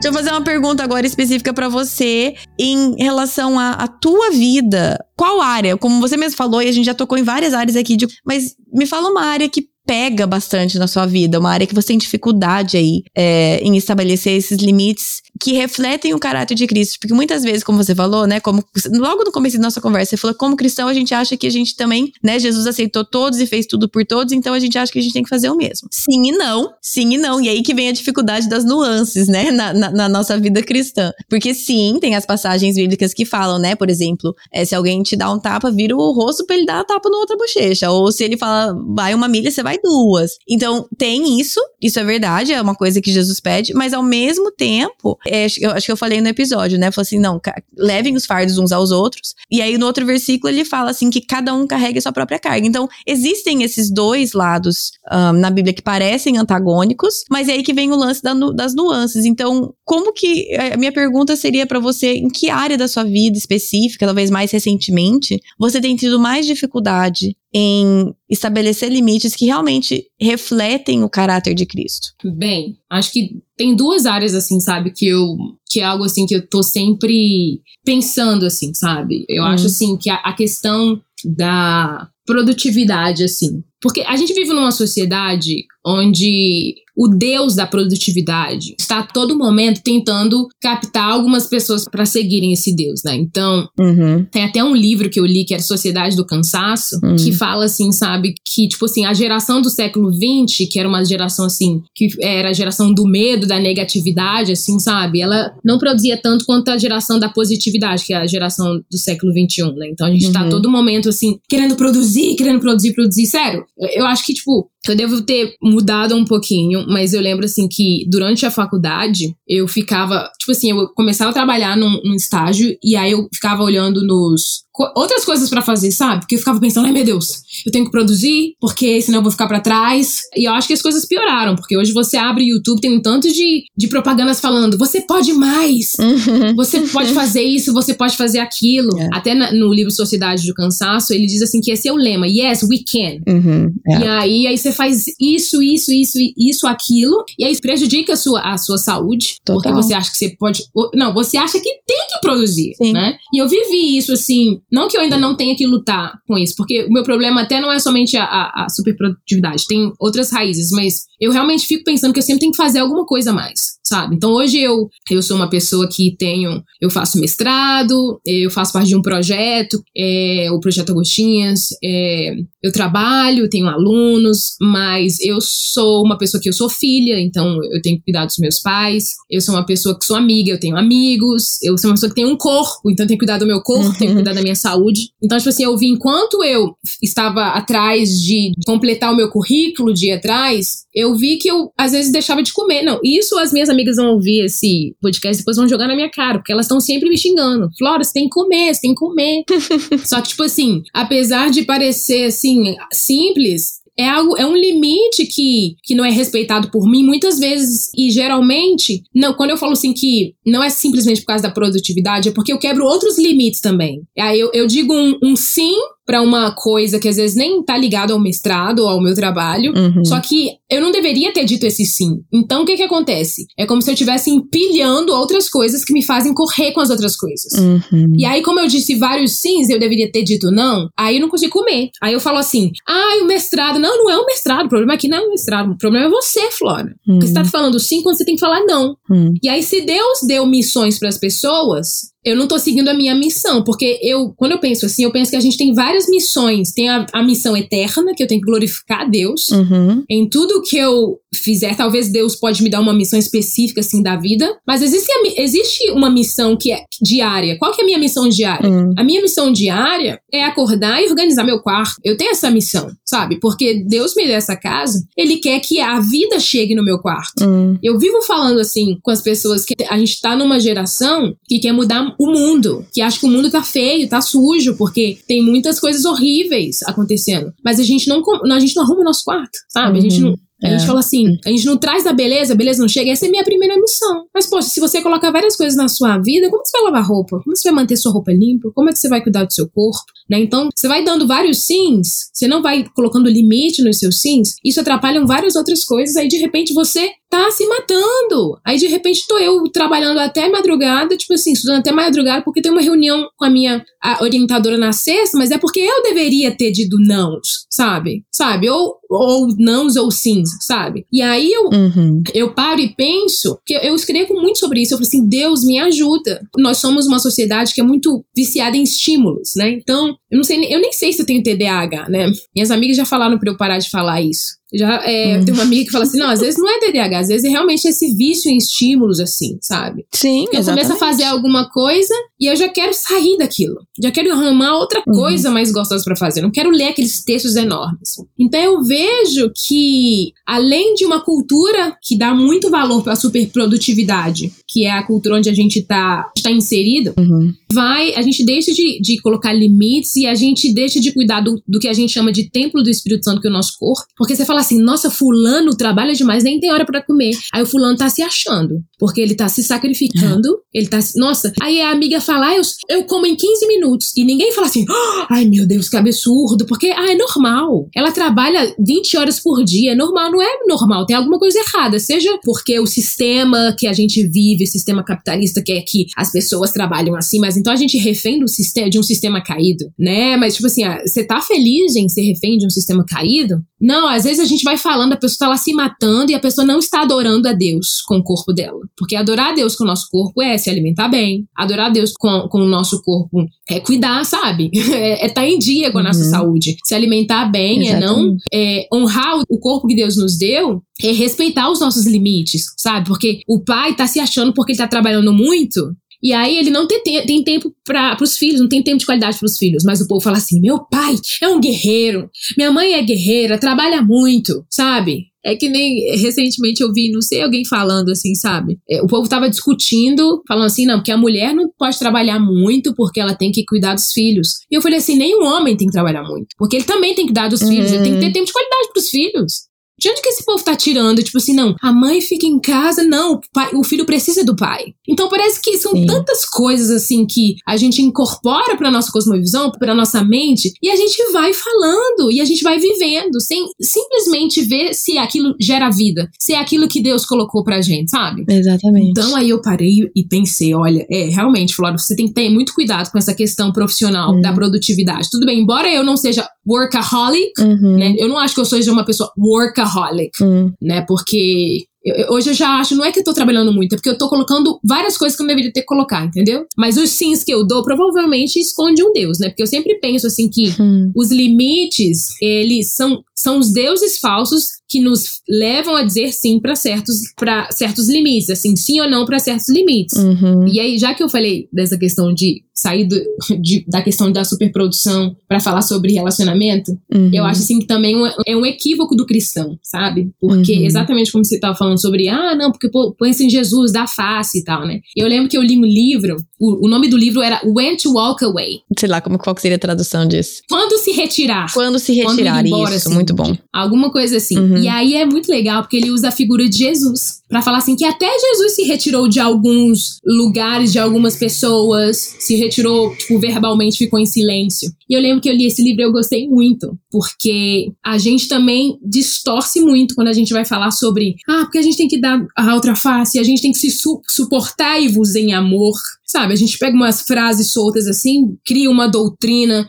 Deixa 0.04 0.10
eu 0.10 0.14
fazer 0.14 0.32
uma 0.32 0.44
pergunta 0.44 0.84
agora 0.84 1.08
específica 1.08 1.54
para 1.54 1.70
você 1.70 2.36
em 2.60 2.94
relação 3.02 3.58
à 3.58 3.88
tua 3.88 4.32
vida. 4.32 5.00
Qual 5.16 5.40
área? 5.40 5.78
Como 5.78 6.02
você 6.02 6.18
mesmo 6.18 6.36
falou, 6.36 6.62
e 6.62 6.68
a 6.68 6.72
gente 6.74 6.86
já 6.86 6.94
tocou 6.94 7.18
em 7.18 7.24
várias 7.24 7.54
áreas 7.54 7.78
aqui, 7.78 7.96
de, 7.96 8.06
mas 8.26 8.54
me 8.74 8.86
fala 8.86 9.10
uma 9.10 9.24
área 9.24 9.48
que 9.48 9.66
pega 9.86 10.28
bastante 10.28 10.78
na 10.78 10.88
sua 10.88 11.06
vida, 11.06 11.40
uma 11.40 11.52
área 11.52 11.66
que 11.66 11.74
você 11.74 11.88
tem 11.88 11.98
dificuldade 11.98 12.76
aí 12.76 13.04
é, 13.16 13.60
em 13.64 13.78
estabelecer 13.78 14.34
esses 14.34 14.58
limites 14.58 15.22
que 15.44 15.52
refletem 15.52 16.14
o 16.14 16.20
caráter 16.20 16.56
de 16.56 16.66
Cristo. 16.66 16.98
Porque 17.02 17.14
muitas 17.14 17.44
vezes, 17.44 17.66
como 17.66 17.84
você 17.84 17.94
falou, 17.94 18.26
né, 18.26 18.40
como 18.40 18.64
logo 18.90 19.26
no 19.26 19.32
começo 19.32 19.58
da 19.58 19.64
nossa 19.64 19.82
conversa, 19.82 20.12
você 20.12 20.18
falou, 20.18 20.38
como 20.38 20.56
cristão, 20.56 20.88
a 20.88 20.94
gente 20.94 21.14
acha 21.14 21.36
que 21.36 21.46
a 21.46 21.50
gente 21.50 21.76
também, 21.76 22.14
né, 22.24 22.40
Jesus 22.40 22.66
aceitou 22.66 23.04
todos 23.04 23.42
e 23.42 23.46
fez 23.46 23.66
tudo 23.66 23.90
por 23.90 24.06
todos, 24.06 24.32
então 24.32 24.54
a 24.54 24.60
gente 24.60 24.78
acha 24.78 24.90
que 24.90 25.00
a 25.00 25.02
gente 25.02 25.12
tem 25.12 25.22
que 25.22 25.28
fazer 25.28 25.50
o 25.50 25.58
mesmo. 25.58 25.90
Sim 25.92 26.30
e 26.30 26.32
não, 26.32 26.74
sim 26.82 27.16
e 27.16 27.18
não. 27.18 27.42
E 27.42 27.50
aí 27.50 27.62
que 27.62 27.74
vem 27.74 27.90
a 27.90 27.92
dificuldade 27.92 28.48
das 28.48 28.64
nuances, 28.64 29.28
né, 29.28 29.52
na, 29.52 29.74
na, 29.74 29.92
na 29.92 30.08
nossa 30.08 30.40
vida 30.40 30.64
cristã. 30.64 31.12
Porque 31.30 31.54
sim, 31.54 31.98
tem 32.00 32.16
as 32.16 32.26
passagens 32.26 32.78
bíblicas 32.78 33.14
que 33.14 33.26
falam, 33.26 33.60
né, 33.60 33.76
por 33.76 33.90
exemplo, 33.90 34.34
é, 34.50 34.64
se 34.64 34.74
alguém 34.74 35.04
te 35.04 35.18
dá 35.18 35.30
um 35.30 35.40
tapa, 35.40 35.70
vira 35.70 35.94
o 35.94 36.12
rosto 36.14 36.46
pra 36.46 36.56
ele 36.56 36.66
dar 36.66 36.80
a 36.80 36.86
tapa 36.86 37.10
no 37.10 37.18
outra 37.18 37.36
bochecha. 37.36 37.92
Ou 37.92 38.14
se 38.14 38.24
ele 38.24 38.38
fala, 38.38 38.74
vai 38.96 39.14
uma 39.14 39.28
milha, 39.28 39.52
você 39.52 39.62
vai 39.62 39.78
duas. 39.78 40.38
Então, 40.48 40.88
tem 40.98 41.38
isso, 41.38 41.60
isso 41.82 42.00
é 42.00 42.04
verdade, 42.06 42.54
é 42.54 42.62
uma 42.62 42.76
coisa 42.76 43.02
que 43.02 43.12
Jesus 43.12 43.42
pede, 43.42 43.74
mas 43.74 43.94
ao 43.94 44.02
mesmo 44.02 44.50
tempo, 44.50 45.18
é, 45.34 45.48
eu 45.60 45.72
acho 45.72 45.88
que 45.88 45.92
eu 45.92 45.98
falei 45.98 46.22
no 46.22 46.28
episódio, 46.28 46.78
né? 46.78 46.92
Falei 46.92 47.08
assim, 47.08 47.20
não, 47.20 47.42
levem 47.76 48.16
os 48.16 48.24
fardos 48.24 48.60
uns 48.60 48.72
aos 48.72 48.92
outros. 48.92 49.34
E 49.50 49.64
aí 49.64 49.80
no 49.80 49.88
outro 49.88 50.06
versículo 50.06 50.54
ele 50.54 50.64
fala 50.64 50.92
assim 50.92 51.10
que 51.10 51.22
cada 51.22 51.56
um 51.56 51.66
carregue 51.66 51.98
a 51.98 52.02
sua 52.04 52.12
própria 52.12 52.38
carga. 52.38 52.68
Então, 52.68 52.88
existem 53.08 53.64
esses 53.64 53.92
dois 53.92 54.34
lados 54.34 54.92
um, 55.12 55.34
na 55.34 55.50
Bíblia 55.50 55.74
que 55.74 55.82
parecem 55.82 56.38
antagônicos, 56.38 57.24
mas 57.32 57.50
é 57.50 57.54
aí 57.54 57.64
que 57.64 57.74
vem 57.74 57.92
o 57.92 57.96
lance 57.96 58.22
da, 58.22 58.36
das 58.54 58.76
nuances. 58.76 59.26
Então, 59.26 59.74
como 59.84 60.14
que. 60.14 60.56
A 60.72 60.78
minha 60.78 60.92
pergunta 60.92 61.36
seria 61.36 61.66
para 61.66 61.80
você: 61.80 62.14
em 62.14 62.30
que 62.30 62.52
área 62.52 62.78
da 62.78 62.88
sua 62.88 63.04
vida 63.04 63.36
específica, 63.36 64.06
talvez 64.06 64.30
mais 64.30 64.52
recentemente, 64.52 65.42
você 65.58 65.82
tem 65.82 65.96
tido 65.96 66.20
mais 66.20 66.46
dificuldade 66.46 67.36
em 67.54 68.14
estabelecer 68.30 68.92
limites 68.92 69.36
que 69.36 69.46
realmente 69.46 70.06
refletem 70.20 71.04
o 71.04 71.10
caráter 71.10 71.54
de 71.54 71.66
Cristo? 71.66 72.10
Bem, 72.36 72.78
acho 72.90 73.12
que 73.12 73.42
tem 73.56 73.76
duas 73.76 74.06
áreas 74.06 74.34
assim, 74.34 74.60
sabe, 74.60 74.92
que 74.92 75.08
eu 75.08 75.38
que 75.70 75.80
é 75.80 75.84
algo 75.84 76.04
assim 76.04 76.26
que 76.26 76.36
eu 76.36 76.48
tô 76.48 76.62
sempre 76.62 77.62
pensando 77.84 78.46
assim, 78.46 78.74
sabe? 78.74 79.26
Eu 79.28 79.44
hum. 79.44 79.48
acho 79.48 79.68
assim 79.68 79.98
que 79.98 80.10
a, 80.10 80.16
a 80.16 80.34
questão 80.34 81.02
da 81.26 82.10
produtividade 82.26 83.24
assim, 83.24 83.64
porque 83.82 84.02
a 84.02 84.16
gente 84.16 84.34
vive 84.34 84.54
numa 84.54 84.72
sociedade 84.72 85.66
onde 85.86 86.76
o 86.96 87.08
deus 87.08 87.56
da 87.56 87.66
produtividade 87.66 88.76
está 88.80 89.00
a 89.00 89.04
todo 89.04 89.38
momento 89.38 89.82
tentando 89.84 90.48
captar 90.62 91.12
algumas 91.12 91.48
pessoas 91.48 91.86
para 91.86 92.06
seguirem 92.06 92.54
esse 92.54 92.76
deus, 92.76 93.02
né? 93.04 93.16
Então, 93.16 93.68
uhum. 93.80 94.26
tem 94.26 94.44
até 94.44 94.64
um 94.64 94.76
livro 94.76 95.10
que 95.10 95.20
eu 95.20 95.26
li 95.26 95.44
que 95.44 95.54
era 95.54 95.64
Sociedade 95.64 96.16
do 96.16 96.26
Cansaço, 96.26 97.00
uhum. 97.04 97.16
que 97.16 97.32
fala 97.32 97.66
assim, 97.66 97.92
sabe, 97.92 98.36
que 98.46 98.68
tipo 98.68 98.86
assim, 98.86 99.06
a 99.06 99.14
geração 99.14 99.62
do 99.62 99.70
século 99.70 100.12
XX, 100.14 100.68
que 100.70 100.80
era 100.80 100.88
uma 100.88 101.04
geração 101.04 101.46
assim, 101.46 101.82
que 101.96 102.08
era 102.22 102.50
a 102.50 102.54
geração 102.54 102.94
do 102.94 103.06
medo, 103.06 103.48
da 103.48 103.60
negatividade, 103.60 104.52
assim, 104.52 104.80
sabe? 104.80 105.22
Ela 105.22 105.52
não 105.64 105.80
produzia 105.80 106.18
tanto 106.18 106.46
quanto 106.46 106.70
a 106.70 106.78
geração 106.78 107.20
da 107.20 107.30
positividade, 107.30 108.06
que 108.06 108.14
é 108.14 108.18
a 108.18 108.28
geração 108.28 108.80
do 108.92 108.98
século 108.98 109.32
XXI, 109.32 109.74
né? 109.76 109.90
Então 109.92 110.06
a 110.06 110.12
gente 110.12 110.26
está 110.26 110.42
uhum. 110.42 110.48
a 110.48 110.52
todo 110.52 110.70
momento 110.70 111.10
assim, 111.10 111.40
querendo 111.50 111.76
produzir, 111.76 112.36
querendo 112.36 112.60
produzir, 112.60 112.94
produzir, 112.94 113.26
sério. 113.26 113.66
Eu 113.96 114.06
acho 114.06 114.26
que 114.26 114.34
tipo, 114.34 114.70
eu 114.92 114.96
devo 114.96 115.22
ter 115.22 115.56
mudado 115.62 116.16
um 116.16 116.26
pouquinho, 116.26 116.86
mas 116.88 117.14
eu 117.14 117.22
lembro 117.22 117.46
assim 117.46 117.68
que 117.68 118.06
durante 118.10 118.46
a 118.46 118.52
faculdade 118.52 119.36
eu 119.48 119.68
ficava, 119.68 120.30
tipo 120.38 120.52
assim, 120.52 120.72
eu 120.72 120.90
começava 120.90 121.32
a 121.32 121.34
trabalhar 121.34 121.78
num, 121.78 122.02
num 122.04 122.16
estágio 122.16 122.78
e 122.84 122.96
aí 122.96 123.12
eu 123.12 123.28
ficava 123.34 123.64
olhando 123.64 124.06
nos 124.06 124.64
outras 124.96 125.24
coisas 125.24 125.50
para 125.50 125.62
fazer, 125.62 125.92
sabe? 125.92 126.22
Porque 126.22 126.36
eu 126.36 126.40
ficava 126.40 126.60
pensando, 126.60 126.86
ai 126.86 126.92
meu 126.92 127.06
Deus, 127.06 127.44
eu 127.66 127.72
tenho 127.72 127.86
que 127.86 127.92
produzir, 127.92 128.56
porque 128.60 129.02
senão 129.02 129.20
eu 129.20 129.24
vou 129.24 129.32
ficar 129.32 129.48
para 129.48 129.60
trás. 129.60 130.22
E 130.36 130.48
eu 130.48 130.54
acho 130.54 130.68
que 130.68 130.74
as 130.74 130.82
coisas 130.82 131.06
pioraram, 131.06 131.56
porque 131.56 131.78
hoje 131.78 131.94
você 131.94 132.18
abre 132.18 132.44
o 132.44 132.48
YouTube, 132.48 132.82
tem 132.82 132.98
um 132.98 133.02
tanto 133.02 133.32
de, 133.32 133.64
de 133.78 133.88
propagandas 133.88 134.40
falando, 134.40 134.78
você 134.78 135.02
pode 135.02 135.32
mais, 135.34 135.92
uhum. 136.00 136.56
você 136.56 136.82
pode 136.82 137.14
fazer 137.14 137.44
isso, 137.44 137.72
você 137.72 137.94
pode 137.94 138.18
fazer 138.18 138.40
aquilo. 138.40 138.98
É. 139.00 139.10
Até 139.14 139.36
na, 139.36 139.54
no 139.54 139.72
livro 139.72 139.92
Sociedade 139.92 140.48
do 140.48 140.56
Cansaço, 140.56 141.14
ele 141.14 141.28
diz 141.28 141.42
assim 141.44 141.62
que 141.62 141.72
esse 141.72 141.88
é 141.88 141.94
o 141.94 141.96
lema, 141.96 142.28
yes, 142.28 142.64
we 142.64 142.80
can. 142.80 143.32
Uhum. 143.32 143.74
É. 143.88 144.00
E 144.00 144.08
aí, 144.08 144.48
aí 144.48 144.58
você 144.58 144.72
faz 144.72 145.06
isso, 145.20 145.62
isso, 145.62 145.92
isso, 145.92 146.18
isso, 146.36 146.68
aquilo, 146.68 147.24
e 147.38 147.46
aí 147.46 147.56
prejudica 147.62 148.14
a 148.14 148.18
sua, 148.18 148.42
a 148.42 148.58
sua 148.58 148.80
saúde, 148.80 149.38
Total. 149.46 149.62
porque 149.62 149.84
você 149.84 149.94
acha 149.94 150.12
que 150.12 150.18
você 150.18 150.36
pode. 150.38 150.64
Não, 150.96 151.14
você 151.14 151.38
acha 151.38 151.60
que 151.60 151.70
tem 151.86 152.08
que 152.12 152.20
produzir, 152.22 152.74
Sim. 152.76 152.92
né? 152.92 153.16
E 153.32 153.38
eu 153.38 153.48
vivi 153.48 153.98
isso 153.98 154.12
assim 154.14 154.63
não 154.74 154.88
que 154.88 154.98
eu 154.98 155.02
ainda 155.02 155.20
não 155.20 155.38
tenha 155.38 155.56
que 155.56 155.68
lutar 155.68 156.18
com 156.28 156.36
isso, 156.36 156.56
porque 156.58 156.84
o 156.86 156.92
meu 156.92 157.04
problema 157.04 157.42
até 157.42 157.62
não 157.62 157.72
é 157.72 157.78
somente 157.78 158.18
a, 158.18 158.24
a, 158.24 158.66
a 158.66 158.70
superprodutividade, 158.70 159.68
tem 159.68 159.92
outras 160.00 160.32
raízes, 160.32 160.72
mas 160.72 161.04
eu 161.22 161.32
realmente 161.32 161.68
fico 161.68 161.84
pensando 161.84 162.12
que 162.12 162.18
eu 162.18 162.24
sempre 162.24 162.40
tenho 162.40 162.52
que 162.52 162.58
fazer 162.58 162.80
alguma 162.80 163.06
coisa 163.06 163.30
a 163.30 163.34
mais 163.34 163.74
sabe? 163.94 164.16
Então 164.16 164.32
hoje 164.32 164.60
eu, 164.60 164.90
eu 165.12 165.22
sou 165.22 165.36
uma 165.36 165.50
pessoa 165.50 165.88
que 165.88 166.16
tenho, 166.18 166.64
eu 166.82 166.90
faço 166.90 167.20
mestrado, 167.20 168.20
eu 168.26 168.50
faço 168.50 168.72
parte 168.72 168.88
de 168.88 168.96
um 168.96 169.02
projeto, 169.02 169.84
é, 169.96 170.48
o 170.52 170.60
Projeto 170.60 170.92
Agostinhas, 170.92 171.68
é, 171.84 172.34
eu 172.64 172.72
trabalho, 172.72 173.50
tenho 173.50 173.68
alunos, 173.68 174.56
mas 174.62 175.20
eu 175.20 175.40
sou 175.42 176.04
uma 176.04 176.18
pessoa 176.18 176.42
que 176.42 176.48
eu 176.48 176.54
sou 176.54 176.70
filha, 176.70 177.20
então 177.20 177.60
eu 177.72 177.82
tenho 177.82 177.98
que 177.98 178.06
cuidar 178.06 178.26
dos 178.26 178.38
meus 178.38 178.60
pais, 178.60 179.14
eu 179.30 179.42
sou 179.42 179.54
uma 179.54 179.66
pessoa 179.66 179.98
que 179.98 180.06
sou 180.06 180.16
amiga, 180.16 180.52
eu 180.52 180.60
tenho 180.60 180.78
amigos, 180.78 181.62
eu 181.62 181.78
sou 181.78 181.90
uma 181.90 181.96
pessoa 181.96 182.10
que 182.10 182.16
tem 182.16 182.26
um 182.26 182.38
corpo, 182.38 182.90
então 182.90 183.04
eu 183.04 183.08
tenho 183.08 183.20
que 183.20 183.26
cuidar 183.26 183.38
do 183.38 183.46
meu 183.46 183.62
corpo, 183.62 183.86
uhum. 183.86 183.94
tenho 183.94 184.12
que 184.12 184.16
cuidar 184.16 184.34
da 184.34 184.42
minha 184.42 184.56
saúde. 184.64 185.10
Então, 185.22 185.38
tipo 185.38 185.50
assim, 185.50 185.64
eu 185.64 185.78
vi 185.78 185.88
enquanto 185.88 186.44
eu 186.44 186.76
estava 187.02 187.48
atrás 187.50 188.10
de 188.22 188.52
completar 188.66 189.14
o 189.14 189.16
meu 189.16 189.30
currículo 189.30 189.94
de 189.94 190.08
ir 190.08 190.14
atrás, 190.14 190.86
eu 190.94 191.16
vi 191.16 191.38
que 191.38 191.50
eu 191.50 191.72
às 191.78 191.92
vezes 191.92 192.12
deixava 192.12 192.42
de 192.42 192.54
comer. 192.54 192.84
Não, 192.84 193.00
isso 193.04 193.38
as 193.38 193.54
minhas 193.54 193.70
amigas 193.70 193.98
vão 193.98 194.14
ouvir 194.14 194.46
esse 194.46 194.96
podcast 195.02 195.42
depois 195.42 195.58
vão 195.58 195.68
jogar 195.68 195.88
na 195.88 195.96
minha 195.96 196.10
cara, 196.10 196.40
porque 196.40 196.52
elas 196.52 196.66
estão 196.66 196.80
sempre 196.80 197.10
me 197.10 197.18
xingando. 197.18 197.70
Flora, 197.78 198.04
você 198.04 198.14
tem 198.14 198.24
que 198.24 198.30
comer, 198.30 198.74
você 198.74 198.82
tem 198.82 198.94
que 198.94 199.00
comer. 199.00 199.44
Só 200.06 200.22
que, 200.22 200.30
tipo 200.30 200.44
assim, 200.44 200.82
apesar 200.94 201.50
de 201.50 201.64
parecer 201.64 202.26
assim, 202.26 202.76
simples, 202.92 203.83
é 203.98 204.08
algo, 204.08 204.38
é 204.38 204.46
um 204.46 204.56
limite 204.56 205.26
que, 205.26 205.76
que 205.84 205.96
não 205.96 206.04
é 206.04 206.10
respeitado 206.10 206.72
por 206.72 206.90
mim 206.90 207.04
muitas 207.04 207.40
vezes 207.40 207.92
e 207.96 208.10
geralmente, 208.10 209.04
não, 209.14 209.34
quando 209.34 209.52
eu 209.52 209.58
falo 209.58 209.74
assim 209.74 209.94
que 209.94 210.34
não 210.46 210.64
é 210.64 210.70
simplesmente 210.70 211.22
por 211.22 211.28
causa 211.28 211.44
da 211.44 211.52
produtividade, 211.52 212.30
é 212.30 212.32
porque 212.32 212.52
eu 212.52 212.60
quebro 212.60 212.86
outros 212.86 213.18
limites 213.18 213.62
também. 213.62 214.02
Aí 214.18 214.40
eu, 214.40 214.52
eu 214.54 214.68
digo 214.68 214.94
um, 214.94 215.18
um 215.24 215.36
sim 215.36 215.76
para 216.06 216.22
uma 216.22 216.52
coisa 216.52 217.00
que 217.00 217.08
às 217.08 217.16
vezes 217.16 217.36
nem 217.36 217.64
tá 217.64 217.78
ligado 217.78 218.14
ao 218.14 218.20
mestrado 218.20 218.80
ou 218.80 218.90
ao 218.90 219.02
meu 219.02 219.16
trabalho. 219.16 219.74
Uhum. 219.76 220.04
Só 220.06 220.20
que 220.20 220.52
eu 220.70 220.82
não 220.82 220.92
deveria 220.92 221.32
ter 221.32 221.46
dito 221.46 221.66
esse 221.66 221.86
sim. 221.86 222.22
Então 222.32 222.64
o 222.64 222.66
que 222.66 222.76
que 222.76 222.84
acontece? 222.84 223.46
É 223.58 223.66
como 223.66 223.82
se 223.82 223.90
eu 223.90 223.94
estivesse 223.94 224.30
empilhando 224.30 225.14
outras 225.14 225.50
coisas 225.50 225.84
que 225.86 225.94
me 225.94 226.04
fazem 226.04 226.34
correr 226.34 226.72
com 226.72 226.82
as 226.82 226.90
outras 226.90 227.16
coisas. 227.16 227.54
Uhum. 227.54 228.14
E 228.18 228.26
aí, 228.26 228.42
como 228.42 228.60
eu 228.60 228.68
disse 228.68 228.96
vários 228.96 229.40
sims, 229.40 229.70
eu 229.70 229.80
deveria 229.80 230.12
ter 230.12 230.24
dito 230.24 230.52
não, 230.52 230.88
aí 230.98 231.16
eu 231.16 231.22
não 231.22 231.30
consigo 231.30 231.54
comer. 231.54 231.90
Aí 232.02 232.14
eu 232.14 232.20
falo 232.20 232.38
assim: 232.38 232.72
ai, 232.88 233.20
ah, 233.20 233.24
o 233.24 233.28
mestrado. 233.28 233.80
Não, 233.80 233.98
não 233.98 234.10
é 234.10 234.18
o 234.18 234.26
mestrado. 234.26 234.66
O 234.66 234.70
problema 234.70 234.94
aqui 234.94 235.08
não 235.08 235.18
é 235.18 235.22
o 235.22 235.30
mestrado. 235.30 235.72
O 235.72 235.78
problema 235.78 236.08
é 236.08 236.10
você, 236.10 236.52
Flora. 236.52 236.94
Uhum. 237.08 237.16
Porque 237.16 237.28
você 237.28 237.34
tá 237.34 237.46
falando 237.46 237.80
sim 237.80 238.02
quando 238.02 238.18
você 238.18 238.26
tem 238.26 238.36
que 238.36 238.42
falar 238.42 238.62
não. 238.66 238.96
Uhum. 239.10 239.34
E 239.42 239.50
aí, 239.50 239.64
se 239.64 239.82
Deus 239.82 240.20
deu 240.28 240.46
missões 240.46 241.00
para 241.00 241.10
as 241.10 241.18
pessoas, 241.18 242.13
eu 242.26 242.36
não 242.36 242.48
tô 242.48 242.58
seguindo 242.58 242.88
a 242.88 242.94
minha 242.94 243.14
missão, 243.14 243.64
porque 243.64 244.00
eu, 244.02 244.34
quando 244.38 244.54
eu 244.54 244.60
penso 244.60 244.86
assim, 244.86 245.04
eu 245.04 245.12
penso 245.12 245.32
que 245.32 245.38
a 245.38 245.42
gente 245.42 245.58
tem 245.58 245.74
várias 245.74 246.08
missões. 246.08 246.72
Tem 246.72 246.90
a, 246.90 247.06
a 247.12 247.24
missão 247.24 247.56
eterna, 247.56 248.14
que 248.16 248.24
eu 248.24 248.28
tenho 248.28 248.42
que 248.42 248.48
glorificar 248.48 249.02
a 249.02 249.06
Deus. 249.06 249.50
Uhum. 249.50 250.04
Em 250.10 250.28
tudo 250.30 250.62
que 250.62 250.78
eu 250.78 251.18
fizer, 251.36 251.76
talvez 251.76 252.12
Deus 252.12 252.36
pode 252.36 252.62
me 252.64 252.70
dar 252.70 252.80
uma 252.80 252.94
missão 252.94 253.18
específica, 253.18 253.82
assim, 253.82 254.02
da 254.02 254.16
vida. 254.16 254.56
Mas 254.66 254.82
existe, 254.82 255.12
existe 255.38 255.92
uma 255.92 256.10
missão 256.10 256.56
que 256.56 256.72
é 256.72 256.84
diária. 257.02 257.58
Qual 257.58 257.74
que 257.74 257.82
é 257.82 257.84
a 257.84 257.88
minha 257.88 258.00
missão 258.00 258.30
diária? 258.30 258.70
Uhum. 258.70 258.94
A 258.98 259.04
minha 259.04 259.22
missão 259.22 259.52
diária 259.52 260.20
é 260.32 260.44
acordar 260.44 261.02
e 261.02 261.10
organizar 261.10 261.44
meu 261.44 261.60
quarto. 261.60 261.96
Eu 262.04 262.16
tenho 262.16 262.32
essa 262.32 262.50
missão, 262.50 262.90
sabe? 263.06 263.40
Porque 263.40 263.84
Deus 263.88 264.14
me 264.16 264.26
deu 264.26 264.36
essa 264.36 264.56
casa, 264.56 265.04
Ele 265.18 265.38
quer 265.38 265.60
que 265.60 265.80
a 265.80 266.00
vida 266.00 266.40
chegue 266.40 266.76
no 266.76 266.84
meu 266.84 267.00
quarto. 267.00 267.44
Uhum. 267.44 267.78
Eu 267.84 267.98
vivo 267.98 268.22
falando, 268.22 268.60
assim, 268.60 268.98
com 269.02 269.12
as 269.12 269.22
pessoas 269.22 269.66
que 269.66 269.74
a 269.90 269.98
gente 269.98 270.22
tá 270.22 270.36
numa 270.36 270.60
geração 270.60 271.36
que 271.48 271.60
quer 271.60 271.74
mudar 271.74 272.13
o 272.20 272.32
mundo, 272.32 272.86
que 272.94 273.02
acha 273.02 273.20
que 273.20 273.26
o 273.26 273.30
mundo 273.30 273.50
tá 273.50 273.64
feio, 273.64 274.10
tá 274.10 274.22
sujo, 274.22 274.76
porque 274.76 275.18
tem 275.28 275.44
muitas 275.44 275.80
coisas 275.80 276.06
horríveis 276.06 276.82
acontecendo. 276.84 277.54
Mas 277.64 277.80
a 277.80 277.84
gente 277.84 278.08
não, 278.08 278.22
a 278.52 278.60
gente 278.60 278.76
não 278.76 278.84
arruma 278.84 279.02
o 279.02 279.06
nosso 279.06 279.24
quarto, 279.24 279.58
sabe? 279.70 279.92
Uhum. 279.92 279.98
A 279.98 280.10
gente 280.10 280.22
não, 280.22 280.36
a 280.64 280.70
gente 280.70 280.84
é. 280.84 280.88
fala 280.88 281.00
assim, 281.02 281.38
a 281.46 281.50
gente 281.50 281.66
não 281.66 281.78
traz 281.78 282.06
da 282.06 282.14
beleza, 282.14 282.54
a 282.54 282.56
beleza 282.56 282.82
não 282.82 282.88
chega, 282.88 283.12
essa 283.12 283.26
é 283.26 283.28
a 283.28 283.32
minha 283.32 283.44
primeira 283.44 283.76
missão. 283.76 284.26
Mas, 284.34 284.50
poxa, 284.50 284.70
se 284.70 284.80
você 284.80 285.02
colocar 285.02 285.30
várias 285.30 285.58
coisas 285.58 285.76
na 285.76 285.90
sua 285.90 286.18
vida, 286.20 286.50
como 286.50 286.66
você 286.66 286.78
vai 286.78 286.86
lavar 286.86 287.06
roupa? 287.06 287.42
Como 287.44 287.56
você 287.56 287.70
vai 287.70 287.76
manter 287.82 287.98
sua 287.98 288.14
roupa 288.14 288.32
limpa? 288.32 288.72
Como 288.74 288.90
é 288.90 288.94
que 288.94 289.00
você 289.00 289.10
vai 289.10 289.22
cuidar 289.22 289.44
do 289.44 289.52
seu 289.52 289.70
corpo? 289.70 290.06
Né? 290.30 290.40
Então, 290.40 290.70
você 290.74 290.88
vai 290.88 291.04
dando 291.04 291.28
vários 291.28 291.66
sims, 291.66 292.30
você 292.34 292.48
não 292.48 292.62
vai 292.62 292.86
colocando 292.96 293.30
limite 293.30 293.84
nos 293.84 294.00
seus 294.00 294.22
sims, 294.22 294.56
isso 294.64 294.80
atrapalha 294.80 295.26
várias 295.26 295.56
outras 295.58 295.84
coisas, 295.84 296.16
aí 296.16 296.30
de 296.30 296.38
repente 296.38 296.74
você 296.74 297.12
tá 297.34 297.50
se 297.50 297.68
matando. 297.68 298.60
Aí 298.64 298.78
de 298.78 298.86
repente 298.86 299.26
tô 299.28 299.40
eu 299.40 299.64
trabalhando 299.72 300.20
até 300.20 300.48
madrugada, 300.50 301.18
tipo 301.18 301.34
assim, 301.34 301.54
estudando 301.54 301.80
até 301.80 301.92
madrugada, 301.92 302.44
porque 302.44 302.62
tem 302.62 302.72
uma 302.72 302.82
reunião 302.82 303.28
com 303.36 303.46
a 303.46 303.50
minha 303.50 303.84
a 304.04 304.22
orientadora 304.22 304.78
na 304.78 304.92
sexta, 304.92 305.38
mas 305.38 305.50
é 305.50 305.58
porque 305.58 305.80
eu 305.80 306.04
deveria 306.04 306.56
ter 306.56 306.72
dito 306.72 306.98
não, 307.00 307.40
sabe? 307.72 308.24
Sabe? 308.32 308.70
Ou, 308.70 308.96
ou 309.10 309.48
nãos 309.58 309.96
ou 309.96 310.12
sims, 310.12 310.50
sabe? 310.62 311.06
E 311.12 311.22
aí 311.22 311.52
eu, 311.52 311.70
uhum. 311.70 312.22
eu 312.34 312.54
paro 312.54 312.82
e 312.82 312.94
penso, 312.94 313.58
que 313.66 313.74
eu 313.74 313.96
escrevo 313.96 314.34
muito 314.36 314.60
sobre 314.60 314.82
isso. 314.82 314.94
Eu 314.94 314.98
falo 314.98 315.08
assim, 315.08 315.28
Deus 315.28 315.64
me 315.64 315.80
ajuda. 315.80 316.42
Nós 316.58 316.80
somos 316.80 317.08
uma 317.08 317.18
sociedade 317.18 317.74
que 317.74 317.80
é 317.80 317.84
muito 317.84 318.26
viciada 318.36 318.76
em 318.76 318.84
estímulos, 318.84 319.54
né? 319.56 319.70
Então, 319.72 320.10
eu 320.30 320.38
não 320.38 320.44
sei, 320.44 320.58
eu 320.66 320.82
nem 320.82 320.92
sei 320.92 321.14
se 321.14 321.22
eu 321.22 321.26
tenho 321.26 321.42
TDAH, 321.42 322.10
né? 322.10 322.30
Minhas 322.54 322.72
amigas 322.72 322.98
já 322.98 323.06
falaram 323.06 323.40
para 323.40 323.52
eu 323.52 323.58
parar 323.58 323.80
de 323.80 323.90
falar 323.90 324.22
isso. 324.22 324.62
Já 324.74 325.02
é, 325.06 325.38
hum. 325.38 325.46
tem 325.46 325.54
uma 325.54 325.64
amiga 325.64 325.86
que 325.86 325.92
fala 325.92 326.04
assim: 326.04 326.18
não, 326.18 326.30
às 326.30 326.40
vezes 326.40 326.60
não 326.60 326.70
é 326.70 326.80
TDAH, 326.80 327.20
às 327.20 327.28
vezes 327.28 327.44
é 327.44 327.50
realmente 327.50 327.88
esse 327.88 328.16
vício 328.16 328.50
em 328.50 328.58
estímulos, 328.58 329.20
assim, 329.20 329.58
sabe? 329.62 330.06
Sim. 330.12 330.46
Eu 330.52 330.60
exatamente. 330.60 330.88
começo 330.88 331.04
a 331.04 331.08
fazer 331.08 331.24
alguma 331.26 331.70
coisa 331.70 332.14
e 332.40 332.48
eu 332.48 332.56
já 332.56 332.68
quero 332.70 332.94
sair 332.94 333.38
daquilo. 333.38 333.78
Já 334.02 334.12
quero 334.12 334.32
arrumar 334.32 334.78
outra 334.78 335.02
uhum. 335.08 335.14
coisa 335.14 335.52
mais 335.52 335.72
gostosa 335.72 336.04
para 336.04 336.16
fazer. 336.16 336.42
Não 336.42 336.52
quero 336.52 336.72
ler 336.72 336.90
aqueles 336.90 337.24
textos 337.24 337.56
enormes. 337.56 338.16
Então 338.40 338.60
eu 338.60 338.82
vejo 338.84 339.52
que, 339.56 340.32
além 340.46 340.96
de 340.96 341.06
uma 341.06 341.22
cultura 341.22 341.96
que 342.02 342.18
dá 342.18 342.34
muito 342.34 342.70
valor 342.70 343.04
para 343.04 343.14
a 343.14 343.18
superprodutividade, 343.18 344.52
que 344.74 344.86
é 344.86 344.92
a 344.92 345.04
cultura 345.04 345.36
onde 345.36 345.50
a 345.50 345.54
gente 345.54 345.80
está 345.80 346.32
tá 346.42 346.50
inserido, 346.50 347.14
uhum. 347.16 347.54
vai, 347.72 348.16
a 348.16 348.24
gente 348.24 348.44
deixa 348.44 348.74
de, 348.74 349.00
de 349.00 349.22
colocar 349.22 349.54
limites 349.54 350.16
e 350.16 350.26
a 350.26 350.34
gente 350.34 350.74
deixa 350.74 351.00
de 351.00 351.12
cuidar 351.12 351.42
do, 351.42 351.62
do 351.68 351.80
que 351.80 351.88
a 351.88 351.94
gente 351.94 352.12
chama 352.12 352.32
de 352.32 352.50
templo 352.50 352.82
do 352.82 352.90
Espírito 352.90 353.24
Santo, 353.24 353.40
que 353.40 353.48
é 353.48 353.52
o 353.52 353.54
nosso 353.54 353.74
corpo. 353.78 354.04
Porque 354.18 354.36
você 354.36 354.44
fala 354.44 354.62
assim, 354.62 354.82
nossa, 354.82 355.12
fulano 355.12 355.78
trabalha 355.78 356.16
demais, 356.16 356.44
nem 356.44 356.60
tem 356.60 356.72
hora 356.72 356.86
para 356.86 357.04
comer. 357.04 357.38
Aí 357.54 357.62
o 357.62 357.68
fulano 357.68 357.96
tá 357.96 358.10
se 358.10 358.24
achando, 358.24 358.82
porque 358.98 359.22
ele 359.22 359.36
tá 359.36 359.48
se 359.48 359.64
sacrificando, 359.64 360.50
é. 360.74 360.80
ele 360.80 360.88
tá, 360.88 361.00
nossa. 361.18 361.54
Aí 361.62 361.80
a 361.80 361.92
amiga 361.92 362.20
fala, 362.20 362.48
ah, 362.48 362.56
eu, 362.56 362.64
eu 362.90 363.04
como 363.04 363.28
em 363.28 363.36
15 363.36 363.68
minutos. 363.68 364.12
E 364.18 364.24
ninguém 364.24 364.52
fala 364.54 364.66
assim, 364.66 364.86
oh, 364.90 365.26
ai 365.30 365.46
meu 365.46 365.68
Deus, 365.68 365.88
que 365.88 365.98
absurdo, 365.98 366.66
porque, 366.66 366.88
ah, 366.88 367.12
é 367.12 367.16
normal. 367.16 367.88
Ela 367.96 368.12
trabalha 368.12 368.74
20 368.80 369.18
horas 369.18 369.40
por 369.40 369.64
dia, 369.64 369.92
é 369.92 369.96
normal, 369.96 370.32
não 370.32 370.42
é 370.42 370.50
normal, 370.68 371.06
tem 371.06 371.16
alguma 371.16 371.38
coisa 371.38 371.60
errada. 371.60 372.00
Seja 372.00 372.40
porque 372.44 372.80
o 372.80 372.88
sistema 372.88 373.76
que 373.78 373.86
a 373.86 373.94
gente 373.94 374.28
vive, 374.28 374.63
o 374.64 374.68
sistema 374.68 375.04
capitalista 375.04 375.62
quer 375.62 375.82
que 375.82 376.06
as 376.16 376.32
pessoas 376.32 376.72
trabalham 376.72 377.16
assim, 377.16 377.40
mas 377.40 377.58
então 377.58 377.72
a 377.72 377.76
gente 377.76 377.98
refém 377.98 378.40
do 378.40 378.48
sistema, 378.48 378.90
de 378.90 379.00
um 379.00 379.04
sistema 379.04 379.42
caído, 379.42 379.92
né? 379.98 380.38
Mas, 380.38 380.56
tipo 380.56 380.68
assim, 380.68 380.84
ah, 380.84 381.02
você 381.06 381.24
tá 381.24 381.42
feliz 381.42 381.96
em 381.96 382.10
ser 382.10 382.22
refém 382.22 382.58
de 382.58 382.66
um 382.66 382.70
sistema 382.70 383.06
caído? 383.06 383.64
Não, 383.84 384.08
às 384.08 384.24
vezes 384.24 384.40
a 384.40 384.46
gente 384.46 384.64
vai 384.64 384.78
falando, 384.78 385.12
a 385.12 385.18
pessoa 385.18 385.34
está 385.34 385.48
lá 385.50 385.58
se 385.58 385.74
matando 385.74 386.32
e 386.32 386.36
a 386.36 386.40
pessoa 386.40 386.66
não 386.66 386.80
está 386.80 387.02
adorando 387.02 387.50
a 387.50 387.54
Deus 387.54 388.02
com 388.08 388.16
o 388.16 388.24
corpo 388.24 388.54
dela. 388.54 388.80
Porque 388.98 389.14
adorar 389.14 389.52
a 389.52 389.54
Deus 389.54 389.76
com 389.76 389.84
o 389.84 389.88
nosso 389.88 390.08
corpo 390.10 390.42
é 390.42 390.58
se 390.58 390.70
alimentar 390.70 391.10
bem. 391.10 391.46
Adorar 391.54 391.88
a 391.88 391.90
Deus 391.90 392.14
com, 392.18 392.48
com 392.48 392.60
o 392.60 392.66
nosso 392.66 393.02
corpo 393.02 393.46
é 393.70 393.82
cuidar, 393.82 394.24
sabe? 394.24 394.72
É 394.94 395.26
estar 395.26 395.26
é 395.26 395.30
tá 395.30 395.48
em 395.48 395.58
dia 395.58 395.92
com 395.92 395.98
a 395.98 396.04
nossa 396.04 396.24
uhum. 396.24 396.30
saúde. 396.30 396.78
Se 396.86 396.94
alimentar 396.94 397.46
bem 397.46 397.88
Exatamente. 397.88 398.04
é 398.04 398.08
não 398.08 398.38
é, 398.54 398.88
honrar 398.94 399.40
o 399.50 399.60
corpo 399.60 399.88
que 399.88 399.96
Deus 399.96 400.16
nos 400.16 400.38
deu 400.38 400.82
é 401.02 401.12
respeitar 401.12 401.70
os 401.72 401.80
nossos 401.80 402.06
limites, 402.06 402.66
sabe? 402.78 403.08
Porque 403.08 403.40
o 403.48 403.60
pai 403.60 403.96
tá 403.96 404.06
se 404.06 404.20
achando 404.20 404.54
porque 404.54 404.72
ele 404.72 404.78
tá 404.78 404.88
trabalhando 404.88 405.34
muito, 405.34 405.94
e 406.24 406.32
aí 406.32 406.58
ele 406.58 406.70
não 406.70 406.88
tem, 406.88 407.02
tem 407.04 407.44
tempo 407.44 407.74
para 407.86 408.18
os 408.22 408.38
filhos, 408.38 408.62
não 408.62 408.70
tem 408.70 408.82
tempo 408.82 409.00
de 409.00 409.06
qualidade 409.06 409.38
para 409.38 409.46
os 409.46 409.58
filhos. 409.58 409.84
Mas 409.86 410.00
o 410.00 410.08
povo 410.08 410.22
fala 410.22 410.38
assim: 410.38 410.62
meu 410.62 410.80
pai 410.86 411.16
é 411.42 411.50
um 411.50 411.60
guerreiro, 411.60 412.30
minha 412.58 412.72
mãe 412.72 412.94
é 412.94 413.02
guerreira, 413.04 413.58
trabalha 413.58 414.02
muito, 414.02 414.66
sabe? 414.72 415.26
É 415.46 415.58
que 415.58 415.68
nem 415.68 416.16
recentemente 416.16 416.82
eu 416.82 416.94
vi, 416.94 417.12
não 417.12 417.22
sei, 417.22 417.42
alguém 417.42 417.66
falando 417.66 418.10
assim, 418.10 418.34
sabe? 418.34 418.80
É, 418.90 419.02
o 419.02 419.08
povo 419.08 419.28
tava 419.28 419.50
discutindo, 419.50 420.42
falando 420.48 420.68
assim, 420.68 420.86
não, 420.86 420.96
porque 420.96 421.12
a 421.12 421.18
mulher 421.18 421.54
não 421.54 421.70
pode 421.78 422.00
trabalhar 422.00 422.40
muito 422.40 422.96
porque 422.96 423.20
ela 423.20 423.36
tem 423.36 423.52
que 423.52 423.66
cuidar 423.66 423.94
dos 423.94 424.14
filhos. 424.14 424.60
E 424.72 424.76
eu 424.78 424.82
falei 424.82 425.00
assim, 425.00 425.18
nenhum 425.18 425.44
homem 425.44 425.76
tem 425.76 425.88
que 425.88 425.92
trabalhar 425.92 426.24
muito. 426.24 426.48
Porque 426.58 426.78
ele 426.78 426.86
também 426.86 427.14
tem 427.14 427.26
que 427.26 427.34
cuidar 427.34 427.50
dos 427.50 427.62
uhum. 427.62 427.68
filhos, 427.68 427.92
ele 427.92 428.04
tem 428.04 428.14
que 428.14 428.20
ter 428.22 428.32
tempo 428.32 428.46
de 428.46 428.54
qualidade 428.54 428.94
pros 428.94 429.10
filhos. 429.10 429.54
De 430.00 430.10
onde 430.10 430.22
que 430.22 430.30
esse 430.30 430.44
povo 430.44 430.64
tá 430.64 430.76
tirando? 430.76 431.24
Tipo 431.24 431.38
assim, 431.38 431.54
não, 431.54 431.76
a 431.82 431.92
mãe 431.92 432.20
fica 432.20 432.46
em 432.46 432.60
casa, 432.60 433.04
não, 433.04 433.34
o, 433.34 433.42
pai, 433.54 433.70
o 433.74 433.84
filho 433.84 434.06
precisa 434.06 434.44
do 434.44 434.56
pai. 434.56 434.94
Então 435.08 435.30
parece 435.30 435.62
que 435.62 435.78
são 435.78 435.92
Sim. 435.92 436.06
tantas 436.06 436.46
coisas 436.46 436.90
assim 436.90 437.26
que 437.26 437.56
a 437.68 437.78
gente 437.78 438.02
incorpora 438.02 438.76
pra 438.76 438.92
nossa 438.92 439.12
cosmovisão, 439.12 439.72
pra 439.72 439.96
nossa 439.96 440.24
mente, 440.24 440.74
e 440.82 440.90
a 440.90 440.96
gente 440.96 441.32
vai 441.32 441.54
falando, 441.54 442.32
e 442.32 442.42
a 442.42 442.46
gente 442.46 442.64
vai 442.64 442.80
vivendo, 442.80 443.40
sem 443.40 443.66
simplesmente 443.80 444.62
ver 444.62 444.94
se 444.94 445.18
aquilo 445.18 445.56
gera 445.60 445.90
vida, 445.90 446.30
se 446.40 446.54
é 446.54 446.60
aquilo 446.60 446.88
que 446.88 447.02
Deus 447.02 447.26
colocou 447.26 447.64
pra 447.64 447.82
gente, 447.82 448.10
sabe? 448.10 448.46
Exatamente. 448.50 449.12
Então 449.12 449.36
aí 449.36 449.50
eu 449.50 449.62
parei 449.62 450.12
e 450.16 450.28
pensei, 450.28 450.74
olha, 450.74 451.06
é, 451.10 451.30
realmente, 451.30 451.76
Flora, 451.76 451.98
você 451.98 452.16
tem 452.16 452.28
que 452.28 452.34
ter 452.34 452.50
muito 452.50 452.74
cuidado 452.74 453.12
com 453.12 453.18
essa 453.18 453.34
questão 453.34 453.72
profissional, 453.72 454.40
da 454.42 454.52
produtividade. 454.52 455.30
Tudo 455.30 455.46
bem, 455.46 455.60
embora 455.60 455.92
eu 455.92 456.04
não 456.04 456.18
seja 456.18 456.48
workaholic, 456.66 457.60
uhum. 457.60 457.98
né? 457.98 458.16
Eu 458.18 458.28
não 458.28 458.38
acho 458.38 458.56
que 458.56 458.62
eu 458.62 458.66
seja 458.66 458.92
uma 458.92 459.06
pessoa 459.06 459.32
workaholic, 459.38 460.42
uhum. 460.42 460.74
né? 460.82 461.02
Porque 461.08 461.86
eu, 462.04 462.34
hoje 462.34 462.50
eu 462.50 462.54
já 462.54 462.80
acho, 462.80 462.96
não 462.96 463.06
é 463.06 463.12
que 463.12 463.20
eu 463.20 463.24
tô 463.24 463.34
trabalhando 463.34 463.72
muito, 463.72 463.94
é 463.94 463.96
porque 463.96 464.10
eu 464.10 464.18
tô 464.18 464.28
colocando 464.30 464.80
várias 464.84 465.18
coisas 465.18 465.38
que 465.38 465.44
eu 465.44 465.48
deveria 465.48 465.72
ter 465.72 465.82
que 465.82 465.88
colocar, 465.88 466.26
entendeu? 466.26 466.66
Mas 466.78 466.98
os 466.98 467.12
sims 467.12 467.44
que 467.44 467.54
eu 467.54 467.66
dou 467.66 467.84
provavelmente 467.84 468.60
esconde 468.60 469.04
um 469.04 469.12
Deus, 469.14 469.40
né? 469.40 469.50
Porque 469.50 469.64
eu 469.64 469.68
sempre 469.68 469.96
penso 470.00 470.28
assim 470.28 470.50
que 470.50 470.74
uhum. 470.80 471.12
os 471.16 471.32
limites, 471.32 472.30
eles 472.42 472.94
são, 472.94 473.24
são 473.36 473.60
os 473.60 473.72
deuses 473.72 474.18
falsos 474.18 474.84
que 474.94 475.00
nos 475.00 475.42
levam 475.50 475.96
a 475.96 476.04
dizer 476.04 476.32
sim 476.32 476.60
para 476.60 476.76
certos, 476.76 477.16
pra 477.36 477.68
certos 477.72 478.08
limites, 478.08 478.52
assim, 478.52 478.76
sim 478.76 479.02
ou 479.02 479.10
não 479.10 479.26
para 479.26 479.40
certos 479.40 479.68
limites. 479.68 480.16
Uhum. 480.18 480.68
E 480.68 480.80
aí, 480.80 481.00
já 481.00 481.16
que 481.16 481.24
eu 481.24 481.28
falei 481.28 481.68
dessa 481.74 481.98
questão 481.98 482.32
de 482.32 482.64
sair 482.74 483.08
do, 483.08 483.16
de, 483.60 483.84
da 483.88 484.04
questão 484.04 484.32
da 484.32 484.44
superprodução 484.44 485.36
para 485.48 485.60
falar 485.60 485.82
sobre 485.82 486.14
relacionamento, 486.14 486.92
uhum. 487.12 487.32
eu 487.34 487.44
acho 487.44 487.62
assim 487.62 487.80
que 487.80 487.88
também 487.88 488.16
é 488.46 488.56
um 488.56 488.66
equívoco 488.66 489.16
do 489.16 489.26
cristão, 489.26 489.80
sabe? 489.82 490.32
Porque 490.40 490.74
uhum. 490.74 490.86
exatamente 490.86 491.32
como 491.32 491.44
você 491.44 491.56
estava 491.56 491.76
falando 491.76 491.93
sobre, 491.98 492.28
ah, 492.30 492.56
não, 492.56 492.72
porque 492.72 492.90
põe-se 493.18 493.46
em 493.46 493.50
Jesus, 493.50 493.92
dá 493.92 494.08
face 494.08 494.60
e 494.60 494.64
tal, 494.64 494.86
né? 494.86 495.00
Eu 495.16 495.28
lembro 495.28 495.50
que 495.50 495.58
eu 495.58 495.62
li 495.62 495.78
um 495.78 495.86
livro, 495.86 496.36
o, 496.64 496.86
o 496.86 496.90
nome 496.90 497.10
do 497.10 497.18
livro 497.18 497.42
era 497.42 497.62
When 497.66 497.98
to 497.98 498.14
Walk 498.14 498.44
Away. 498.46 498.80
Sei 498.98 499.10
lá, 499.10 499.20
como, 499.20 499.38
qual 499.38 499.54
seria 499.58 499.76
a 499.76 499.80
tradução 499.80 500.26
disso? 500.26 500.62
Quando 500.70 500.98
se 500.98 501.12
retirar. 501.12 501.72
Quando 501.74 502.00
se 502.00 502.14
retirar, 502.14 502.56
Quando 502.56 502.68
embora, 502.68 502.96
isso, 502.96 503.10
assim, 503.10 503.14
muito 503.16 503.34
bom. 503.34 503.54
Alguma 503.74 504.10
coisa 504.10 504.38
assim. 504.38 504.58
Uhum. 504.58 504.78
E 504.78 504.88
aí 504.88 505.16
é 505.16 505.26
muito 505.26 505.50
legal, 505.50 505.82
porque 505.82 505.98
ele 505.98 506.10
usa 506.10 506.30
a 506.30 506.32
figura 506.32 506.70
de 506.70 506.78
Jesus 506.78 507.44
para 507.54 507.62
falar 507.62 507.78
assim 507.78 507.96
que 507.96 508.04
até 508.04 508.26
Jesus 508.26 508.76
se 508.76 508.84
retirou 508.84 509.28
de 509.28 509.40
alguns 509.40 510.20
lugares, 510.26 510.92
de 510.92 510.98
algumas 510.98 511.36
pessoas, 511.36 512.36
se 512.40 512.56
retirou, 512.56 513.16
tipo, 513.16 513.38
verbalmente 513.38 513.98
ficou 513.98 514.18
em 514.18 514.26
silêncio. 514.26 514.92
E 515.08 515.16
eu 515.16 515.22
lembro 515.22 515.40
que 515.40 515.50
eu 515.50 515.54
li 515.54 515.68
esse 515.68 515.84
livro 515.84 516.02
e 516.02 516.06
eu 516.06 516.12
gostei 516.12 516.48
muito, 516.48 516.98
porque 517.12 517.92
a 518.04 518.18
gente 518.18 518.48
também 518.48 518.98
distorce 519.04 519.82
muito 519.82 520.16
quando 520.16 520.30
a 520.30 520.34
gente 520.34 520.52
vai 520.52 520.66
falar 520.66 520.90
sobre, 520.90 521.36
ah, 521.48 521.62
porque 521.64 521.78
a 521.78 521.82
gente 521.84 521.98
tem 521.98 522.08
que 522.08 522.20
dar 522.20 522.44
a 522.58 522.74
outra 522.74 522.96
face, 522.96 523.38
a 523.38 523.44
gente 523.44 523.62
tem 523.62 523.72
que 523.72 523.78
se 523.78 523.92
su 523.92 524.20
suportar-vos 524.28 525.36
em 525.36 525.54
amor. 525.54 525.94
Sabe, 526.26 526.53
a 526.54 526.58
gente 526.58 526.78
pega 526.78 526.96
umas 526.96 527.22
frases 527.22 527.72
soltas 527.72 528.08
assim, 528.08 528.56
cria 528.66 528.90
uma 528.90 529.08
doutrina 529.08 529.88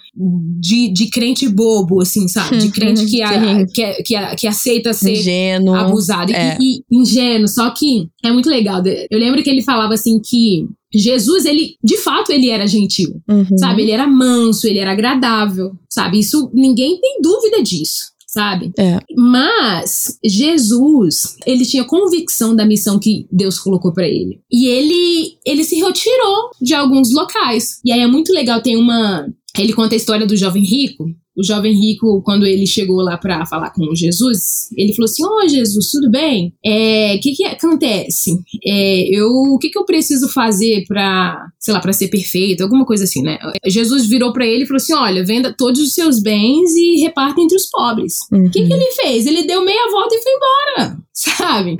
de, 0.61 0.93
de 0.93 1.09
crente 1.11 1.49
bobo, 1.49 2.01
assim, 2.01 2.27
sabe? 2.29 2.59
De 2.59 2.71
crente 2.73 3.07
que, 3.07 3.23
a, 3.23 3.67
que, 3.67 4.03
que, 4.03 4.37
que, 4.37 4.47
aceita 4.47 4.93
ser 4.93 5.13
ingênuo, 5.13 5.75
abusado. 5.75 6.33
É. 6.33 6.57
E, 6.61 6.83
e 6.91 6.99
ingênuo, 6.99 7.49
só 7.49 7.71
que 7.71 8.09
é 8.25 8.33
muito 8.33 8.49
legal. 8.49 8.83
Eu 9.11 9.19
lembro 9.19 9.43
que 9.43 9.51
ele 9.51 9.63
falava 9.63 9.95
assim 9.95 10.21
que 10.21 10.67
Jesus, 10.93 11.45
ele, 11.45 11.77
de 11.83 11.97
fato, 11.99 12.31
ele 12.31 12.51
era 12.51 12.67
gentil, 12.67 13.21
uhum. 13.29 13.59
sabe? 13.59 13.83
Ele 13.83 13.91
era 13.91 14.07
manso, 14.07 14.67
ele 14.67 14.79
era 14.79 14.93
agradável, 14.93 15.73
sabe? 15.91 16.21
Isso, 16.21 16.51
ninguém 16.55 17.01
tem 17.01 17.21
dúvida 17.21 17.63
disso 17.63 18.14
sabe? 18.35 18.73
É. 18.77 18.99
Mas 19.17 20.19
Jesus, 20.25 21.37
ele 21.47 21.65
tinha 21.65 21.85
convicção 21.85 22.55
da 22.55 22.67
missão 22.67 22.99
que 22.99 23.29
Deus 23.31 23.61
colocou 23.61 23.93
para 23.93 24.09
ele. 24.09 24.41
E 24.51 24.67
ele 24.67 25.39
ele 25.47 25.63
se 25.63 25.77
retirou 25.77 26.51
de 26.61 26.75
alguns 26.75 27.13
locais. 27.13 27.81
E 27.85 27.93
aí 27.93 28.01
é 28.01 28.07
muito 28.09 28.33
legal, 28.33 28.61
tem 28.61 28.77
uma 28.77 29.29
ele 29.57 29.73
conta 29.73 29.95
a 29.95 29.97
história 29.97 30.27
do 30.27 30.37
jovem 30.37 30.65
rico, 30.65 31.07
o 31.37 31.43
jovem 31.43 31.73
rico, 31.73 32.23
quando 32.23 32.47
ele 32.47 32.67
chegou 32.67 33.03
lá 33.03 33.19
para 33.19 33.45
falar 33.47 33.71
com 33.71 33.95
Jesus, 33.95 34.69
ele 34.77 34.95
falou 34.95 35.07
assim: 35.07 35.25
Ó, 35.25 35.29
oh, 35.29 35.49
Jesus, 35.49 35.91
tudo 35.91 36.11
bem? 36.11 36.49
O 36.49 36.69
é, 36.69 37.19
que, 37.19 37.33
que 37.33 37.45
acontece? 37.45 38.31
É, 38.65 39.09
eu, 39.17 39.29
o 39.29 39.59
que, 39.59 39.69
que 39.69 39.79
eu 39.79 39.85
preciso 39.85 40.29
fazer 40.29 40.85
para, 40.87 41.47
sei 41.59 41.75
lá, 41.75 41.81
para 41.81 41.93
ser 41.93 42.09
perfeito? 42.09 42.63
Alguma 42.63 42.85
coisa 42.87 43.05
assim, 43.05 43.23
né? 43.23 43.39
Jesus 43.67 44.07
virou 44.07 44.33
para 44.33 44.47
ele 44.47 44.63
e 44.65 44.67
falou 44.67 44.77
assim: 44.77 44.95
Olha, 44.95 45.25
venda 45.25 45.55
todos 45.57 45.81
os 45.81 45.93
seus 45.93 46.21
bens 46.21 46.75
e 46.77 47.01
reparta 47.01 47.41
entre 47.41 47.57
os 47.57 47.69
pobres. 47.69 48.19
O 48.31 48.37
uhum. 48.37 48.51
que, 48.51 48.65
que 48.65 48.73
ele 48.73 48.93
fez? 48.93 49.27
Ele 49.27 49.45
deu 49.45 49.65
meia 49.65 49.91
volta 49.91 50.15
e 50.15 50.23
foi 50.23 50.33
embora. 50.33 51.04
Sabe? 51.37 51.77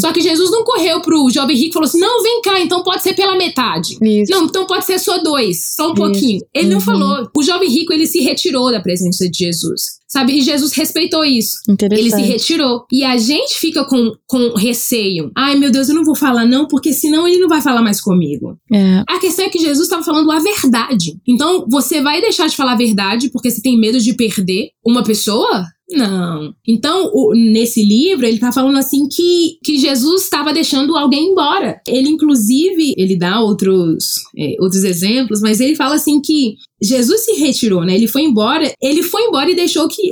Só 0.00 0.12
que 0.12 0.20
Jesus 0.20 0.50
não 0.50 0.64
correu 0.64 1.00
pro 1.00 1.30
jovem 1.30 1.56
rico 1.56 1.70
e 1.70 1.72
falou 1.72 1.86
assim: 1.86 2.00
não, 2.00 2.22
vem 2.22 2.40
cá, 2.42 2.60
então 2.60 2.82
pode 2.82 3.02
ser 3.02 3.14
pela 3.14 3.36
metade. 3.36 3.96
Isso. 4.02 4.32
Não, 4.32 4.44
então 4.44 4.66
pode 4.66 4.84
ser 4.84 4.98
só 4.98 5.18
dois, 5.18 5.74
só 5.74 5.88
um 5.88 5.94
Isso. 5.94 6.02
pouquinho. 6.02 6.40
Ele 6.54 6.66
uhum. 6.66 6.72
não 6.74 6.80
falou. 6.80 7.30
O 7.36 7.42
jovem 7.42 7.68
rico, 7.68 7.92
ele 7.92 8.06
se 8.06 8.20
retirou 8.20 8.70
da 8.70 8.80
presença 8.80 9.28
de 9.28 9.38
Jesus 9.38 10.02
sabe? 10.12 10.34
E 10.34 10.42
Jesus 10.42 10.74
respeitou 10.74 11.24
isso. 11.24 11.54
Ele 11.90 12.10
se 12.10 12.20
retirou. 12.20 12.84
E 12.92 13.02
a 13.02 13.16
gente 13.16 13.54
fica 13.54 13.82
com, 13.86 14.12
com 14.26 14.54
receio. 14.54 15.30
Ai, 15.34 15.54
meu 15.54 15.70
Deus, 15.70 15.88
eu 15.88 15.94
não 15.94 16.04
vou 16.04 16.14
falar 16.14 16.44
não, 16.44 16.66
porque 16.66 16.92
senão 16.92 17.26
ele 17.26 17.40
não 17.40 17.48
vai 17.48 17.62
falar 17.62 17.80
mais 17.80 17.98
comigo. 17.98 18.58
É. 18.70 19.02
A 19.08 19.18
questão 19.18 19.46
é 19.46 19.48
que 19.48 19.58
Jesus 19.58 19.86
estava 19.86 20.02
falando 20.02 20.30
a 20.30 20.38
verdade. 20.38 21.18
Então, 21.26 21.66
você 21.66 22.02
vai 22.02 22.20
deixar 22.20 22.46
de 22.46 22.56
falar 22.56 22.72
a 22.72 22.76
verdade 22.76 23.30
porque 23.30 23.50
você 23.50 23.62
tem 23.62 23.80
medo 23.80 23.98
de 23.98 24.12
perder 24.12 24.68
uma 24.84 25.02
pessoa? 25.02 25.64
Não. 25.92 26.54
Então, 26.66 27.10
o, 27.12 27.34
nesse 27.34 27.84
livro, 27.84 28.26
ele 28.26 28.38
tá 28.38 28.52
falando 28.52 28.78
assim 28.78 29.08
que, 29.08 29.58
que 29.64 29.78
Jesus 29.78 30.22
estava 30.22 30.52
deixando 30.52 30.96
alguém 30.96 31.30
embora. 31.30 31.80
Ele, 31.86 32.08
inclusive, 32.08 32.94
ele 32.96 33.16
dá 33.16 33.40
outros, 33.40 34.14
é, 34.36 34.56
outros 34.60 34.84
exemplos, 34.84 35.40
mas 35.40 35.60
ele 35.60 35.76
fala 35.76 35.94
assim 35.94 36.20
que 36.20 36.54
Jesus 36.82 37.24
se 37.24 37.32
retirou, 37.34 37.84
né? 37.84 37.94
Ele 37.94 38.08
foi 38.08 38.22
embora, 38.22 38.72
ele 38.82 39.02
foi 39.02 39.22
embora 39.22 39.50
e 39.50 39.54
deixou 39.54 39.86
que 39.88 40.10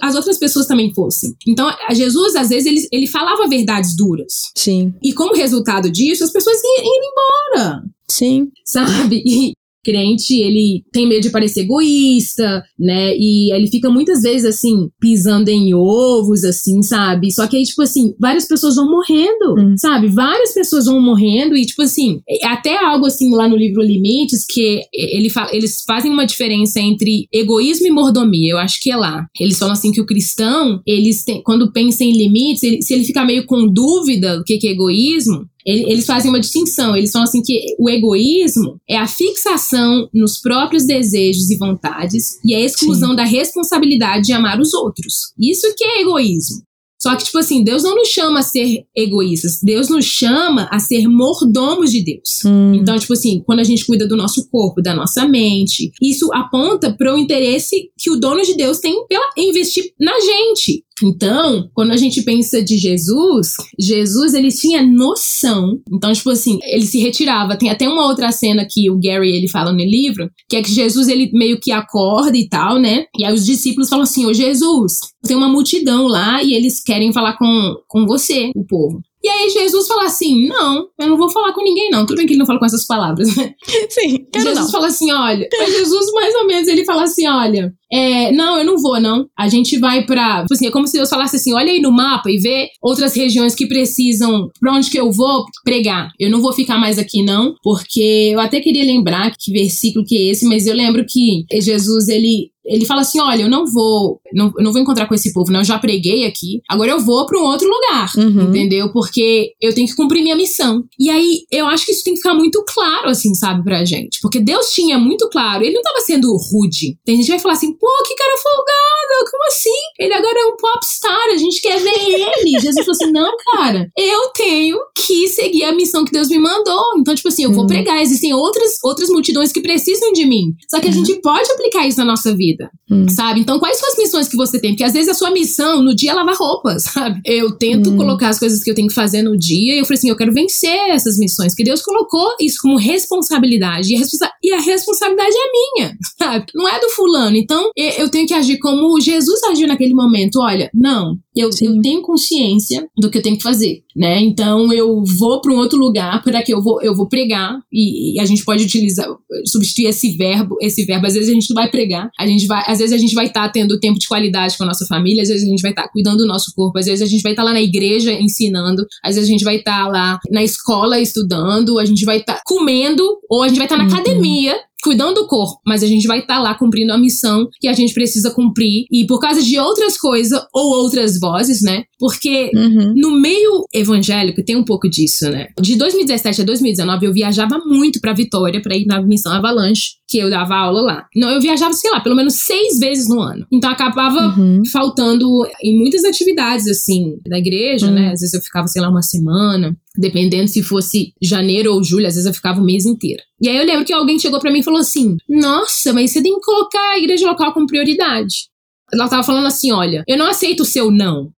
as 0.00 0.16
outras 0.16 0.38
pessoas 0.38 0.66
também 0.66 0.92
fossem. 0.92 1.34
Então, 1.46 1.70
Jesus, 1.92 2.34
às 2.34 2.48
vezes, 2.48 2.66
ele, 2.66 2.88
ele 2.90 3.06
falava 3.06 3.48
verdades 3.48 3.94
duras. 3.96 4.50
Sim. 4.56 4.92
E 5.02 5.12
como 5.12 5.34
resultado 5.34 5.90
disso, 5.90 6.24
as 6.24 6.32
pessoas 6.32 6.56
iam, 6.56 6.84
iam 6.84 7.54
embora. 7.54 7.82
Sim. 8.08 8.48
Sabe? 8.64 9.22
E, 9.24 9.52
crente, 9.84 10.34
ele 10.34 10.82
tem 10.92 11.08
medo 11.08 11.22
de 11.22 11.30
parecer 11.30 11.62
egoísta, 11.62 12.62
né? 12.78 13.14
E 13.16 13.52
ele 13.54 13.66
fica 13.68 13.90
muitas 13.90 14.22
vezes 14.22 14.44
assim, 14.44 14.88
pisando 15.00 15.48
em 15.48 15.74
ovos, 15.74 16.44
assim, 16.44 16.82
sabe? 16.82 17.32
Só 17.32 17.46
que 17.46 17.56
aí, 17.56 17.64
tipo 17.64 17.82
assim, 17.82 18.14
várias 18.18 18.46
pessoas 18.46 18.76
vão 18.76 18.90
morrendo, 18.90 19.54
hum. 19.58 19.74
sabe? 19.76 20.08
Várias 20.08 20.52
pessoas 20.52 20.86
vão 20.86 21.00
morrendo 21.00 21.56
e, 21.56 21.64
tipo 21.64 21.82
assim, 21.82 22.20
é 22.28 22.46
até 22.46 22.76
algo 22.84 23.06
assim 23.06 23.34
lá 23.34 23.48
no 23.48 23.56
livro 23.56 23.82
Limites, 23.82 24.44
que 24.44 24.82
ele 24.92 25.30
eles 25.52 25.82
fazem 25.86 26.10
uma 26.10 26.26
diferença 26.26 26.80
entre 26.80 27.26
egoísmo 27.32 27.86
e 27.86 27.90
mordomia. 27.90 28.52
Eu 28.52 28.58
acho 28.58 28.80
que 28.80 28.90
é 28.90 28.96
lá. 28.96 29.26
Eles 29.38 29.58
falam 29.58 29.72
assim 29.72 29.92
que 29.92 30.00
o 30.00 30.06
cristão, 30.06 30.80
eles 30.86 31.24
têm, 31.24 31.42
quando 31.42 31.72
pensa 31.72 32.04
em 32.04 32.12
limites, 32.12 32.62
ele, 32.62 32.82
se 32.82 32.94
ele 32.94 33.04
ficar 33.04 33.24
meio 33.24 33.46
com 33.46 33.66
dúvida 33.66 34.38
do 34.38 34.44
que, 34.44 34.58
que 34.58 34.68
é 34.68 34.72
egoísmo, 34.72 35.44
eles 35.66 36.06
fazem 36.06 36.30
uma 36.30 36.40
distinção. 36.40 36.96
Eles 36.96 37.10
falam 37.10 37.28
assim 37.28 37.42
que 37.42 37.74
o 37.78 37.88
egoísmo 37.88 38.80
é 38.88 38.96
a 38.96 39.06
fixação 39.06 40.08
nos 40.12 40.38
próprios 40.38 40.84
desejos 40.84 41.50
e 41.50 41.56
vontades 41.56 42.38
e 42.44 42.54
a 42.54 42.60
exclusão 42.60 43.10
Sim. 43.10 43.16
da 43.16 43.24
responsabilidade 43.24 44.26
de 44.26 44.32
amar 44.32 44.60
os 44.60 44.72
outros. 44.74 45.32
Isso 45.38 45.74
que 45.76 45.84
é 45.84 46.00
egoísmo. 46.00 46.62
Só 47.02 47.16
que, 47.16 47.24
tipo 47.24 47.38
assim, 47.38 47.64
Deus 47.64 47.82
não 47.82 47.96
nos 47.96 48.08
chama 48.08 48.40
a 48.40 48.42
ser 48.42 48.84
egoístas. 48.94 49.60
Deus 49.62 49.88
nos 49.88 50.04
chama 50.04 50.68
a 50.70 50.78
ser 50.78 51.08
mordomos 51.08 51.90
de 51.90 52.04
Deus. 52.04 52.44
Hum. 52.44 52.74
Então, 52.74 52.98
tipo 52.98 53.14
assim, 53.14 53.42
quando 53.46 53.60
a 53.60 53.64
gente 53.64 53.86
cuida 53.86 54.06
do 54.06 54.16
nosso 54.16 54.46
corpo, 54.50 54.82
da 54.82 54.94
nossa 54.94 55.26
mente, 55.26 55.90
isso 56.02 56.30
aponta 56.34 56.92
para 56.92 57.14
o 57.14 57.18
interesse 57.18 57.90
que 57.98 58.10
o 58.10 58.16
dono 58.16 58.42
de 58.42 58.54
Deus 58.54 58.78
tem 58.78 59.06
pela 59.08 59.30
investir 59.38 59.94
na 59.98 60.12
gente. 60.20 60.84
Então, 61.02 61.68
quando 61.74 61.92
a 61.92 61.96
gente 61.96 62.22
pensa 62.22 62.62
de 62.62 62.76
Jesus, 62.76 63.54
Jesus 63.78 64.34
ele 64.34 64.50
tinha 64.50 64.82
noção. 64.82 65.78
Então, 65.92 66.12
tipo 66.12 66.30
assim, 66.30 66.58
ele 66.64 66.86
se 66.86 66.98
retirava. 66.98 67.56
Tem 67.56 67.70
até 67.70 67.88
uma 67.88 68.06
outra 68.06 68.30
cena 68.32 68.66
que 68.68 68.90
o 68.90 68.98
Gary 68.98 69.32
ele 69.32 69.48
fala 69.48 69.72
no 69.72 69.78
livro, 69.78 70.30
que 70.48 70.56
é 70.56 70.62
que 70.62 70.72
Jesus 70.72 71.08
ele 71.08 71.30
meio 71.32 71.60
que 71.60 71.72
acorda 71.72 72.36
e 72.36 72.48
tal, 72.48 72.78
né? 72.78 73.04
E 73.18 73.24
aí 73.24 73.32
os 73.32 73.44
discípulos 73.44 73.88
falam 73.88 74.04
assim: 74.04 74.26
"Ô 74.26 74.32
Jesus, 74.32 74.98
tem 75.22 75.36
uma 75.36 75.48
multidão 75.48 76.06
lá 76.06 76.42
e 76.42 76.54
eles 76.54 76.82
querem 76.82 77.12
falar 77.12 77.36
com, 77.36 77.74
com 77.88 78.06
você, 78.06 78.50
o 78.54 78.64
povo. 78.64 79.00
E 79.22 79.28
aí 79.28 79.50
Jesus 79.50 79.86
fala 79.86 80.04
assim: 80.04 80.48
não, 80.48 80.88
eu 80.98 81.08
não 81.08 81.16
vou 81.16 81.30
falar 81.30 81.52
com 81.52 81.62
ninguém, 81.62 81.90
não. 81.90 82.06
Tudo 82.06 82.16
bem 82.18 82.26
que 82.26 82.32
ele 82.32 82.38
não 82.38 82.46
fala 82.46 82.58
com 82.58 82.66
essas 82.66 82.86
palavras, 82.86 83.34
né? 83.36 83.54
Sim. 83.88 84.26
Jesus 84.34 84.58
não. 84.58 84.70
fala 84.70 84.86
assim: 84.86 85.12
olha. 85.12 85.46
Mas 85.58 85.72
Jesus, 85.72 86.12
mais 86.12 86.34
ou 86.34 86.46
menos, 86.46 86.68
ele 86.68 86.84
fala 86.84 87.04
assim: 87.04 87.28
olha, 87.28 87.72
é, 87.92 88.32
não, 88.32 88.58
eu 88.58 88.64
não 88.64 88.78
vou, 88.78 88.98
não. 89.00 89.26
A 89.36 89.48
gente 89.48 89.78
vai 89.78 90.06
pra. 90.06 90.42
Tipo 90.42 90.54
assim, 90.54 90.66
é 90.66 90.70
como 90.70 90.86
se 90.86 90.94
Deus 90.94 91.10
falasse 91.10 91.36
assim: 91.36 91.52
olha 91.52 91.70
aí 91.70 91.80
no 91.80 91.92
mapa 91.92 92.30
e 92.30 92.38
vê 92.38 92.68
outras 92.82 93.14
regiões 93.14 93.54
que 93.54 93.66
precisam. 93.66 94.48
Pra 94.58 94.72
onde 94.72 94.90
que 94.90 94.98
eu 94.98 95.12
vou 95.12 95.44
pregar? 95.64 96.10
Eu 96.18 96.30
não 96.30 96.40
vou 96.40 96.52
ficar 96.52 96.78
mais 96.78 96.98
aqui, 96.98 97.22
não, 97.22 97.54
porque 97.62 98.30
eu 98.32 98.40
até 98.40 98.60
queria 98.60 98.84
lembrar 98.84 99.32
que 99.38 99.52
versículo 99.52 100.04
que 100.06 100.16
é 100.16 100.30
esse, 100.30 100.46
mas 100.46 100.66
eu 100.66 100.74
lembro 100.74 101.04
que 101.06 101.44
Jesus, 101.60 102.08
ele 102.08 102.50
ele 102.70 102.86
fala 102.86 103.00
assim: 103.00 103.20
olha, 103.20 103.42
eu 103.42 103.50
não 103.50 103.66
vou, 103.66 104.20
não, 104.32 104.52
eu 104.56 104.64
não 104.64 104.72
vou 104.72 104.80
encontrar 104.80 105.06
com 105.06 105.14
esse 105.14 105.32
povo, 105.32 105.50
não. 105.50 105.60
Eu 105.60 105.64
já 105.64 105.78
preguei 105.78 106.24
aqui, 106.24 106.60
agora 106.68 106.92
eu 106.92 107.00
vou 107.00 107.26
para 107.26 107.38
um 107.38 107.42
outro 107.42 107.68
lugar, 107.68 108.08
uhum. 108.16 108.48
entendeu? 108.48 108.92
Porque 108.92 109.52
eu 109.60 109.74
tenho 109.74 109.88
que 109.88 109.96
cumprir 109.96 110.22
minha 110.22 110.36
missão. 110.36 110.84
E 110.98 111.10
aí 111.10 111.40
eu 111.50 111.66
acho 111.66 111.84
que 111.84 111.90
isso 111.90 112.04
tem 112.04 112.14
que 112.14 112.20
ficar 112.20 112.34
muito 112.34 112.64
claro, 112.64 113.08
assim, 113.08 113.34
sabe, 113.34 113.64
pra 113.64 113.84
gente. 113.84 114.20
Porque 114.22 114.38
Deus 114.38 114.72
tinha 114.72 114.98
muito 114.98 115.28
claro, 115.28 115.64
ele 115.64 115.74
não 115.74 115.82
tava 115.82 116.00
sendo 116.00 116.28
rude. 116.36 116.96
Tem 117.04 117.16
gente 117.16 117.26
que 117.26 117.32
vai 117.32 117.40
falar 117.40 117.54
assim: 117.54 117.72
pô, 117.72 117.88
que 118.06 118.14
cara 118.14 118.36
folgado, 118.38 119.30
como 119.30 119.46
assim? 119.48 119.80
Ele 119.98 120.14
agora 120.14 120.38
é 120.38 120.44
um 120.46 120.56
popstar, 120.56 121.28
a 121.34 121.36
gente 121.36 121.60
quer 121.60 121.80
ver 121.80 121.90
ele. 121.90 122.60
Jesus 122.60 122.86
falou 122.86 122.92
assim: 122.92 123.10
não, 123.10 123.32
cara, 123.52 123.90
eu 123.98 124.28
tenho 124.28 124.78
que 124.96 125.26
seguir 125.26 125.64
a 125.64 125.74
missão 125.74 126.04
que 126.04 126.12
Deus 126.12 126.28
me 126.28 126.38
mandou. 126.38 126.80
Então, 126.98 127.14
tipo 127.16 127.28
assim, 127.28 127.42
eu 127.42 127.52
vou 127.52 127.62
uhum. 127.62 127.66
pregar. 127.66 128.00
Existem 128.00 128.32
outras, 128.32 128.78
outras 128.84 129.08
multidões 129.08 129.50
que 129.50 129.60
precisam 129.60 130.12
de 130.12 130.24
mim. 130.24 130.54
Só 130.68 130.78
que 130.78 130.86
a 130.86 130.90
uhum. 130.90 131.04
gente 131.04 131.20
pode 131.20 131.50
aplicar 131.50 131.86
isso 131.86 131.98
na 131.98 132.04
nossa 132.04 132.34
vida 132.34 132.59
vida, 132.60 132.70
hum. 132.90 133.08
sabe? 133.08 133.40
Então, 133.40 133.58
quais 133.58 133.78
são 133.78 133.88
as 133.88 133.96
missões 133.96 134.28
que 134.28 134.36
você 134.36 134.60
tem? 134.60 134.72
Porque 134.72 134.84
às 134.84 134.92
vezes 134.92 135.08
a 135.08 135.14
sua 135.14 135.30
missão 135.30 135.82
no 135.82 135.94
dia 135.94 136.10
é 136.10 136.14
lavar 136.14 136.36
roupas, 136.36 136.82
sabe? 136.92 137.20
Eu 137.24 137.52
tento 137.52 137.90
hum. 137.90 137.96
colocar 137.96 138.28
as 138.28 138.38
coisas 138.38 138.62
que 138.62 138.70
eu 138.70 138.74
tenho 138.74 138.88
que 138.88 138.94
fazer 138.94 139.22
no 139.22 139.36
dia 139.36 139.74
e 139.74 139.78
eu 139.78 139.84
falei 139.84 139.98
assim, 139.98 140.10
eu 140.10 140.16
quero 140.16 140.32
vencer 140.32 140.90
essas 140.90 141.16
missões, 141.16 141.54
que 141.54 141.64
Deus 141.64 141.82
colocou 141.82 142.34
isso 142.40 142.58
como 142.60 142.76
responsabilidade 142.76 143.92
e 143.92 143.96
a, 143.96 143.98
responsa 143.98 144.30
e 144.42 144.52
a 144.52 144.60
responsabilidade 144.60 145.34
é 145.34 145.50
minha, 145.52 145.96
sabe? 146.18 146.46
Não 146.54 146.68
é 146.68 146.80
do 146.80 146.90
fulano. 146.90 147.36
Então, 147.36 147.70
eu 147.76 148.10
tenho 148.10 148.26
que 148.26 148.34
agir 148.34 148.58
como 148.58 149.00
Jesus 149.00 149.42
agiu 149.44 149.66
naquele 149.66 149.94
momento. 149.94 150.40
Olha, 150.40 150.70
não, 150.74 151.16
eu, 151.34 151.48
eu 151.62 151.80
tenho 151.80 152.02
consciência 152.02 152.86
do 152.96 153.10
que 153.10 153.18
eu 153.18 153.22
tenho 153.22 153.36
que 153.36 153.42
fazer, 153.42 153.82
né? 154.00 154.18
Então 154.18 154.72
eu 154.72 155.04
vou 155.04 155.42
para 155.42 155.52
um 155.52 155.58
outro 155.58 155.78
lugar 155.78 156.22
para 156.22 156.42
que 156.42 156.54
eu 156.54 156.62
vou 156.62 156.80
eu 156.80 156.94
vou 156.94 157.06
pregar 157.06 157.60
e, 157.70 158.16
e, 158.16 158.20
a 158.20 158.24
gente 158.24 158.42
pode 158.46 158.64
utilizar 158.64 159.06
substituir 159.44 159.88
esse 159.88 160.16
verbo, 160.16 160.56
esse 160.62 160.86
verbo 160.86 161.06
às 161.06 161.12
vezes 161.12 161.28
a 161.28 161.34
gente 161.34 161.50
não 161.50 161.62
vai 161.62 161.70
pregar, 161.70 162.08
a 162.18 162.26
gente 162.26 162.46
vai, 162.46 162.64
às 162.66 162.78
vezes 162.78 162.94
a 162.94 162.98
gente 162.98 163.14
vai 163.14 163.26
estar 163.26 163.42
tá 163.42 163.48
tendo 163.50 163.78
tempo 163.78 163.98
de 163.98 164.08
qualidade 164.08 164.56
com 164.56 164.64
a 164.64 164.68
nossa 164.68 164.86
família, 164.86 165.22
às 165.22 165.28
vezes 165.28 165.46
a 165.46 165.50
gente 165.50 165.60
vai 165.60 165.72
estar 165.72 165.82
tá 165.82 165.90
cuidando 165.92 166.16
do 166.16 166.26
nosso 166.26 166.50
corpo, 166.56 166.78
às 166.78 166.86
vezes 166.86 167.02
a 167.02 167.06
gente 167.06 167.20
vai 167.20 167.32
estar 167.32 167.42
tá 167.42 167.48
lá 167.48 167.52
na 167.52 167.60
igreja 167.60 168.10
ensinando, 168.10 168.86
às 169.04 169.16
vezes 169.16 169.28
a 169.28 169.32
gente 169.32 169.44
vai 169.44 169.56
estar 169.56 169.84
tá 169.84 169.88
lá 169.88 170.18
na 170.30 170.42
escola 170.42 170.98
estudando, 170.98 171.78
a 171.78 171.84
gente 171.84 172.06
vai 172.06 172.20
estar 172.20 172.36
tá 172.36 172.42
comendo 172.46 173.06
ou 173.28 173.42
a 173.42 173.48
gente 173.48 173.58
vai 173.58 173.66
estar 173.66 173.76
tá 173.76 173.82
na 173.82 173.88
uhum. 173.90 173.94
academia 173.94 174.56
cuidando 174.82 175.14
do 175.14 175.26
corpo, 175.26 175.60
mas 175.66 175.82
a 175.82 175.86
gente 175.86 176.06
vai 176.06 176.20
estar 176.20 176.36
tá 176.36 176.40
lá 176.40 176.54
cumprindo 176.54 176.92
a 176.92 176.98
missão 176.98 177.48
que 177.60 177.68
a 177.68 177.72
gente 177.72 177.92
precisa 177.92 178.30
cumprir 178.30 178.84
e 178.90 179.06
por 179.06 179.18
causa 179.18 179.42
de 179.42 179.58
outras 179.58 179.98
coisas 179.98 180.40
ou 180.54 180.76
outras 180.82 181.18
vozes, 181.18 181.62
né? 181.62 181.84
Porque 181.98 182.50
uhum. 182.54 182.94
no 182.96 183.20
meio 183.20 183.64
evangélico 183.74 184.44
tem 184.44 184.56
um 184.56 184.64
pouco 184.64 184.88
disso, 184.88 185.28
né? 185.28 185.48
De 185.60 185.76
2017 185.76 186.42
a 186.42 186.44
2019 186.44 187.06
eu 187.06 187.12
viajava 187.12 187.58
muito 187.66 188.00
para 188.00 188.12
Vitória 188.12 188.60
para 188.60 188.76
ir 188.76 188.86
na 188.86 189.02
missão 189.02 189.32
Avalanche, 189.32 189.99
que 190.10 190.18
eu 190.18 190.28
dava 190.28 190.56
aula 190.56 190.80
lá. 190.80 191.06
Não, 191.14 191.30
eu 191.30 191.40
viajava, 191.40 191.72
sei 191.72 191.88
lá, 191.88 192.00
pelo 192.00 192.16
menos 192.16 192.34
seis 192.34 192.80
vezes 192.80 193.08
no 193.08 193.20
ano. 193.20 193.46
Então 193.50 193.70
acabava 193.70 194.34
uhum. 194.36 194.60
faltando 194.72 195.26
em 195.62 195.78
muitas 195.78 196.04
atividades 196.04 196.66
assim 196.66 197.16
da 197.24 197.38
igreja, 197.38 197.88
né? 197.90 198.00
uhum. 198.00 198.06
né? 198.08 198.12
Às 198.12 198.20
vezes 198.20 198.34
eu 198.34 198.42
ficava, 198.42 198.66
sei 198.66 198.82
lá, 198.82 198.90
uma 198.90 199.02
semana 199.02 199.76
dependendo 199.96 200.48
se 200.48 200.62
fosse 200.62 201.12
janeiro 201.20 201.74
ou 201.74 201.82
julho, 201.82 202.06
às 202.06 202.14
vezes 202.14 202.26
eu 202.26 202.34
ficava 202.34 202.60
o 202.60 202.64
mês 202.64 202.86
inteiro. 202.86 203.22
E 203.40 203.48
aí 203.48 203.56
eu 203.56 203.64
lembro 203.64 203.84
que 203.84 203.92
alguém 203.92 204.18
chegou 204.18 204.40
para 204.40 204.50
mim 204.50 204.60
e 204.60 204.64
falou 204.64 204.80
assim: 204.80 205.16
Nossa, 205.28 205.92
mas 205.92 206.10
você 206.10 206.22
tem 206.22 206.34
que 206.34 206.40
colocar 206.40 206.92
a 206.92 206.98
igreja 206.98 207.26
local 207.26 207.52
como 207.52 207.66
prioridade. 207.66 208.48
Ela 208.92 209.08
tava 209.08 209.22
falando 209.22 209.46
assim: 209.46 209.72
Olha, 209.72 210.02
eu 210.08 210.16
não 210.16 210.26
aceito 210.26 210.60
o 210.60 210.66
seu 210.66 210.90
não. 210.90 211.30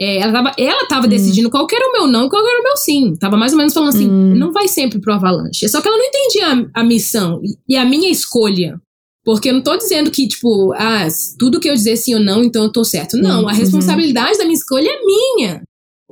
É, 0.00 0.16
ela 0.16 0.32
tava, 0.32 0.52
ela 0.56 0.88
tava 0.88 1.06
hum. 1.06 1.10
decidindo 1.10 1.50
qual 1.50 1.66
era 1.70 1.88
o 1.88 1.92
meu 1.92 2.06
não 2.06 2.26
e 2.26 2.30
qual 2.30 2.46
era 2.46 2.60
o 2.60 2.62
meu 2.62 2.76
sim. 2.76 3.14
Tava 3.16 3.36
mais 3.36 3.52
ou 3.52 3.58
menos 3.58 3.74
falando 3.74 3.90
assim: 3.90 4.08
hum. 4.08 4.34
não 4.34 4.50
vai 4.50 4.66
sempre 4.66 4.98
pro 4.98 5.12
Avalanche. 5.12 5.68
Só 5.68 5.80
que 5.80 5.88
ela 5.88 5.98
não 5.98 6.04
entendia 6.06 6.70
a, 6.74 6.80
a 6.80 6.84
missão 6.84 7.40
e 7.68 7.76
a 7.76 7.84
minha 7.84 8.10
escolha. 8.10 8.80
Porque 9.22 9.50
eu 9.50 9.52
não 9.52 9.60
tô 9.60 9.76
dizendo 9.76 10.10
que, 10.10 10.26
tipo, 10.26 10.72
ah, 10.72 11.06
tudo 11.38 11.60
que 11.60 11.68
eu 11.68 11.74
dizer 11.74 11.96
sim 11.96 12.14
ou 12.14 12.20
não, 12.20 12.42
então 12.42 12.64
eu 12.64 12.72
tô 12.72 12.82
certo. 12.82 13.18
Não, 13.18 13.46
a 13.46 13.52
uhum. 13.52 13.58
responsabilidade 13.58 14.38
da 14.38 14.44
minha 14.44 14.56
escolha 14.56 14.88
é 14.88 15.04
minha. 15.04 15.62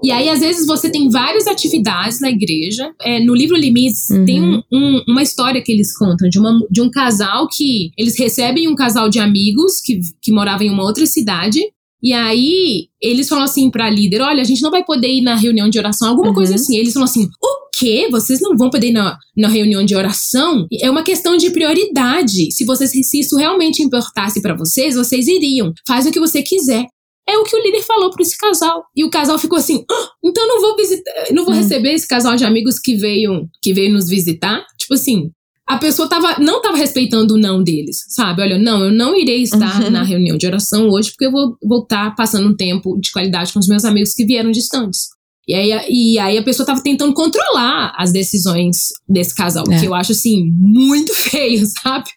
E 0.03 0.13
aí, 0.13 0.29
às 0.29 0.41
vezes, 0.41 0.67
você 0.67 0.91
tem 0.91 1.09
várias 1.11 1.47
atividades 1.47 2.21
na 2.21 2.31
igreja. 2.31 2.93
É, 3.01 3.19
no 3.19 3.35
livro 3.35 3.57
Limites, 3.57 4.11
uhum. 4.11 4.25
tem 4.25 4.43
um, 4.43 4.63
um, 4.71 5.03
uma 5.09 5.23
história 5.23 5.63
que 5.63 5.73
eles 5.73 5.97
contam 5.97 6.29
de, 6.29 6.39
uma, 6.39 6.61
de 6.71 6.81
um 6.81 6.91
casal 6.91 7.49
que 7.51 7.91
eles 7.97 8.17
recebem 8.17 8.69
um 8.69 8.77
casal 8.77 9.09
de 9.09 9.19
amigos 9.19 9.81
que, 9.81 9.99
que 10.23 10.31
morava 10.31 10.63
em 10.63 10.71
uma 10.71 10.85
outra 10.85 11.07
cidade. 11.07 11.61
E 12.03 12.13
aí, 12.13 12.89
eles 13.01 13.29
falam 13.29 13.45
assim 13.45 13.71
pra 13.71 13.91
líder: 13.91 14.21
olha, 14.21 14.41
a 14.41 14.45
gente 14.45 14.63
não 14.63 14.71
vai 14.71 14.85
poder 14.85 15.09
ir 15.09 15.23
na 15.23 15.35
reunião 15.35 15.69
de 15.69 15.79
oração, 15.79 16.09
alguma 16.09 16.29
uhum. 16.29 16.35
coisa 16.35 16.55
assim. 16.55 16.77
Eles 16.77 16.93
falam 16.93 17.09
assim: 17.09 17.25
o 17.25 17.69
quê? 17.79 18.09
Vocês 18.11 18.41
não 18.41 18.57
vão 18.57 18.71
poder 18.71 18.89
ir 18.89 18.93
na, 18.93 19.17
na 19.37 19.49
reunião 19.49 19.85
de 19.85 19.95
oração? 19.95 20.67
É 20.81 20.91
uma 20.91 21.03
questão 21.03 21.37
de 21.37 21.51
prioridade. 21.51 22.53
Se, 22.53 22.65
vocês, 22.65 22.91
se 22.91 23.21
isso 23.21 23.37
realmente 23.37 23.83
importasse 23.83 24.41
para 24.41 24.57
vocês, 24.57 24.95
vocês 24.95 25.27
iriam. 25.27 25.73
Faz 25.87 26.07
o 26.07 26.11
que 26.11 26.21
você 26.21 26.43
quiser. 26.43 26.85
É 27.29 27.37
o 27.37 27.45
que 27.45 27.55
o 27.55 27.63
líder 27.63 27.83
falou 27.83 28.11
para 28.11 28.23
esse 28.23 28.39
casal. 28.39 28.85
E 28.97 29.05
o 29.05 29.11
casal 29.11 29.39
ficou 29.39 29.59
assim: 29.59 29.85
ah, 29.91 30.09
então 30.25 30.47
não 30.47 30.61
vou 30.61 30.77
visitar, 30.77 31.13
não 31.33 31.45
vou 31.45 31.53
hum. 31.53 31.59
receber 31.59 31.93
esse 31.93 32.07
casal 32.07 32.37
de 32.37 32.45
amigos 32.45 32.79
que 32.79 32.97
veio, 32.97 33.47
que 33.63 33.75
veio 33.75 33.93
nos 33.93 34.09
visitar. 34.09 34.65
Tipo 34.79 34.95
assim, 34.95 35.31
a 35.69 35.77
pessoa 35.77 36.09
tava, 36.09 36.39
não 36.39 36.57
estava 36.57 36.79
respeitando 36.79 37.35
o 37.35 37.39
não 37.39 37.63
deles, 37.63 38.05
sabe? 38.09 38.41
Olha, 38.41 38.59
não, 38.59 38.85
eu 38.85 38.91
não 38.91 39.15
irei 39.15 39.43
estar 39.43 39.83
uhum. 39.83 39.91
na 39.91 40.03
reunião 40.03 40.39
de 40.39 40.47
oração 40.47 40.89
hoje 40.89 41.11
porque 41.11 41.27
eu 41.27 41.31
vou 41.31 41.59
voltar 41.63 42.15
passando 42.17 42.49
um 42.49 42.57
tempo 42.57 42.99
de 42.99 43.13
qualidade 43.13 43.53
com 43.53 43.59
os 43.59 43.69
meus 43.69 43.85
amigos 43.85 44.15
que 44.15 44.25
vieram 44.25 44.51
distantes. 44.51 45.09
E 45.47 45.53
aí, 45.53 45.87
e 45.91 46.19
aí 46.19 46.39
a 46.39 46.43
pessoa 46.43 46.67
tava 46.67 46.83
tentando 46.83 47.13
controlar 47.13 47.93
as 47.99 48.11
decisões 48.11 48.89
desse 49.07 49.35
casal, 49.35 49.65
é. 49.71 49.79
que 49.79 49.87
eu 49.87 49.95
acho, 49.95 50.13
assim, 50.13 50.51
muito 50.57 51.13
feio, 51.17 51.67
sabe? 51.83 52.09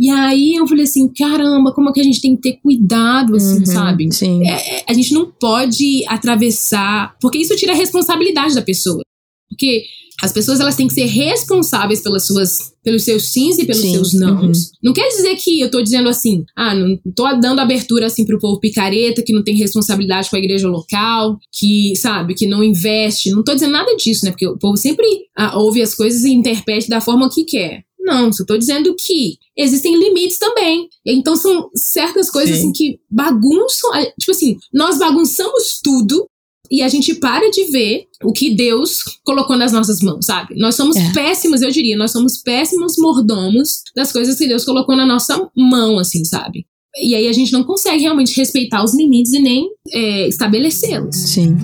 E 0.00 0.10
aí 0.10 0.56
eu 0.56 0.66
falei 0.66 0.84
assim, 0.84 1.08
caramba, 1.08 1.72
como 1.72 1.90
é 1.90 1.92
que 1.92 2.00
a 2.00 2.04
gente 2.04 2.20
tem 2.20 2.34
que 2.34 2.42
ter 2.42 2.60
cuidado, 2.60 3.36
assim, 3.36 3.60
uhum, 3.60 3.66
sabe? 3.66 4.12
Sim. 4.12 4.46
É, 4.46 4.80
é 4.80 4.84
a 4.88 4.92
gente 4.92 5.14
não 5.14 5.30
pode 5.30 6.04
atravessar, 6.08 7.16
porque 7.20 7.38
isso 7.38 7.56
tira 7.56 7.72
a 7.72 7.76
responsabilidade 7.76 8.54
da 8.54 8.62
pessoa. 8.62 9.02
Porque 9.48 9.84
as 10.22 10.32
pessoas 10.32 10.60
elas 10.60 10.76
têm 10.76 10.88
que 10.88 10.94
ser 10.94 11.04
responsáveis 11.04 12.00
pelas 12.00 12.26
suas, 12.26 12.72
pelos 12.82 13.02
seus 13.04 13.30
sims 13.30 13.58
e 13.58 13.66
pelos 13.66 13.82
Sim, 13.82 13.92
seus 13.92 14.14
nãos. 14.14 14.42
Uhum. 14.42 14.64
Não 14.84 14.92
quer 14.94 15.08
dizer 15.08 15.36
que 15.36 15.60
eu 15.60 15.70
tô 15.70 15.82
dizendo 15.82 16.08
assim, 16.08 16.44
ah, 16.56 16.74
não 16.74 16.98
tô 17.14 17.30
dando 17.34 17.60
abertura 17.60 18.06
assim 18.06 18.24
pro 18.24 18.38
povo 18.38 18.58
picareta, 18.58 19.22
que 19.22 19.32
não 19.32 19.44
tem 19.44 19.56
responsabilidade 19.56 20.30
com 20.30 20.36
a 20.36 20.38
igreja 20.38 20.68
local, 20.68 21.38
que, 21.52 21.94
sabe, 21.96 22.34
que 22.34 22.46
não 22.46 22.64
investe. 22.64 23.30
Não 23.30 23.44
tô 23.44 23.52
dizendo 23.52 23.72
nada 23.72 23.94
disso, 23.96 24.24
né? 24.24 24.30
Porque 24.30 24.46
o 24.46 24.58
povo 24.58 24.76
sempre 24.76 25.06
ah, 25.36 25.58
ouve 25.58 25.82
as 25.82 25.94
coisas 25.94 26.24
e 26.24 26.32
interprete 26.32 26.88
da 26.88 27.00
forma 27.00 27.30
que 27.30 27.44
quer. 27.44 27.84
Não, 28.00 28.32
só 28.32 28.44
tô 28.44 28.56
dizendo 28.56 28.94
que 28.96 29.36
existem 29.56 29.98
limites 29.98 30.38
também. 30.38 30.88
Então 31.04 31.36
são 31.36 31.68
certas 31.74 32.30
coisas 32.30 32.56
Sim. 32.56 32.62
assim 32.62 32.72
que 32.72 33.00
bagunçam, 33.10 33.90
tipo 34.18 34.30
assim, 34.30 34.56
nós 34.72 34.96
bagunçamos 34.96 35.80
tudo 35.82 36.26
e 36.70 36.82
a 36.82 36.88
gente 36.88 37.14
para 37.14 37.50
de 37.50 37.64
ver 37.70 38.06
o 38.22 38.32
que 38.32 38.54
Deus 38.54 39.02
colocou 39.24 39.56
nas 39.56 39.72
nossas 39.72 40.00
mãos, 40.00 40.26
sabe? 40.26 40.54
Nós 40.56 40.74
somos 40.74 40.96
é. 40.96 41.12
péssimos, 41.12 41.62
eu 41.62 41.70
diria, 41.70 41.96
nós 41.96 42.12
somos 42.12 42.38
péssimos 42.42 42.94
mordomos 42.98 43.82
das 43.94 44.12
coisas 44.12 44.36
que 44.36 44.46
Deus 44.46 44.64
colocou 44.64 44.96
na 44.96 45.06
nossa 45.06 45.48
mão, 45.56 45.98
assim, 45.98 46.24
sabe? 46.24 46.66
E 46.98 47.14
aí 47.14 47.28
a 47.28 47.32
gente 47.32 47.52
não 47.52 47.62
consegue 47.62 48.02
realmente 48.02 48.34
respeitar 48.36 48.82
os 48.82 48.94
limites 48.94 49.32
e 49.32 49.40
nem 49.40 49.68
é, 49.92 50.28
estabelecê-los. 50.28 51.14
Sim. 51.14 51.56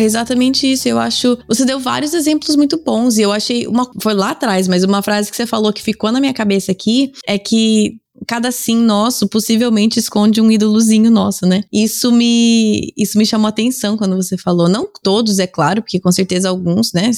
É 0.00 0.04
exatamente 0.04 0.66
isso. 0.66 0.88
Eu 0.88 0.98
acho. 0.98 1.38
Você 1.46 1.64
deu 1.64 1.78
vários 1.78 2.14
exemplos 2.14 2.56
muito 2.56 2.82
bons. 2.82 3.18
E 3.18 3.22
eu 3.22 3.30
achei. 3.30 3.66
Uma, 3.66 3.90
foi 4.00 4.14
lá 4.14 4.30
atrás, 4.30 4.66
mas 4.66 4.82
uma 4.82 5.02
frase 5.02 5.30
que 5.30 5.36
você 5.36 5.46
falou 5.46 5.72
que 5.72 5.82
ficou 5.82 6.10
na 6.10 6.20
minha 6.20 6.32
cabeça 6.32 6.72
aqui 6.72 7.12
é 7.26 7.38
que 7.38 7.98
cada 8.26 8.50
sim 8.50 8.76
nosso 8.76 9.28
possivelmente 9.28 9.98
esconde 9.98 10.40
um 10.40 10.50
ídolozinho 10.50 11.10
nosso, 11.10 11.46
né? 11.46 11.62
Isso 11.72 12.10
me 12.12 12.92
isso 12.96 13.18
me 13.18 13.26
chamou 13.26 13.48
atenção 13.48 13.96
quando 13.96 14.16
você 14.16 14.38
falou. 14.38 14.68
Não 14.68 14.88
todos, 15.02 15.38
é 15.38 15.46
claro, 15.46 15.82
porque 15.82 16.00
com 16.00 16.10
certeza 16.10 16.48
alguns, 16.48 16.92
né? 16.92 17.10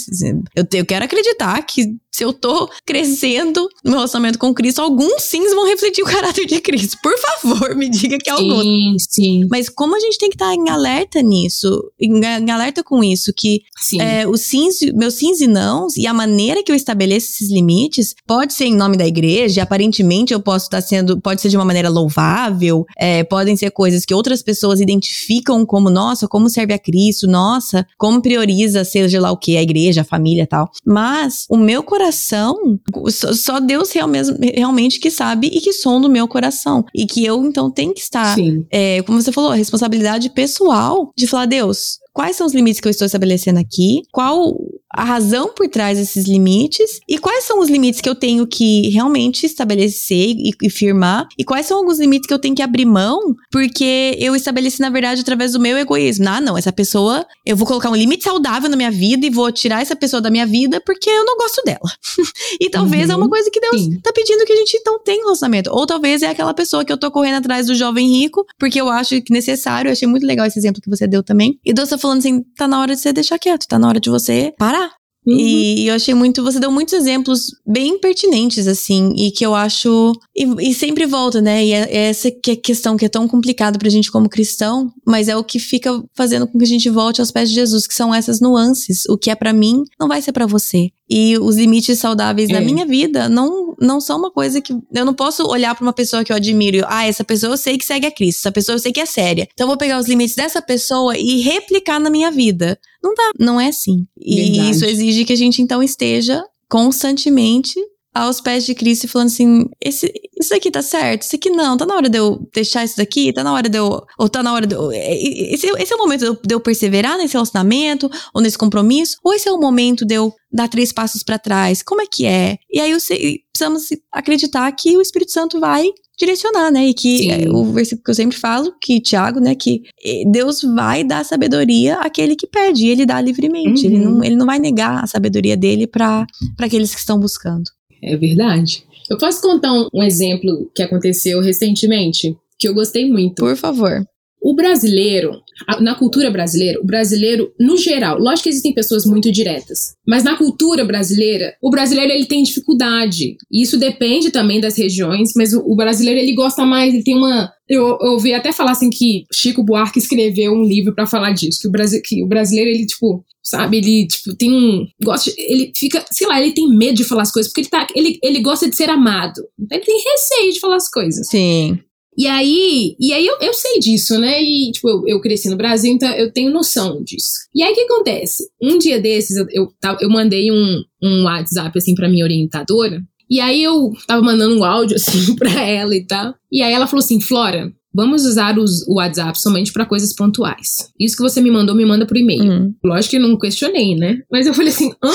Eu, 0.55 0.67
eu 0.75 0.85
quero 0.85 1.05
acreditar 1.05 1.63
que 1.63 1.97
se 2.15 2.25
eu 2.25 2.33
tô 2.33 2.71
crescendo 2.85 3.63
no 3.83 3.91
meu 3.91 3.95
relacionamento 3.95 4.39
com 4.39 4.53
Cristo, 4.53 4.83
alguns 4.83 5.23
sims 5.23 5.55
vão 5.55 5.67
refletir 5.67 6.03
o 6.03 6.07
caráter 6.07 6.45
de 6.45 6.61
Cristo. 6.61 6.99
Por 7.03 7.15
favor, 7.19 7.75
me 7.75 7.89
diga 7.89 8.19
que 8.19 8.29
é 8.29 8.33
alguns. 8.33 8.63
Sim, 8.63 8.97
sim. 9.09 9.49
Mas 9.51 9.69
como 9.71 9.97
a 9.97 10.01
gente 10.01 10.19
tem 10.19 10.29
que 10.29 10.35
estar 10.35 10.51
tá 10.51 10.55
em 10.55 10.69
alerta 10.69 11.23
nisso, 11.23 11.91
em, 11.99 12.21
em 12.21 12.51
alerta 12.51 12.85
com 12.85 13.03
isso, 13.03 13.33
que 13.35 13.63
é, 13.99 14.29
os 14.29 14.43
sims, 14.43 14.81
meus 14.95 15.15
sims 15.15 15.41
e 15.41 15.47
nãos, 15.47 15.97
e 15.97 16.07
a 16.07 16.13
maneira 16.13 16.63
que 16.63 16.71
eu 16.71 16.77
estabeleço 16.77 17.31
esses 17.31 17.51
limites, 17.51 18.15
pode 18.27 18.53
ser 18.53 18.67
em 18.67 18.77
nome 18.77 18.99
da 18.99 19.07
igreja, 19.07 19.63
aparentemente 19.63 20.35
eu 20.35 20.41
posso 20.41 20.67
estar 20.67 20.83
tá 20.83 20.87
sendo, 20.87 21.19
pode 21.19 21.41
ser 21.41 21.49
de 21.49 21.57
uma 21.57 21.65
maneira 21.65 21.89
louvável, 21.89 22.85
é, 22.99 23.25
podem 23.25 23.57
ser 23.57 23.71
coisas 23.71 24.05
que 24.05 24.15
outras 24.15 24.43
pessoas 24.43 24.81
identificam 24.81 25.65
como, 25.65 25.89
nossa, 25.89 26.29
como 26.29 26.51
serve 26.51 26.75
a 26.75 26.79
Cristo, 26.79 27.27
nossa, 27.27 27.87
como 27.97 28.21
prioriza, 28.21 28.85
seja 28.85 29.19
lá 29.19 29.33
o 29.33 29.37
que, 29.37 29.57
a 29.57 29.63
igreja, 29.63 30.03
a 30.03 30.05
família 30.05 30.47
tal. 30.47 30.71
Mas 30.85 31.47
o 31.49 31.57
meu 31.57 31.83
coração 31.83 32.02
coração, 32.03 32.81
só 33.09 33.61
Deus 33.61 33.93
realmente 33.93 34.99
que 34.99 35.11
sabe 35.11 35.47
e 35.47 35.61
que 35.61 35.73
sonda 35.73 36.09
o 36.09 36.11
meu 36.11 36.27
coração. 36.27 36.85
E 36.95 37.07
que 37.07 37.25
eu, 37.25 37.45
então, 37.45 37.71
tenho 37.71 37.95
que 37.95 38.01
estar, 38.01 38.37
é, 38.71 39.03
como 39.03 39.21
você 39.21 39.31
falou, 39.31 39.53
a 39.53 39.57
responsabilidade 39.57 40.31
pessoal 40.31 41.13
de 41.17 41.27
falar, 41.27 41.47
Deus, 41.47 41.99
quais 42.13 42.37
são 42.37 42.47
os 42.47 42.55
limites 42.55 42.81
que 42.81 42.89
eu 42.89 42.91
estou 42.91 43.07
estabelecendo 43.07 43.59
aqui? 43.59 44.03
Qual 44.13 44.57
a 44.93 45.05
razão 45.05 45.53
por 45.55 45.69
trás 45.69 45.99
desses 45.99 46.27
limites 46.27 47.01
e 47.09 47.19
quais 47.19 47.45
são 47.45 47.61
os 47.61 47.69
limites 47.69 48.01
que 48.01 48.09
eu 48.09 48.15
tenho 48.15 48.47
que 48.47 48.89
realmente 48.91 49.47
estabelecer 49.47 50.35
e, 50.37 50.51
e, 50.63 50.71
firmar 50.71 51.27
e 51.39 51.45
quais 51.45 51.67
são 51.67 51.79
alguns 51.79 51.99
limites 51.99 52.27
que 52.27 52.35
eu 52.35 52.39
tenho 52.39 52.55
que 52.55 52.63
abrir 52.63 52.85
mão 52.85 53.35
porque 53.51 54.17
eu 54.19 54.37
estabeleci 54.37 54.81
na 54.81 54.91
verdade 54.91 55.21
através 55.21 55.53
do 55.53 55.61
meu 55.61 55.79
egoísmo. 55.79 56.29
Ah, 56.29 56.41
não, 56.41 56.57
essa 56.57 56.73
pessoa, 56.73 57.27
eu 57.45 57.57
vou 57.57 57.67
colocar 57.67 57.91
um 57.91 57.97
limite 57.97 58.25
saudável 58.25 58.69
na 58.69 58.77
minha 58.77 58.91
vida 58.91 59.27
e 59.27 59.31
vou 59.31 59.51
tirar 59.51 59.83
essa 59.83 59.97
pessoa 59.97 60.21
da 60.21 60.31
minha 60.31 60.47
vida 60.47 60.81
porque 60.85 61.09
eu 61.09 61.25
não 61.25 61.37
gosto 61.37 61.63
dela. 61.65 61.81
e 62.61 62.69
talvez 62.71 63.07
uhum, 63.07 63.13
é 63.13 63.17
uma 63.17 63.25
uhum. 63.25 63.31
coisa 63.31 63.51
que 63.51 63.61
Deus 63.61 63.83
sim. 63.83 64.01
tá 64.01 64.13
pedindo 64.13 64.45
que 64.45 64.53
a 64.53 64.57
gente 64.57 64.77
então 64.77 65.03
tenha 65.03 65.21
um 65.21 65.25
relacionamento. 65.25 65.71
Ou 65.73 65.87
talvez 65.87 66.23
é 66.23 66.29
aquela 66.29 66.55
pessoa 66.55 66.85
que 66.85 66.93
eu 66.93 66.99
tô 66.99 67.11
correndo 67.11 67.37
atrás 67.37 67.67
do 67.67 67.75
jovem 67.75 68.09
rico 68.09 68.45
porque 68.59 68.81
eu 68.81 68.89
acho 68.89 69.21
que 69.23 69.33
necessário. 69.33 69.89
Eu 69.89 69.93
achei 69.93 70.09
muito 70.09 70.27
legal 70.27 70.47
esse 70.47 70.59
exemplo 70.59 70.81
que 70.83 70.91
você 70.91 71.07
deu 71.07 71.23
também. 71.23 71.59
E 71.65 71.73
Deus 71.73 71.89
tá 71.89 71.99
falando 71.99 72.19
assim, 72.19 72.43
tá 72.57 72.67
na 72.67 72.81
hora 72.81 72.95
de 72.95 73.01
você 73.01 73.13
deixar 73.13 73.39
quieto, 73.39 73.67
tá 73.67 73.79
na 73.79 73.89
hora 73.89 74.01
de 74.01 74.11
você 74.11 74.53
parar 74.59 74.82
Uhum. 75.27 75.39
E, 75.39 75.87
eu 75.87 75.95
achei 75.95 76.15
muito. 76.15 76.43
Você 76.43 76.59
deu 76.59 76.71
muitos 76.71 76.95
exemplos 76.95 77.55
bem 77.67 77.99
pertinentes, 77.99 78.67
assim, 78.67 79.13
e 79.17 79.31
que 79.31 79.47
eu 79.47 79.55
acho. 79.55 80.13
E, 80.35 80.71
e 80.71 80.75
sempre 80.75 81.07
volta, 81.07 81.41
né? 81.41 81.65
E 81.65 81.73
é, 81.73 81.81
é 81.91 82.09
essa 82.09 82.31
que 82.31 82.51
é 82.51 82.55
a 82.55 82.61
questão 82.61 82.97
que 82.97 83.05
é 83.05 83.09
tão 83.09 83.29
complicada 83.29 83.79
pra 83.79 83.89
gente 83.89 84.11
como 84.11 84.29
cristão, 84.29 84.93
mas 85.07 85.29
é 85.29 85.37
o 85.37 85.45
que 85.45 85.59
fica 85.59 86.03
fazendo 86.15 86.47
com 86.47 86.59
que 86.59 86.65
a 86.65 86.69
gente 86.69 86.91
volte 86.91 87.21
aos 87.21 87.31
pés 87.31 87.49
de 87.49 87.55
Jesus, 87.55 87.87
que 87.87 87.95
são 87.95 88.15
essas 88.15 88.41
nuances. 88.41 89.05
O 89.09 89.17
que 89.17 89.31
é 89.31 89.35
para 89.35 89.53
mim 89.53 89.85
não 89.99 90.09
vai 90.09 90.21
ser 90.21 90.33
para 90.33 90.47
você. 90.47 90.91
E 91.09 91.37
os 91.39 91.57
limites 91.57 91.99
saudáveis 91.99 92.49
é. 92.49 92.55
na 92.55 92.61
minha 92.61 92.87
vida 92.87 93.29
não, 93.29 93.77
não 93.79 94.01
são 94.01 94.19
uma 94.19 94.31
coisa 94.31 94.61
que. 94.61 94.73
Eu 94.93 95.05
não 95.05 95.15
posso 95.15 95.47
olhar 95.47 95.75
para 95.75 95.83
uma 95.85 95.93
pessoa 95.93 96.25
que 96.25 96.33
eu 96.33 96.37
admiro 96.37 96.79
e, 96.79 96.85
ah, 96.87 97.07
essa 97.07 97.23
pessoa 97.23 97.53
eu 97.53 97.57
sei 97.57 97.77
que 97.77 97.85
segue 97.85 98.07
a 98.07 98.11
Cristo, 98.11 98.41
essa 98.41 98.53
pessoa 98.53 98.75
eu 98.75 98.79
sei 98.79 98.93
que 98.93 99.01
é 99.01 99.07
séria. 99.07 99.47
Então 99.53 99.65
eu 99.65 99.69
vou 99.69 99.77
pegar 99.77 99.99
os 99.99 100.09
limites 100.09 100.35
dessa 100.35 100.63
pessoa 100.63 101.17
e 101.17 101.41
replicar 101.41 102.01
na 102.01 102.11
minha 102.11 102.31
vida. 102.31 102.79
Não 103.03 103.15
dá, 103.15 103.33
não 103.39 103.61
é 103.61 103.69
assim. 103.69 104.07
E 104.19 104.51
Verdade. 104.53 104.71
isso 104.71 104.85
exige 104.85 105.25
que 105.25 105.33
a 105.33 105.37
gente 105.37 105.61
então 105.61 105.83
esteja 105.83 106.43
constantemente 106.69 107.79
aos 108.15 108.41
pés 108.41 108.65
de 108.65 108.75
Cristo 108.75 109.05
e 109.05 109.09
falando 109.09 109.29
assim: 109.29 109.65
esse, 109.81 110.13
isso 110.39 110.55
aqui 110.55 110.71
tá 110.71 110.83
certo, 110.83 111.23
isso 111.23 111.37
aqui 111.37 111.51
não, 111.51 111.77
tá 111.77 111.87
na 111.87 111.95
hora 111.95 112.09
de 112.09 112.19
eu 112.19 112.49
deixar 112.55 112.85
isso 112.85 112.97
daqui, 112.97 113.33
tá 113.33 113.43
na 113.43 113.53
hora 113.53 113.69
de 113.69 113.79
eu. 113.79 114.03
Ou 114.19 114.29
tá 114.29 114.43
na 114.43 114.53
hora 114.53 114.67
de 114.67 114.75
eu. 114.75 114.91
Esse, 114.93 115.67
esse 115.67 115.93
é 115.93 115.97
o 115.97 115.99
momento 115.99 116.39
de 116.45 116.55
eu, 116.55 116.61
perseverar 116.61 117.17
nesse 117.17 117.35
relacionamento, 117.35 118.11
ou 118.35 118.43
nesse 118.43 118.59
compromisso, 118.59 119.17
ou 119.25 119.33
esse 119.33 119.49
é 119.49 119.53
o 119.53 119.59
momento 119.59 120.05
de 120.05 120.15
eu 120.15 120.33
dar 120.53 120.69
três 120.69 120.93
passos 120.93 121.23
para 121.23 121.39
trás? 121.39 121.83
Como 121.83 122.03
é 122.03 122.07
que 122.07 122.27
é? 122.27 122.59
E 122.71 122.81
aí 122.81 122.99
sei, 123.01 123.41
precisamos 123.53 123.85
acreditar 124.13 124.71
que 124.73 124.97
o 124.97 125.01
Espírito 125.01 125.33
Santo 125.33 125.59
vai 125.59 125.89
direcionar, 126.19 126.71
né? 126.71 126.87
E 126.87 126.95
que 126.95 127.31
é, 127.31 127.51
o 127.51 127.65
versículo 127.73 128.05
que 128.05 128.11
eu 128.11 128.15
sempre 128.15 128.37
falo, 128.37 128.73
que 128.81 129.01
Tiago, 129.01 129.41
né, 129.41 129.55
que 129.55 129.83
eh, 130.05 130.25
Deus 130.31 130.63
vai 130.63 131.03
dar 131.03 131.25
sabedoria 131.25 131.97
àquele 131.97 132.37
que 132.37 132.47
pede, 132.47 132.87
e 132.87 132.91
ele 132.91 133.07
dá 133.07 133.21
livremente. 133.21 133.87
Uhum. 133.87 133.93
Ele, 133.93 134.05
não, 134.05 134.25
ele 134.25 134.37
não 134.37 134.47
vai 134.47 134.59
negar 134.59 135.03
a 135.03 135.07
sabedoria 135.07 135.57
dele 135.57 135.87
para 135.87 136.27
aqueles 136.61 136.95
que 136.95 137.01
estão 137.01 137.19
buscando. 137.19 137.65
É 138.03 138.17
verdade. 138.17 138.85
Eu 139.09 139.17
posso 139.17 139.41
contar 139.41 139.73
um, 139.93 140.03
exemplo 140.03 140.71
que 140.75 140.83
aconteceu 140.83 141.41
recentemente, 141.41 142.37
que 142.59 142.69
eu 142.69 142.75
gostei 142.75 143.09
muito. 143.09 143.41
Por 143.41 143.57
favor. 143.57 144.05
O 144.43 144.57
brasileiro, 144.57 145.41
na 145.81 145.95
cultura 145.95 146.29
brasileira, 146.29 146.81
o 146.81 146.85
brasileiro, 146.85 147.53
no 147.61 147.77
geral, 147.77 148.19
lógico 148.19 148.43
que 148.43 148.49
existem 148.49 148.75
pessoas 148.75 149.07
muito 149.07 149.31
diretas, 149.31 149.95
mas 150.05 150.25
na 150.25 150.37
cultura 150.37 150.85
brasileira, 150.85 151.55
o 151.63 151.71
brasileiro 151.71 152.13
ele 152.13 152.27
tem 152.27 152.43
dificuldade. 152.43 153.37
E 153.51 153.63
isso 153.63 153.79
depende 153.79 154.33
também 154.33 154.61
das 154.61 154.77
regiões, 154.77 155.31
mas 155.37 155.55
o, 155.55 155.77
brasileiro 155.77 156.19
ele 156.19 156.35
gosta 156.35 156.67
mais, 156.67 156.93
ele 156.93 157.05
tem 157.05 157.17
uma. 157.17 157.53
Eu, 157.69 157.97
eu 158.01 158.13
ouvi 158.15 158.35
até 158.35 158.51
falar 158.51 158.73
assim 158.73 158.91
que 158.91 159.25
Chico 159.33 159.63
Buarque 159.63 160.01
escreveu 160.01 160.53
um 160.53 160.65
livro 160.65 160.93
para 160.93 161.07
falar 161.07 161.31
disso, 161.31 161.61
que 161.61 161.69
o, 161.69 161.71
Brasi, 161.71 162.03
que 162.03 162.25
o 162.25 162.27
brasileiro, 162.27 162.69
ele, 162.69 162.85
tipo, 162.85 163.25
sabe, 163.41 163.77
ele, 163.77 164.09
tipo, 164.09 164.35
tem 164.37 164.53
um. 164.53 164.85
Gosta, 165.01 165.33
ele 165.39 165.73
fica, 165.77 166.05
sei 166.11 166.27
lá, 166.27 166.43
ele 166.43 166.53
tem 166.53 166.69
medo 166.69 166.97
de 166.97 167.05
falar 167.05 167.23
as 167.23 167.33
coisas, 167.33 167.51
porque 167.53 167.61
ele, 167.61 167.69
tá, 167.69 167.87
ele, 167.95 168.19
ele 168.23 168.41
gosta 168.41 168.69
de 168.69 168.75
ser 168.75 168.91
amado. 168.91 169.41
Então 169.59 169.79
ele 169.79 169.87
tem 169.87 170.03
receio 170.03 170.53
de 170.53 170.59
falar 170.59 170.77
as 170.77 170.91
coisas. 170.91 171.29
Sim. 171.29 171.79
E 172.17 172.27
aí, 172.27 172.95
e 173.01 173.13
aí 173.13 173.27
eu, 173.27 173.37
eu 173.41 173.55
sei 173.55 173.79
disso, 173.81 174.19
né? 174.19 174.43
E, 174.43 174.71
tipo, 174.73 174.89
eu, 174.89 175.03
eu 175.07 175.21
cresci 175.21 175.49
no 175.49 175.57
Brasil, 175.57 175.93
então 175.93 176.11
eu 176.11 176.31
tenho 176.31 176.53
noção 176.53 177.03
disso. 177.03 177.33
E 177.55 177.63
aí, 177.63 177.73
o 177.73 177.75
que 177.75 177.81
acontece? 177.83 178.45
Um 178.63 178.79
dia 178.79 179.01
desses, 179.01 179.37
eu, 179.37 179.47
eu, 179.51 179.73
eu 180.01 180.11
mandei 180.11 180.51
um, 180.51 180.83
um 181.03 181.25
WhatsApp, 181.25 181.77
assim, 181.77 181.95
pra 181.95 182.09
minha 182.09 182.25
orientadora. 182.25 183.03
E 183.31 183.41
aí, 183.41 183.63
eu 183.63 183.93
tava 184.07 184.23
mandando 184.23 184.57
um 184.57 184.65
áudio, 184.65 184.97
assim, 184.97 185.35
pra 185.37 185.63
ela 185.63 185.95
e 185.97 186.05
tal. 186.07 186.35
E 186.51 186.63
aí, 186.63 186.73
ela 186.73 186.87
falou 186.87 187.03
assim, 187.03 187.21
Flora, 187.21 187.73
vamos 187.95 188.27
usar 188.27 188.59
os, 188.59 188.87
o 188.87 188.97
WhatsApp 188.97 189.41
somente 189.41 189.73
para 189.73 189.87
coisas 189.87 190.15
pontuais. 190.15 190.91
Isso 191.01 191.17
que 191.17 191.23
você 191.23 191.41
me 191.41 191.51
mandou, 191.51 191.75
me 191.75 191.85
manda 191.85 192.07
por 192.07 192.17
e-mail. 192.17 192.45
Uhum. 192.45 192.75
Lógico 192.85 193.11
que 193.11 193.17
eu 193.17 193.29
não 193.29 193.39
questionei, 193.39 193.95
né? 193.95 194.21
Mas 194.31 194.47
eu 194.47 194.55
falei 194.55 194.71
assim, 194.71 194.93
hã? 195.03 195.11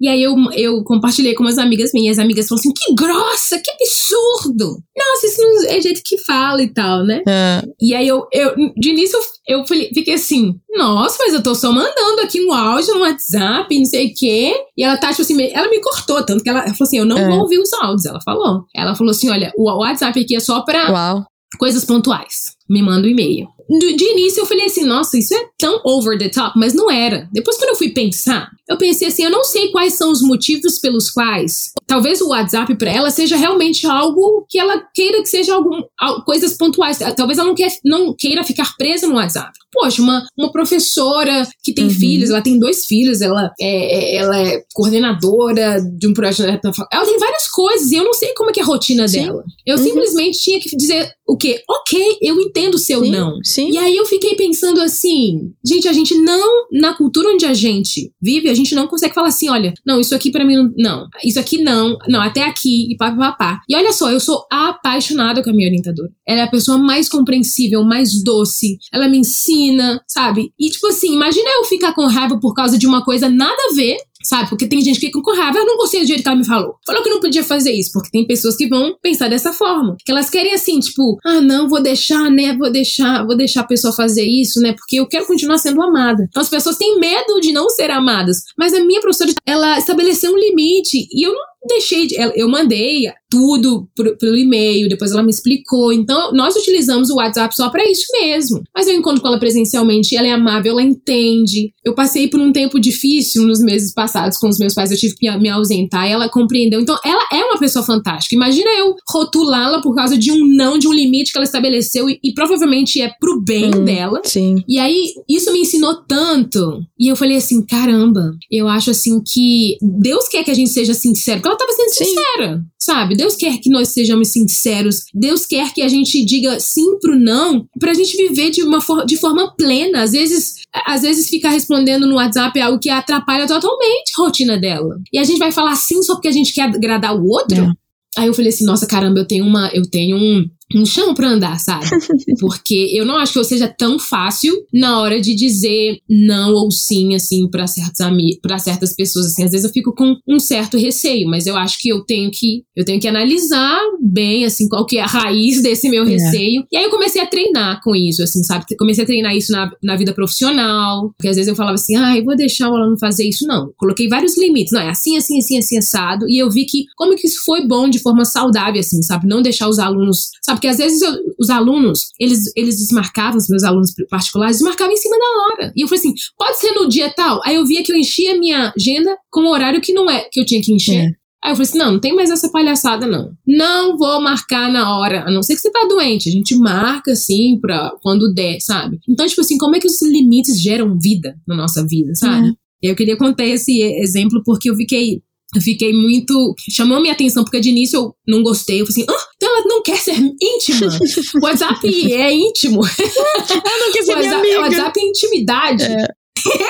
E 0.00 0.08
aí 0.08 0.22
eu, 0.22 0.36
eu 0.54 0.84
compartilhei 0.84 1.34
com 1.34 1.42
umas 1.42 1.58
amigas 1.58 1.90
minhas. 1.94 2.18
As 2.18 2.24
amigas 2.24 2.46
falaram 2.46 2.60
assim: 2.60 2.72
que 2.72 2.94
grossa, 2.94 3.58
que 3.58 3.70
absurdo! 3.70 4.78
Nossa, 4.96 5.26
isso 5.26 5.42
não 5.42 5.70
é 5.70 5.80
jeito 5.80 6.02
que 6.04 6.18
fala 6.18 6.62
e 6.62 6.72
tal, 6.72 7.04
né? 7.04 7.22
É. 7.26 7.62
E 7.80 7.94
aí 7.94 8.06
eu, 8.06 8.26
eu 8.32 8.54
de 8.76 8.90
início, 8.90 9.18
eu, 9.48 9.64
fiquei 9.66 10.14
assim: 10.14 10.54
nossa, 10.74 11.16
mas 11.20 11.32
eu 11.32 11.42
tô 11.42 11.54
só 11.54 11.72
mandando 11.72 12.20
aqui 12.22 12.44
um 12.44 12.52
áudio 12.52 12.94
no 12.94 13.00
WhatsApp, 13.00 13.78
não 13.78 13.86
sei 13.86 14.08
o 14.08 14.14
quê. 14.14 14.54
E 14.76 14.84
ela 14.84 14.96
tá, 14.98 15.08
tipo 15.10 15.22
assim, 15.22 15.50
ela 15.52 15.70
me 15.70 15.80
cortou, 15.80 16.22
tanto 16.24 16.42
que 16.42 16.50
ela, 16.50 16.60
ela 16.60 16.74
falou 16.74 16.86
assim: 16.86 16.98
eu 16.98 17.06
não 17.06 17.18
é. 17.18 17.28
vou 17.28 17.40
ouvir 17.40 17.58
os 17.58 17.72
áudios. 17.72 18.04
Ela 18.04 18.20
falou. 18.24 18.64
Ela 18.74 18.94
falou 18.94 19.12
assim: 19.12 19.30
olha, 19.30 19.52
o 19.56 19.80
WhatsApp 19.80 20.20
aqui 20.20 20.36
é 20.36 20.40
só 20.40 20.60
pra 20.60 20.90
Uau. 20.90 21.24
coisas 21.58 21.84
pontuais. 21.84 22.54
Me 22.68 22.82
manda 22.82 23.06
um 23.06 23.10
e-mail 23.10 23.46
de 23.68 24.04
início 24.04 24.40
eu 24.40 24.46
falei 24.46 24.66
assim, 24.66 24.84
nossa, 24.84 25.18
isso 25.18 25.34
é 25.34 25.48
tão 25.58 25.80
over 25.84 26.18
the 26.18 26.28
top, 26.28 26.58
mas 26.58 26.72
não 26.74 26.90
era. 26.90 27.28
Depois, 27.32 27.56
quando 27.56 27.70
eu 27.70 27.76
fui 27.76 27.90
pensar, 27.90 28.50
eu 28.68 28.76
pensei 28.76 29.08
assim, 29.08 29.24
eu 29.24 29.30
não 29.30 29.44
sei 29.44 29.68
quais 29.68 29.94
são 29.94 30.10
os 30.10 30.22
motivos 30.22 30.78
pelos 30.78 31.10
quais 31.10 31.72
talvez 31.86 32.20
o 32.20 32.28
WhatsApp 32.28 32.74
para 32.76 32.90
ela 32.90 33.10
seja 33.10 33.36
realmente 33.36 33.86
algo 33.86 34.44
que 34.48 34.58
ela 34.58 34.82
queira 34.94 35.22
que 35.22 35.28
seja 35.28 35.54
algum, 35.54 35.82
coisas 36.24 36.54
pontuais. 36.54 36.98
Talvez 37.16 37.38
ela 37.38 37.48
não, 37.48 37.54
quer, 37.54 37.72
não 37.84 38.14
queira 38.14 38.42
ficar 38.42 38.76
presa 38.76 39.06
no 39.06 39.14
WhatsApp. 39.14 39.52
Poxa, 39.72 40.02
uma, 40.02 40.26
uma 40.36 40.50
professora 40.50 41.46
que 41.62 41.72
tem 41.72 41.84
uhum. 41.84 41.90
filhos, 41.90 42.30
ela 42.30 42.42
tem 42.42 42.58
dois 42.58 42.86
filhos, 42.86 43.20
ela 43.20 43.52
é, 43.60 44.14
é 44.14 44.16
ela 44.16 44.38
é 44.38 44.62
coordenadora 44.74 45.80
de 45.80 46.08
um 46.08 46.12
projeto. 46.12 46.70
Ela 46.92 47.04
tem 47.04 47.18
várias 47.18 47.48
coisas 47.48 47.90
e 47.92 47.96
eu 47.96 48.04
não 48.04 48.14
sei 48.14 48.34
como 48.34 48.50
é 48.50 48.52
que 48.52 48.60
é 48.60 48.62
a 48.62 48.66
rotina 48.66 49.06
Sim. 49.06 49.22
dela. 49.22 49.44
Eu 49.64 49.76
uhum. 49.76 49.84
simplesmente 49.84 50.40
tinha 50.40 50.60
que 50.60 50.76
dizer 50.76 51.12
o 51.26 51.36
quê? 51.36 51.62
Ok, 51.68 52.18
eu 52.22 52.40
entendo 52.40 52.74
o 52.74 52.78
seu 52.78 53.04
Sim. 53.04 53.10
não. 53.10 53.38
Sim. 53.44 53.55
E 53.62 53.78
aí 53.78 53.96
eu 53.96 54.06
fiquei 54.06 54.34
pensando 54.34 54.80
assim, 54.80 55.52
gente, 55.64 55.88
a 55.88 55.92
gente 55.92 56.14
não, 56.14 56.66
na 56.72 56.94
cultura 56.94 57.30
onde 57.30 57.46
a 57.46 57.54
gente 57.54 58.12
vive, 58.20 58.48
a 58.48 58.54
gente 58.54 58.74
não 58.74 58.86
consegue 58.86 59.14
falar 59.14 59.28
assim, 59.28 59.48
olha, 59.48 59.72
não, 59.86 60.00
isso 60.00 60.14
aqui 60.14 60.30
para 60.30 60.44
mim 60.44 60.72
não, 60.76 61.06
isso 61.24 61.38
aqui 61.38 61.62
não, 61.62 61.96
não, 62.08 62.20
até 62.20 62.44
aqui, 62.44 62.92
e 62.92 62.96
pá, 62.96 63.10
pá, 63.12 63.32
pá. 63.32 63.60
E 63.68 63.76
olha 63.76 63.92
só, 63.92 64.10
eu 64.10 64.20
sou 64.20 64.46
apaixonada 64.50 65.42
com 65.42 65.50
a 65.50 65.52
minha 65.52 65.68
orientadora. 65.68 66.10
Ela 66.26 66.40
é 66.40 66.44
a 66.44 66.50
pessoa 66.50 66.78
mais 66.78 67.08
compreensível, 67.08 67.82
mais 67.84 68.22
doce, 68.22 68.78
ela 68.92 69.08
me 69.08 69.18
ensina, 69.18 70.00
sabe? 70.06 70.52
E 70.58 70.70
tipo 70.70 70.86
assim, 70.88 71.14
imagina 71.14 71.48
eu 71.56 71.64
ficar 71.64 71.94
com 71.94 72.06
raiva 72.06 72.38
por 72.40 72.54
causa 72.54 72.78
de 72.78 72.86
uma 72.86 73.04
coisa 73.04 73.28
nada 73.28 73.56
a 73.70 73.74
ver, 73.74 73.96
sabe? 74.26 74.48
Porque 74.48 74.66
tem 74.66 74.80
gente 74.80 74.98
que 74.98 75.06
fica 75.06 75.22
com 75.22 75.34
raiva, 75.34 75.58
eu 75.58 75.66
não 75.66 75.76
gostei 75.76 76.00
do 76.00 76.06
jeito 76.06 76.22
que 76.22 76.28
ela 76.28 76.36
me 76.36 76.44
falou. 76.44 76.74
Falou 76.84 77.02
que 77.02 77.10
não 77.10 77.20
podia 77.20 77.44
fazer 77.44 77.72
isso, 77.72 77.92
porque 77.92 78.10
tem 78.10 78.26
pessoas 78.26 78.56
que 78.56 78.68
vão 78.68 78.96
pensar 79.00 79.28
dessa 79.28 79.52
forma. 79.52 79.96
Que 80.04 80.10
elas 80.10 80.28
querem 80.28 80.52
assim, 80.52 80.80
tipo, 80.80 81.18
ah, 81.24 81.40
não, 81.40 81.68
vou 81.68 81.82
deixar, 81.82 82.30
né? 82.30 82.56
Vou 82.56 82.70
deixar, 82.70 83.24
vou 83.24 83.36
deixar 83.36 83.60
a 83.60 83.66
pessoa 83.66 83.92
fazer 83.92 84.24
isso, 84.24 84.60
né? 84.60 84.72
Porque 84.72 84.96
eu 84.96 85.06
quero 85.06 85.26
continuar 85.26 85.58
sendo 85.58 85.82
amada. 85.82 86.26
Então 86.28 86.42
as 86.42 86.48
pessoas 86.48 86.76
têm 86.76 86.98
medo 86.98 87.40
de 87.40 87.52
não 87.52 87.68
ser 87.68 87.90
amadas. 87.90 88.38
Mas 88.58 88.74
a 88.74 88.84
minha 88.84 89.00
professora, 89.00 89.32
ela 89.46 89.78
estabeleceu 89.78 90.32
um 90.32 90.38
limite 90.38 91.08
e 91.12 91.26
eu 91.26 91.32
não 91.32 91.55
deixei 91.66 92.06
de, 92.06 92.16
eu 92.34 92.48
mandei 92.48 93.06
tudo 93.28 93.88
por, 93.94 94.16
pelo 94.16 94.36
e-mail, 94.36 94.88
depois 94.88 95.12
ela 95.12 95.22
me 95.22 95.30
explicou. 95.30 95.92
Então, 95.92 96.32
nós 96.32 96.54
utilizamos 96.56 97.10
o 97.10 97.16
WhatsApp 97.16 97.54
só 97.56 97.68
para 97.70 97.88
isso 97.90 98.06
mesmo. 98.20 98.62
Mas 98.74 98.86
eu 98.86 98.94
encontro 98.94 99.20
com 99.20 99.28
ela 99.28 99.38
presencialmente, 99.38 100.16
ela 100.16 100.26
é 100.26 100.32
amável, 100.32 100.72
ela 100.72 100.82
entende. 100.82 101.72
Eu 101.84 101.94
passei 101.94 102.28
por 102.28 102.40
um 102.40 102.52
tempo 102.52 102.78
difícil 102.80 103.42
nos 103.42 103.60
meses 103.60 103.92
passados 103.92 104.38
com 104.38 104.48
os 104.48 104.58
meus 104.58 104.74
pais, 104.74 104.90
eu 104.90 104.98
tive 104.98 105.16
que 105.16 105.30
me 105.38 105.48
ausentar 105.48 106.08
e 106.08 106.12
ela 106.12 106.28
compreendeu. 106.28 106.80
Então, 106.80 106.96
ela 107.04 107.26
é 107.32 107.44
uma 107.44 107.58
pessoa 107.58 107.84
fantástica. 107.84 108.34
Imagina 108.34 108.70
eu 108.78 108.94
rotulá-la 109.08 109.80
por 109.80 109.94
causa 109.94 110.16
de 110.16 110.30
um 110.30 110.46
não, 110.46 110.78
de 110.78 110.88
um 110.88 110.92
limite 110.92 111.32
que 111.32 111.38
ela 111.38 111.44
estabeleceu 111.44 112.08
e, 112.08 112.18
e 112.22 112.32
provavelmente 112.32 113.00
é 113.00 113.10
pro 113.20 113.40
bem 113.42 113.66
hum, 113.74 113.84
dela. 113.84 114.20
Sim. 114.24 114.62
E 114.68 114.78
aí, 114.78 115.12
isso 115.28 115.52
me 115.52 115.60
ensinou 115.60 115.96
tanto. 116.06 116.80
E 116.98 117.08
eu 117.08 117.16
falei 117.16 117.36
assim, 117.36 117.64
caramba, 117.64 118.32
eu 118.50 118.68
acho 118.68 118.90
assim 118.90 119.20
que 119.20 119.76
Deus 119.82 120.28
quer 120.28 120.44
que 120.44 120.50
a 120.50 120.54
gente 120.54 120.70
seja 120.70 120.94
sincero, 120.94 121.40
porque 121.40 121.48
ela 121.48 121.55
tava 121.56 121.72
sendo 121.72 121.90
sim. 121.90 122.04
sincera, 122.04 122.64
sabe? 122.78 123.16
Deus 123.16 123.36
quer 123.36 123.58
que 123.58 123.70
nós 123.70 123.88
sejamos 123.88 124.28
sinceros. 124.28 125.04
Deus 125.14 125.46
quer 125.46 125.72
que 125.72 125.82
a 125.82 125.88
gente 125.88 126.24
diga 126.24 126.58
sim 126.60 126.98
pro 126.98 127.18
não, 127.18 127.66
pra 127.78 127.94
gente 127.94 128.16
viver 128.16 128.50
de 128.50 128.62
uma 128.62 128.80
for 128.80 129.04
de 129.04 129.16
forma 129.16 129.54
plena. 129.56 130.02
Às 130.02 130.12
vezes, 130.12 130.54
às 130.86 131.02
vezes 131.02 131.28
ficar 131.28 131.50
respondendo 131.50 132.06
no 132.06 132.16
WhatsApp 132.16 132.58
é 132.58 132.62
algo 132.62 132.78
que 132.78 132.90
atrapalha 132.90 133.46
totalmente 133.46 134.12
a 134.16 134.22
rotina 134.22 134.58
dela. 134.58 134.98
E 135.12 135.18
a 135.18 135.24
gente 135.24 135.38
vai 135.38 135.52
falar 135.52 135.76
sim 135.76 136.02
só 136.02 136.14
porque 136.14 136.28
a 136.28 136.32
gente 136.32 136.52
quer 136.52 136.64
agradar 136.64 137.16
o 137.16 137.26
outro? 137.26 137.62
É. 137.62 137.86
Aí 138.16 138.28
eu 138.28 138.34
falei 138.34 138.48
assim, 138.48 138.64
nossa, 138.64 138.86
caramba, 138.86 139.20
eu 139.20 139.26
tenho 139.26 139.44
uma, 139.44 139.68
eu 139.74 139.82
tenho 139.82 140.16
um, 140.16 140.48
um 140.74 140.84
chão 140.84 141.14
para 141.14 141.28
andar, 141.28 141.58
sabe? 141.58 141.86
Porque 142.40 142.90
eu 142.92 143.04
não 143.04 143.16
acho 143.16 143.32
que 143.32 143.38
eu 143.38 143.44
seja 143.44 143.68
tão 143.68 143.98
fácil 143.98 144.52
na 144.72 145.00
hora 145.00 145.20
de 145.20 145.34
dizer 145.34 145.98
não 146.08 146.52
ou 146.54 146.70
sim, 146.70 147.14
assim, 147.14 147.48
para 147.48 147.66
certos 147.66 148.00
amigos, 148.00 148.40
para 148.42 148.58
certas 148.58 148.94
pessoas, 148.94 149.26
assim. 149.26 149.44
Às 149.44 149.52
vezes 149.52 149.64
eu 149.64 149.72
fico 149.72 149.94
com 149.94 150.16
um 150.26 150.38
certo 150.38 150.76
receio, 150.76 151.28
mas 151.28 151.46
eu 151.46 151.56
acho 151.56 151.78
que 151.78 151.88
eu 151.88 152.04
tenho 152.04 152.30
que, 152.30 152.64
eu 152.74 152.84
tenho 152.84 153.00
que 153.00 153.06
analisar 153.06 153.78
bem, 154.00 154.44
assim, 154.44 154.68
qual 154.68 154.84
que 154.84 154.98
é 154.98 155.02
a 155.02 155.06
raiz 155.06 155.62
desse 155.62 155.88
meu 155.88 156.04
é. 156.04 156.08
receio. 156.08 156.62
É. 156.62 156.66
E 156.72 156.76
aí 156.76 156.84
eu 156.84 156.90
comecei 156.90 157.22
a 157.22 157.26
treinar 157.26 157.80
com 157.82 157.94
isso, 157.94 158.22
assim, 158.22 158.42
sabe? 158.42 158.64
Comecei 158.76 159.04
a 159.04 159.06
treinar 159.06 159.36
isso 159.36 159.52
na, 159.52 159.70
na 159.82 159.96
vida 159.96 160.12
profissional, 160.12 161.12
porque 161.16 161.28
às 161.28 161.36
vezes 161.36 161.48
eu 161.48 161.56
falava 161.56 161.74
assim, 161.74 161.96
ah, 161.96 162.16
eu 162.16 162.24
vou 162.24 162.36
deixar 162.36 162.70
o 162.70 162.74
aluno 162.74 162.98
fazer 162.98 163.28
isso. 163.28 163.46
Não, 163.46 163.72
coloquei 163.76 164.08
vários 164.08 164.36
limites. 164.36 164.72
Não, 164.72 164.80
é 164.80 164.90
assim, 164.90 165.16
assim, 165.16 165.38
assim, 165.38 165.58
assim, 165.58 165.78
assado. 165.78 166.26
E 166.28 166.38
eu 166.38 166.50
vi 166.50 166.64
que, 166.64 166.84
como 166.96 167.14
que 167.14 167.26
isso 167.26 167.44
foi 167.44 167.66
bom 167.66 167.88
de 167.88 168.00
forma 168.00 168.24
saudável, 168.24 168.80
assim, 168.80 169.00
sabe? 169.02 169.28
Não 169.28 169.42
deixar 169.42 169.68
os 169.68 169.78
alunos, 169.78 170.30
sabe? 170.42 170.55
Porque 170.56 170.68
às 170.68 170.78
vezes 170.78 171.00
eu, 171.02 171.12
os 171.38 171.50
alunos, 171.50 172.12
eles, 172.18 172.52
eles 172.56 172.76
desmarcavam, 172.76 173.36
os 173.36 173.48
meus 173.48 173.62
alunos 173.62 173.92
particulares, 174.10 174.56
desmarcavam 174.56 174.92
em 174.92 174.96
cima 174.96 175.16
da 175.18 175.42
hora. 175.42 175.72
E 175.76 175.82
eu 175.82 175.88
falei 175.88 176.00
assim, 176.00 176.14
pode 176.36 176.58
ser 176.58 176.72
no 176.72 176.88
dia 176.88 177.12
tal? 177.14 177.40
Aí 177.44 177.56
eu 177.56 177.66
via 177.66 177.82
que 177.82 177.92
eu 177.92 177.96
enchia 177.96 178.34
a 178.34 178.38
minha 178.38 178.72
agenda 178.76 179.16
com 179.30 179.42
um 179.42 179.48
horário 179.48 179.80
que 179.80 179.92
não 179.92 180.10
é, 180.10 180.26
que 180.32 180.40
eu 180.40 180.46
tinha 180.46 180.62
que 180.62 180.72
encher. 180.72 180.96
É. 180.96 181.26
Aí 181.44 181.52
eu 181.52 181.56
falei 181.56 181.68
assim, 181.68 181.78
não, 181.78 181.92
não 181.92 182.00
tem 182.00 182.14
mais 182.14 182.30
essa 182.30 182.50
palhaçada, 182.50 183.06
não. 183.06 183.32
Não 183.46 183.96
vou 183.96 184.20
marcar 184.20 184.72
na 184.72 184.98
hora, 184.98 185.22
a 185.24 185.30
não 185.30 185.42
ser 185.42 185.54
que 185.54 185.60
você 185.60 185.70
tá 185.70 185.86
doente. 185.88 186.28
A 186.28 186.32
gente 186.32 186.56
marca, 186.56 187.12
assim, 187.12 187.58
pra 187.60 187.92
quando 188.02 188.32
der, 188.32 188.58
sabe? 188.60 188.98
Então, 189.08 189.26
tipo 189.26 189.40
assim, 189.40 189.56
como 189.56 189.76
é 189.76 189.78
que 189.78 189.86
os 189.86 190.02
limites 190.02 190.60
geram 190.60 190.98
vida 190.98 191.36
na 191.46 191.54
nossa 191.54 191.86
vida, 191.86 192.14
sabe? 192.14 192.48
É. 192.48 192.90
Eu 192.90 192.96
queria 192.96 193.16
contar 193.16 193.46
esse 193.46 193.80
exemplo 193.80 194.42
porque 194.44 194.70
eu 194.70 194.74
fiquei 194.74 195.22
eu 195.56 195.62
fiquei 195.62 195.92
muito. 195.92 196.54
chamou 196.70 197.00
minha 197.00 197.12
atenção, 197.12 197.44
porque 197.44 197.60
de 197.60 197.70
início 197.70 197.98
eu 197.98 198.14
não 198.26 198.42
gostei. 198.42 198.80
Eu 198.80 198.86
falei 198.86 199.04
assim, 199.04 199.06
ah, 199.10 199.28
então 199.36 199.48
ela 199.48 199.64
não 199.66 199.82
quer 199.82 199.96
ser 199.96 200.16
íntima. 200.40 200.88
O 201.34 201.40
WhatsApp 201.44 202.12
é 202.12 202.34
íntimo. 202.34 202.80
Ela 202.84 203.78
não 203.78 203.92
quer 203.92 204.02
ser 204.02 204.12
o 204.12 204.16
WhatsApp, 204.16 204.42
minha 204.42 204.58
amiga. 204.58 204.58
O 204.58 204.62
WhatsApp 204.62 205.00
é 205.00 205.04
intimidade. 205.04 205.84
É. 205.84 206.06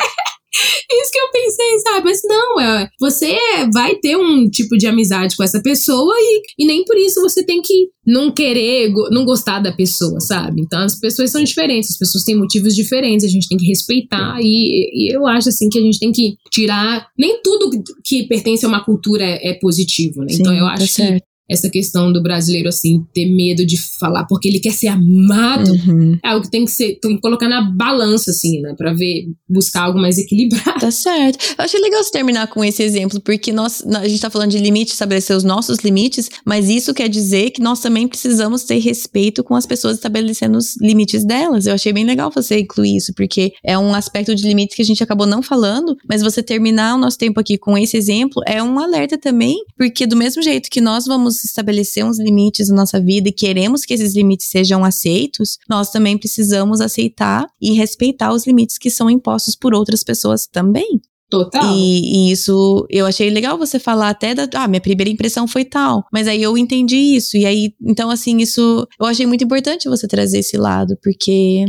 Isso 0.91 1.11
que 1.13 1.19
eu 1.19 1.31
pensei, 1.33 1.79
sabe? 1.81 2.05
Mas 2.05 2.21
não, 2.25 2.61
é, 2.61 2.89
você 3.01 3.37
vai 3.73 3.97
ter 3.97 4.17
um 4.17 4.49
tipo 4.49 4.77
de 4.77 4.87
amizade 4.87 5.37
com 5.37 5.43
essa 5.43 5.61
pessoa 5.61 6.15
e, 6.17 6.43
e 6.59 6.67
nem 6.67 6.85
por 6.85 6.97
isso 6.97 7.21
você 7.21 7.45
tem 7.45 7.61
que 7.61 7.89
não 8.07 8.31
querer, 8.31 8.93
não 9.11 9.25
gostar 9.25 9.59
da 9.59 9.73
pessoa, 9.73 10.21
sabe? 10.21 10.63
Então 10.63 10.81
as 10.81 10.99
pessoas 10.99 11.31
são 11.31 11.43
diferentes, 11.43 11.91
as 11.91 11.99
pessoas 11.99 12.25
têm 12.25 12.37
motivos 12.37 12.75
diferentes, 12.75 13.25
a 13.25 13.29
gente 13.29 13.49
tem 13.49 13.59
que 13.59 13.67
respeitar 13.67 14.39
e, 14.41 15.09
e 15.09 15.17
eu 15.17 15.27
acho 15.27 15.49
assim 15.49 15.69
que 15.69 15.79
a 15.79 15.83
gente 15.83 15.99
tem 15.99 16.13
que 16.13 16.37
tirar. 16.51 17.09
Nem 17.19 17.41
tudo 17.43 17.71
que 18.05 18.25
pertence 18.29 18.65
a 18.65 18.69
uma 18.69 18.85
cultura 18.85 19.25
é, 19.25 19.51
é 19.51 19.55
positivo, 19.55 20.21
né? 20.21 20.29
Sim, 20.31 20.41
então 20.41 20.55
eu 20.55 20.65
tá 20.67 20.73
acho 20.73 20.97
tá 20.97 21.03
que 21.03 21.21
essa 21.49 21.71
questão 21.71 22.13
do 22.13 22.23
brasileiro, 22.23 22.69
assim, 22.69 23.05
ter 23.15 23.27
medo 23.27 23.65
de 23.65 23.77
falar 23.99 24.25
porque 24.27 24.49
ele 24.49 24.61
quer 24.61 24.73
ser 24.73 24.89
amado, 24.89 25.71
uhum. 25.71 26.19
é 26.25 26.29
algo 26.29 26.45
que 26.45 26.51
tem 26.51 26.65
que 26.65 26.71
ser, 26.71 26.99
tem 27.01 27.15
que 27.15 27.21
colocar 27.21 27.49
na 27.49 27.63
balança, 27.63 28.31
assim, 28.31 28.61
né, 28.61 28.75
pra 28.77 28.93
ver, 28.93 29.27
buscar 29.49 29.83
algo 29.83 29.99
mais 29.99 30.19
equilibrado. 30.19 30.81
Tá 30.81 30.91
certo. 30.91 31.55
Eu 31.59 31.65
achei 31.65 31.81
legal 31.81 32.03
você 32.03 32.11
terminar 32.11 32.47
com 32.49 32.65
esse 32.65 32.83
exemplo, 32.83 33.21
porque 33.21 33.53
nós, 33.53 33.83
a 33.87 34.07
gente 34.09 34.21
tá 34.21 34.31
falando 34.31 34.51
de 34.51 34.59
limites, 34.59 34.95
estabelecer 34.95 35.37
os 35.37 35.45
nossos 35.45 35.79
limites, 35.79 36.29
mas 36.45 36.69
isso 36.69 36.93
quer 36.93 37.09
dizer 37.09 37.51
que 37.51 37.63
nós 37.63 37.81
também 37.81 38.09
precisamos 38.09 38.65
ter 38.65 38.79
respeito 38.79 39.45
com 39.45 39.55
as 39.55 39.67
pessoas 39.67 39.97
estabelecendo 39.97 40.59
os 40.59 40.77
limites 40.81 41.25
delas. 41.25 41.67
Eu 41.67 41.75
achei 41.75 41.93
bem 41.93 42.05
legal 42.05 42.31
você 42.35 42.61
incluir 42.61 42.97
isso, 42.97 43.13
porque 43.15 43.53
é 43.65 43.79
um 43.79 43.95
aspecto 43.95 44.35
de 44.35 44.47
limites 44.47 44.77
que 44.77 44.83
a 44.83 44.85
gente 44.85 45.03
acabou 45.03 45.27
não 45.27 45.43
falando, 45.43 45.97
mas 46.09 46.23
você 46.23 46.43
terminar 46.43 46.95
o 46.95 46.99
nosso 46.99 47.19
tempo 47.19 47.41
aqui 47.41 47.57
com 47.57 47.77
esse 47.79 47.97
exemplo 47.97 48.43
é 48.47 48.63
um 48.63 48.79
alerta 48.79 49.17
também, 49.17 49.57
porque 49.77 50.07
do 50.07 50.17
mesmo 50.17 50.43
jeito 50.43 50.69
que 50.71 50.81
nós 50.81 51.05
vamos 51.07 51.36
queremos 51.37 51.45
estabelecer 51.45 52.05
uns 52.05 52.19
limites 52.19 52.69
na 52.69 52.77
nossa 52.77 53.01
vida 53.01 53.29
e 53.29 53.33
queremos 53.33 53.85
que 53.85 53.95
esses 53.95 54.15
limites 54.15 54.49
sejam 54.49 54.85
aceitos, 54.85 55.59
nós 55.69 55.91
também 55.91 56.17
precisamos 56.17 56.81
aceitar 56.81 57.47
e 57.61 57.73
respeitar 57.73 58.33
os 58.33 58.47
limites 58.47 58.79
que 58.79 58.91
são 58.91 59.11
impostos 59.11 59.55
por 59.57 59.75
outras 59.75 60.03
pessoas 60.03 60.47
também. 60.47 61.01
Total. 61.29 61.75
E, 61.75 62.29
e, 62.29 62.33
isso, 62.33 62.87
eu 62.89 63.05
achei 63.05 63.29
legal 63.31 63.59
você 63.59 63.81
falar 63.81 64.11
até 64.11 64.33
da. 64.33 64.49
Ah, 64.55 64.69
minha 64.69 64.81
primeira 64.81 65.11
impressão 65.11 65.49
foi 65.49 65.65
tal. 65.65 66.05
Mas 66.13 66.29
aí 66.29 66.41
eu 66.41 66.57
entendi 66.57 66.97
isso. 66.97 67.37
E 67.37 67.45
aí, 67.45 67.73
então, 67.83 68.11
assim, 68.11 68.37
isso. 68.39 68.87
Eu 69.01 69.07
achei 69.07 69.27
muito 69.27 69.43
importante 69.43 69.89
você 69.89 70.07
trazer 70.07 70.39
esse 70.39 70.57
lado, 70.57 70.97
porque 71.03 71.65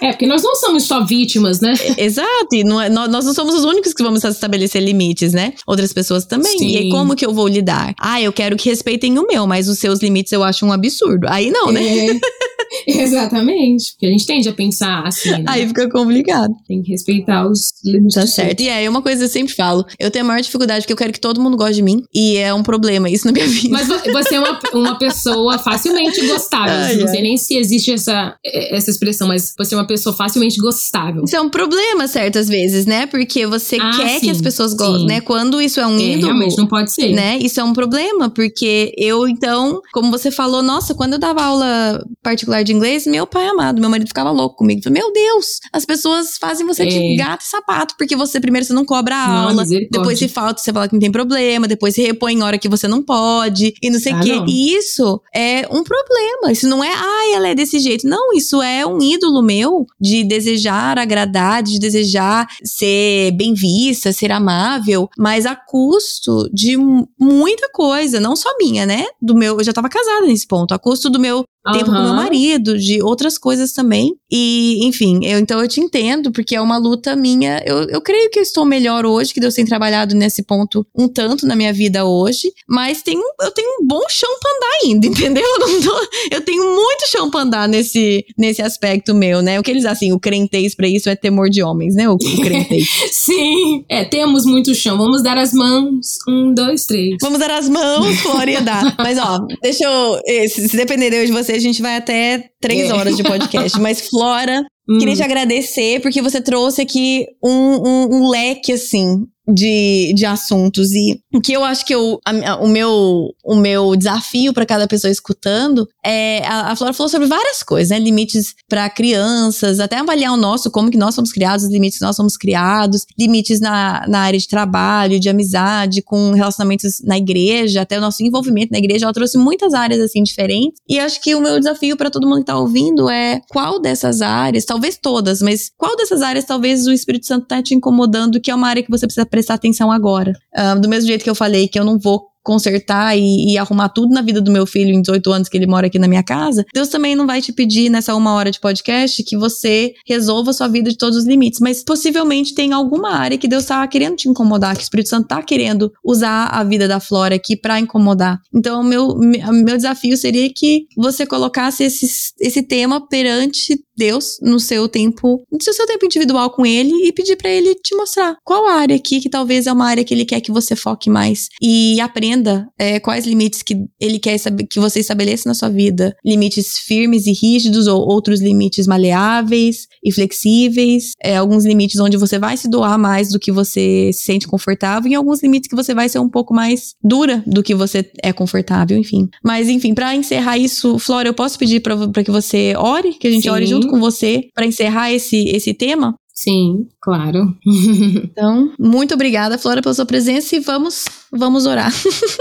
é, 0.00 0.10
porque 0.10 0.26
nós 0.26 0.42
não 0.42 0.54
somos 0.54 0.84
só 0.84 1.04
vítimas, 1.04 1.60
né? 1.60 1.74
Exato, 1.96 2.54
e 2.54 2.62
não 2.62 2.80
é, 2.80 2.88
nós 2.88 3.24
não 3.24 3.34
somos 3.34 3.54
os 3.54 3.64
únicos 3.64 3.92
que 3.92 4.02
vamos 4.02 4.22
estabelecer 4.22 4.82
limites, 4.82 5.32
né? 5.32 5.54
Outras 5.66 5.92
pessoas 5.92 6.24
também. 6.24 6.58
Sim. 6.58 6.68
E 6.68 6.76
aí, 6.76 6.90
como 6.90 7.16
que 7.16 7.26
eu 7.26 7.34
vou 7.34 7.48
lidar? 7.48 7.94
Ah, 7.98 8.20
eu 8.20 8.32
quero 8.32 8.56
que 8.56 8.68
respeitem 8.68 9.18
o 9.18 9.26
meu, 9.26 9.46
mas 9.46 9.68
os 9.68 9.78
seus 9.78 10.00
limites 10.00 10.32
eu 10.32 10.44
acho 10.44 10.64
um 10.64 10.72
absurdo. 10.72 11.26
Aí 11.28 11.50
não, 11.50 11.72
né? 11.72 12.08
É. 12.08 12.20
Exatamente. 12.86 13.92
Porque 13.92 14.06
a 14.06 14.10
gente 14.10 14.26
tende 14.26 14.48
a 14.48 14.52
pensar 14.52 15.06
assim. 15.06 15.30
Né? 15.30 15.44
Aí 15.46 15.66
fica 15.66 15.88
complicado. 15.88 16.52
Tem 16.66 16.82
que 16.82 16.90
respeitar 16.90 17.46
os 17.46 17.70
limites. 17.84 18.14
Tá 18.14 18.26
certo. 18.26 18.60
E 18.60 18.68
é 18.68 18.88
uma 18.88 19.02
coisa 19.02 19.18
que 19.18 19.24
eu 19.24 19.28
sempre 19.28 19.54
falo. 19.54 19.84
Eu 19.98 20.10
tenho 20.10 20.24
a 20.24 20.28
maior 20.28 20.40
dificuldade 20.40 20.82
porque 20.82 20.92
eu 20.92 20.96
quero 20.96 21.12
que 21.12 21.20
todo 21.20 21.40
mundo 21.40 21.56
goste 21.56 21.76
de 21.76 21.82
mim. 21.82 22.02
E 22.14 22.36
é 22.36 22.52
um 22.52 22.62
problema 22.62 23.08
isso 23.08 23.26
na 23.26 23.32
minha 23.32 23.46
vida. 23.46 23.70
Mas 23.70 23.88
você 23.88 24.36
é 24.36 24.40
uma, 24.40 24.58
uma 24.74 24.98
pessoa 24.98 25.58
facilmente 25.58 26.26
gostável. 26.26 26.74
Ai, 26.74 26.96
não 26.96 27.08
sei 27.08 27.22
nem 27.22 27.36
se 27.36 27.56
existe 27.56 27.92
essa, 27.92 28.34
essa 28.44 28.90
expressão, 28.90 29.28
mas 29.28 29.52
você 29.56 29.74
é 29.74 29.78
uma 29.78 29.86
pessoa 29.86 30.14
facilmente 30.14 30.60
gostável. 30.60 31.24
Isso 31.24 31.36
é 31.36 31.40
um 31.40 31.50
problema 31.50 32.06
certas 32.06 32.48
vezes, 32.48 32.86
né? 32.86 33.06
Porque 33.06 33.46
você 33.46 33.76
ah, 33.80 33.90
quer 33.96 34.18
sim, 34.18 34.26
que 34.26 34.30
as 34.30 34.40
pessoas 34.40 34.74
gostem, 34.74 35.06
né? 35.06 35.20
Quando 35.20 35.60
isso 35.60 35.80
é 35.80 35.86
um 35.86 35.98
é, 35.98 36.02
ídolo. 36.02 36.32
Realmente 36.32 36.58
não 36.58 36.66
pode 36.66 36.92
ser. 36.92 37.12
Né? 37.12 37.38
Isso 37.38 37.60
é 37.60 37.64
um 37.64 37.72
problema, 37.72 38.30
porque 38.30 38.92
eu, 38.96 39.26
então, 39.28 39.80
como 39.92 40.10
você 40.10 40.30
falou, 40.30 40.62
nossa, 40.62 40.94
quando 40.94 41.14
eu 41.14 41.18
dava 41.18 41.42
aula 41.42 42.04
particular 42.22 42.62
de 42.68 42.74
inglês, 42.74 43.06
meu 43.06 43.26
pai 43.26 43.46
amado, 43.46 43.80
meu 43.80 43.90
marido 43.90 44.08
ficava 44.08 44.30
louco 44.30 44.56
comigo. 44.56 44.82
Falei, 44.82 45.00
meu 45.02 45.12
Deus, 45.12 45.58
as 45.72 45.84
pessoas 45.84 46.36
fazem 46.38 46.66
você 46.66 46.82
é. 46.82 46.86
de 46.86 47.16
gato 47.16 47.40
e 47.40 47.48
sapato, 47.48 47.94
porque 47.96 48.14
você 48.14 48.40
primeiro 48.40 48.66
você 48.66 48.72
não 48.72 48.84
cobra 48.84 49.16
a 49.16 49.28
não, 49.28 49.48
aula, 49.48 49.64
depois 49.90 50.18
se 50.18 50.28
falta, 50.28 50.60
você 50.60 50.72
fala 50.72 50.86
que 50.86 50.94
não 50.94 51.00
tem 51.00 51.10
problema, 51.10 51.66
depois 51.66 51.94
se 51.94 52.02
repõe 52.02 52.34
em 52.34 52.42
hora 52.42 52.58
que 52.58 52.68
você 52.68 52.86
não 52.86 53.02
pode, 53.02 53.74
e 53.82 53.90
não 53.90 53.98
sei 53.98 54.12
o 54.12 54.16
ah, 54.16 54.20
quê. 54.20 54.36
Não. 54.36 54.46
E 54.46 54.76
isso 54.76 55.20
é 55.34 55.66
um 55.70 55.82
problema. 55.82 56.52
Isso 56.52 56.68
não 56.68 56.84
é, 56.84 56.92
ai, 56.94 57.34
ela 57.34 57.48
é 57.48 57.54
desse 57.54 57.78
jeito. 57.78 58.06
Não, 58.06 58.32
isso 58.32 58.62
é 58.62 58.86
um 58.86 59.00
ídolo 59.00 59.42
meu 59.42 59.86
de 60.00 60.24
desejar 60.24 60.98
agradar, 60.98 61.62
de 61.62 61.78
desejar 61.78 62.46
ser 62.62 63.32
bem 63.32 63.54
vista, 63.54 64.12
ser 64.12 64.30
amável, 64.30 65.08
mas 65.18 65.46
a 65.46 65.56
custo 65.56 66.48
de 66.52 66.76
muita 67.18 67.68
coisa, 67.72 68.20
não 68.20 68.36
só 68.36 68.50
minha, 68.58 68.84
né? 68.84 69.06
Do 69.20 69.34
meu, 69.34 69.58
eu 69.58 69.64
já 69.64 69.72
tava 69.72 69.88
casada 69.88 70.26
nesse 70.26 70.46
ponto, 70.46 70.72
a 70.72 70.78
custo 70.78 71.08
do 71.08 71.18
meu 71.18 71.44
tempo 71.72 71.90
uhum. 71.90 71.96
com 71.96 72.02
meu 72.02 72.14
marido, 72.14 72.78
de 72.78 73.02
outras 73.02 73.36
coisas 73.36 73.72
também. 73.72 74.14
E, 74.30 74.86
enfim, 74.86 75.20
eu 75.24 75.38
então 75.38 75.60
eu 75.60 75.68
te 75.68 75.80
entendo, 75.80 76.30
porque 76.30 76.54
é 76.54 76.60
uma 76.60 76.76
luta 76.76 77.16
minha. 77.16 77.62
Eu, 77.64 77.84
eu 77.88 78.00
creio 78.00 78.30
que 78.30 78.38
eu 78.38 78.42
estou 78.42 78.64
melhor 78.64 79.04
hoje, 79.06 79.32
que 79.32 79.40
Deus 79.40 79.54
tem 79.54 79.64
trabalhado 79.64 80.14
nesse 80.14 80.42
ponto 80.42 80.86
um 80.96 81.08
tanto 81.08 81.46
na 81.46 81.56
minha 81.56 81.72
vida 81.72 82.04
hoje, 82.04 82.52
mas 82.68 83.02
tem, 83.02 83.18
eu 83.40 83.50
tenho 83.52 83.68
um 83.80 83.86
bom 83.86 84.02
chão 84.08 84.30
pra 84.40 84.50
andar 84.52 84.78
ainda, 84.82 85.06
entendeu? 85.08 85.44
Eu, 85.60 85.82
tô, 85.82 86.08
eu 86.32 86.40
tenho 86.42 86.64
muito 86.74 87.10
chão 87.10 87.30
pra 87.30 87.42
andar 87.42 87.68
nesse, 87.68 88.24
nesse 88.36 88.62
aspecto 88.62 89.14
meu, 89.14 89.42
né? 89.42 89.58
O 89.58 89.62
que 89.62 89.70
eles 89.70 89.84
assim, 89.84 90.12
o 90.12 90.20
crentez 90.20 90.74
pra 90.74 90.88
isso 90.88 91.08
é 91.08 91.16
temor 91.16 91.48
de 91.48 91.62
homens, 91.62 91.94
né? 91.94 92.08
O, 92.08 92.14
o 92.14 92.40
crentez. 92.40 92.88
Sim, 93.12 93.84
é, 93.88 94.04
temos 94.04 94.44
muito 94.44 94.74
chão. 94.74 94.96
Vamos 94.96 95.22
dar 95.22 95.38
as 95.38 95.52
mãos. 95.52 96.18
Um, 96.28 96.52
dois, 96.52 96.86
três. 96.86 97.16
Vamos 97.20 97.38
dar 97.38 97.50
as 97.50 97.68
mãos, 97.68 98.18
Flória 98.20 98.60
dá. 98.60 98.94
Mas 98.98 99.18
ó, 99.18 99.46
deixa 99.62 99.84
eu. 99.84 100.20
Se, 100.48 100.68
se 100.68 100.76
depender 100.76 101.26
de 101.26 101.32
você, 101.32 101.47
a 101.52 101.58
gente 101.58 101.82
vai 101.82 101.96
até 101.96 102.50
três 102.60 102.90
é. 102.90 102.92
horas 102.92 103.16
de 103.16 103.22
podcast. 103.22 103.78
Mas, 103.80 104.08
Flora, 104.08 104.62
hum. 104.88 104.98
queria 104.98 105.14
te 105.14 105.22
agradecer 105.22 106.00
porque 106.00 106.22
você 106.22 106.40
trouxe 106.40 106.82
aqui 106.82 107.26
um, 107.42 107.50
um, 107.50 108.08
um 108.16 108.30
leque, 108.30 108.72
assim, 108.72 109.26
de, 109.48 110.12
de 110.14 110.26
assuntos. 110.26 110.92
E 110.92 111.20
o 111.32 111.40
que 111.40 111.52
eu 111.52 111.64
acho 111.64 111.84
que 111.84 111.94
eu, 111.94 112.20
a, 112.24 112.56
o, 112.56 112.68
meu, 112.68 113.34
o 113.44 113.56
meu 113.56 113.96
desafio 113.96 114.52
para 114.52 114.66
cada 114.66 114.86
pessoa 114.86 115.10
escutando 115.10 115.88
é. 116.04 116.46
A, 116.46 116.72
a 116.72 116.76
Flora 116.76 116.92
falou 116.92 117.08
sobre 117.08 117.26
várias 117.26 117.62
coisas, 117.62 117.90
né? 117.90 117.98
Limites 117.98 118.54
para 118.68 118.88
crianças, 118.90 119.80
até 119.80 119.96
avaliar 119.96 120.32
o 120.32 120.36
nosso, 120.36 120.70
como 120.70 120.90
que 120.90 120.98
nós 120.98 121.14
somos 121.14 121.32
criados, 121.32 121.64
os 121.64 121.72
limites 121.72 121.98
que 121.98 122.04
nós 122.04 122.16
somos 122.16 122.36
criados, 122.36 123.06
limites 123.18 123.60
na, 123.60 124.04
na 124.06 124.20
área 124.20 124.38
de 124.38 124.46
trabalho, 124.46 125.18
de 125.18 125.28
amizade, 125.28 126.02
com 126.02 126.32
relacionamentos 126.32 127.00
na 127.04 127.16
igreja, 127.16 127.82
até 127.82 127.98
o 127.98 128.00
nosso 128.00 128.22
envolvimento 128.22 128.72
na 128.72 128.78
igreja. 128.78 129.06
Ela 129.06 129.12
trouxe 129.12 129.38
muitas 129.38 129.72
áreas 129.72 130.00
assim 130.00 130.22
diferentes. 130.22 130.80
E 130.88 130.98
acho 130.98 131.20
que 131.20 131.34
o 131.34 131.40
meu 131.40 131.58
desafio 131.58 131.96
para 131.96 132.10
todo 132.10 132.26
mundo 132.26 132.40
que 132.40 132.46
tá 132.46 132.58
ouvindo 132.58 133.08
é 133.08 133.40
qual 133.50 133.80
dessas 133.80 134.20
áreas, 134.20 134.64
talvez 134.64 134.98
todas, 135.00 135.40
mas 135.40 135.70
qual 135.76 135.96
dessas 135.96 136.20
áreas 136.22 136.44
talvez 136.44 136.86
o 136.86 136.92
Espírito 136.92 137.26
Santo 137.26 137.46
tá 137.46 137.62
te 137.62 137.74
incomodando, 137.74 138.40
que 138.40 138.50
é 138.50 138.54
uma 138.54 138.68
área 138.68 138.82
que 138.82 138.90
você 138.90 139.06
precisa 139.06 139.26
prestar 139.38 139.54
atenção 139.54 139.92
agora. 139.92 140.32
Um, 140.56 140.80
do 140.80 140.88
mesmo 140.88 141.06
jeito 141.06 141.22
que 141.22 141.30
eu 141.30 141.34
falei 141.34 141.68
que 141.68 141.78
eu 141.78 141.84
não 141.84 141.98
vou 141.98 142.26
consertar 142.42 143.14
e, 143.14 143.52
e, 143.52 143.58
arrumar 143.58 143.90
tudo 143.90 144.14
na 144.14 144.22
vida 144.22 144.40
do 144.40 144.50
meu 144.50 144.64
filho 144.64 144.90
em 144.90 145.02
18 145.02 145.32
anos 145.32 145.48
que 145.50 145.56
ele 145.58 145.66
mora 145.66 145.86
aqui 145.86 145.98
na 145.98 146.08
minha 146.08 146.22
casa, 146.22 146.64
Deus 146.72 146.88
também 146.88 147.14
não 147.14 147.26
vai 147.26 147.42
te 147.42 147.52
pedir 147.52 147.90
nessa 147.90 148.14
uma 148.14 148.32
hora 148.32 148.50
de 148.50 148.58
podcast 148.58 149.22
que 149.22 149.36
você 149.36 149.92
resolva 150.06 150.50
a 150.50 150.54
sua 150.54 150.66
vida 150.66 150.88
de 150.88 150.96
todos 150.96 151.18
os 151.18 151.26
limites. 151.26 151.60
Mas 151.60 151.84
possivelmente 151.84 152.54
tem 152.54 152.72
alguma 152.72 153.10
área 153.10 153.36
que 153.36 153.46
Deus 153.46 153.66
tá 153.66 153.86
querendo 153.86 154.16
te 154.16 154.30
incomodar, 154.30 154.74
que 154.74 154.80
o 154.80 154.82
Espírito 154.82 155.10
Santo 155.10 155.28
tá 155.28 155.42
querendo 155.42 155.92
usar 156.02 156.46
a 156.46 156.64
vida 156.64 156.88
da 156.88 156.98
Flora 156.98 157.34
aqui 157.34 157.54
para 157.54 157.78
incomodar. 157.78 158.38
Então, 158.54 158.82
meu, 158.82 159.14
meu 159.18 159.76
desafio 159.76 160.16
seria 160.16 160.50
que 160.50 160.86
você 160.96 161.26
colocasse 161.26 161.84
esse, 161.84 162.32
esse 162.40 162.62
tema 162.62 163.06
perante 163.06 163.78
Deus 163.98 164.38
no 164.40 164.60
seu 164.60 164.88
tempo, 164.88 165.42
no 165.50 165.60
seu 165.60 165.86
tempo 165.86 166.06
individual 166.06 166.50
com 166.50 166.64
ele 166.64 166.92
e 167.06 167.12
pedir 167.12 167.36
para 167.36 167.50
ele 167.50 167.74
te 167.74 167.94
mostrar 167.94 168.36
qual 168.44 168.66
área 168.66 168.96
aqui 168.96 169.20
que 169.20 169.28
talvez 169.28 169.66
é 169.66 169.72
uma 169.72 169.86
área 169.86 170.04
que 170.04 170.14
ele 170.14 170.24
quer 170.24 170.40
que 170.40 170.52
você 170.52 170.76
foque 170.76 171.10
mais. 171.10 171.48
E 171.60 172.00
aprenda 172.00 172.66
é, 172.78 173.00
quais 173.00 173.26
limites 173.26 173.62
que 173.62 173.76
ele 174.00 174.18
quer 174.18 174.38
que 174.70 174.78
você 174.78 175.00
estabeleça 175.00 175.48
na 175.48 175.54
sua 175.54 175.68
vida, 175.68 176.14
limites 176.24 176.78
firmes 176.78 177.26
e 177.26 177.32
rígidos 177.32 177.86
ou 177.86 178.00
outros 178.00 178.40
limites 178.40 178.86
maleáveis 178.86 179.86
e 180.04 180.12
flexíveis, 180.12 181.12
é, 181.22 181.36
alguns 181.36 181.64
limites 181.64 182.00
onde 182.00 182.16
você 182.16 182.38
vai 182.38 182.56
se 182.56 182.68
doar 182.68 182.98
mais 182.98 183.30
do 183.30 183.38
que 183.38 183.50
você 183.50 184.10
se 184.12 184.22
sente 184.22 184.46
confortável 184.46 185.10
e 185.10 185.14
alguns 185.14 185.42
limites 185.42 185.68
que 185.68 185.76
você 185.76 185.94
vai 185.94 186.08
ser 186.08 186.18
um 186.18 186.28
pouco 186.28 186.54
mais 186.54 186.94
dura 187.02 187.42
do 187.46 187.62
que 187.62 187.74
você 187.74 188.08
é 188.22 188.32
confortável, 188.32 188.96
enfim. 188.96 189.28
Mas 189.44 189.68
enfim, 189.68 189.94
para 189.94 190.14
encerrar 190.14 190.56
isso, 190.58 190.98
Flora, 190.98 191.28
eu 191.28 191.34
posso 191.34 191.58
pedir 191.58 191.80
para 191.80 192.24
que 192.24 192.30
você 192.30 192.74
ore, 192.76 193.14
que 193.14 193.26
a 193.26 193.30
gente 193.30 193.44
Sim. 193.44 193.50
ore 193.50 193.66
junto 193.66 193.87
com 193.88 193.98
você 193.98 194.48
para 194.54 194.66
encerrar 194.66 195.12
esse, 195.12 195.48
esse 195.48 195.74
tema? 195.74 196.14
Sim, 196.38 196.86
claro. 197.02 197.52
então, 197.66 198.72
muito 198.78 199.12
obrigada, 199.12 199.58
Flora, 199.58 199.82
pela 199.82 199.92
sua 199.92 200.06
presença 200.06 200.54
e 200.54 200.60
vamos, 200.60 201.04
vamos 201.32 201.66
orar. 201.66 201.92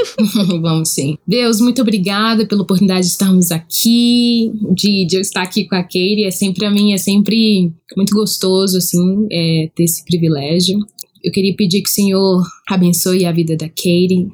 vamos 0.62 0.90
sim. 0.90 1.18
Deus, 1.28 1.60
muito 1.60 1.82
obrigada 1.82 2.46
pela 2.46 2.62
oportunidade 2.62 3.08
de 3.08 3.12
estarmos 3.14 3.52
aqui, 3.52 4.52
de, 4.76 5.04
de 5.08 5.16
eu 5.18 5.22
estar 5.22 5.42
aqui 5.42 5.66
com 5.66 5.74
a 5.74 5.82
Katie. 5.82 6.26
É 6.26 6.30
sempre 6.30 6.68
a 6.68 6.70
mim, 6.70 6.94
é 6.94 6.98
sempre 7.00 7.74
muito 7.96 8.14
gostoso, 8.14 8.78
assim, 8.78 9.26
é, 9.32 9.72
ter 9.76 9.86
esse 9.86 10.06
privilégio. 10.06 10.78
Eu 11.24 11.32
queria 11.32 11.56
pedir 11.56 11.82
que 11.82 11.90
o 11.90 11.92
Senhor 11.92 12.44
abençoe 12.70 13.26
a 13.26 13.32
vida 13.32 13.58
da 13.58 13.68
Katie, 13.68 14.28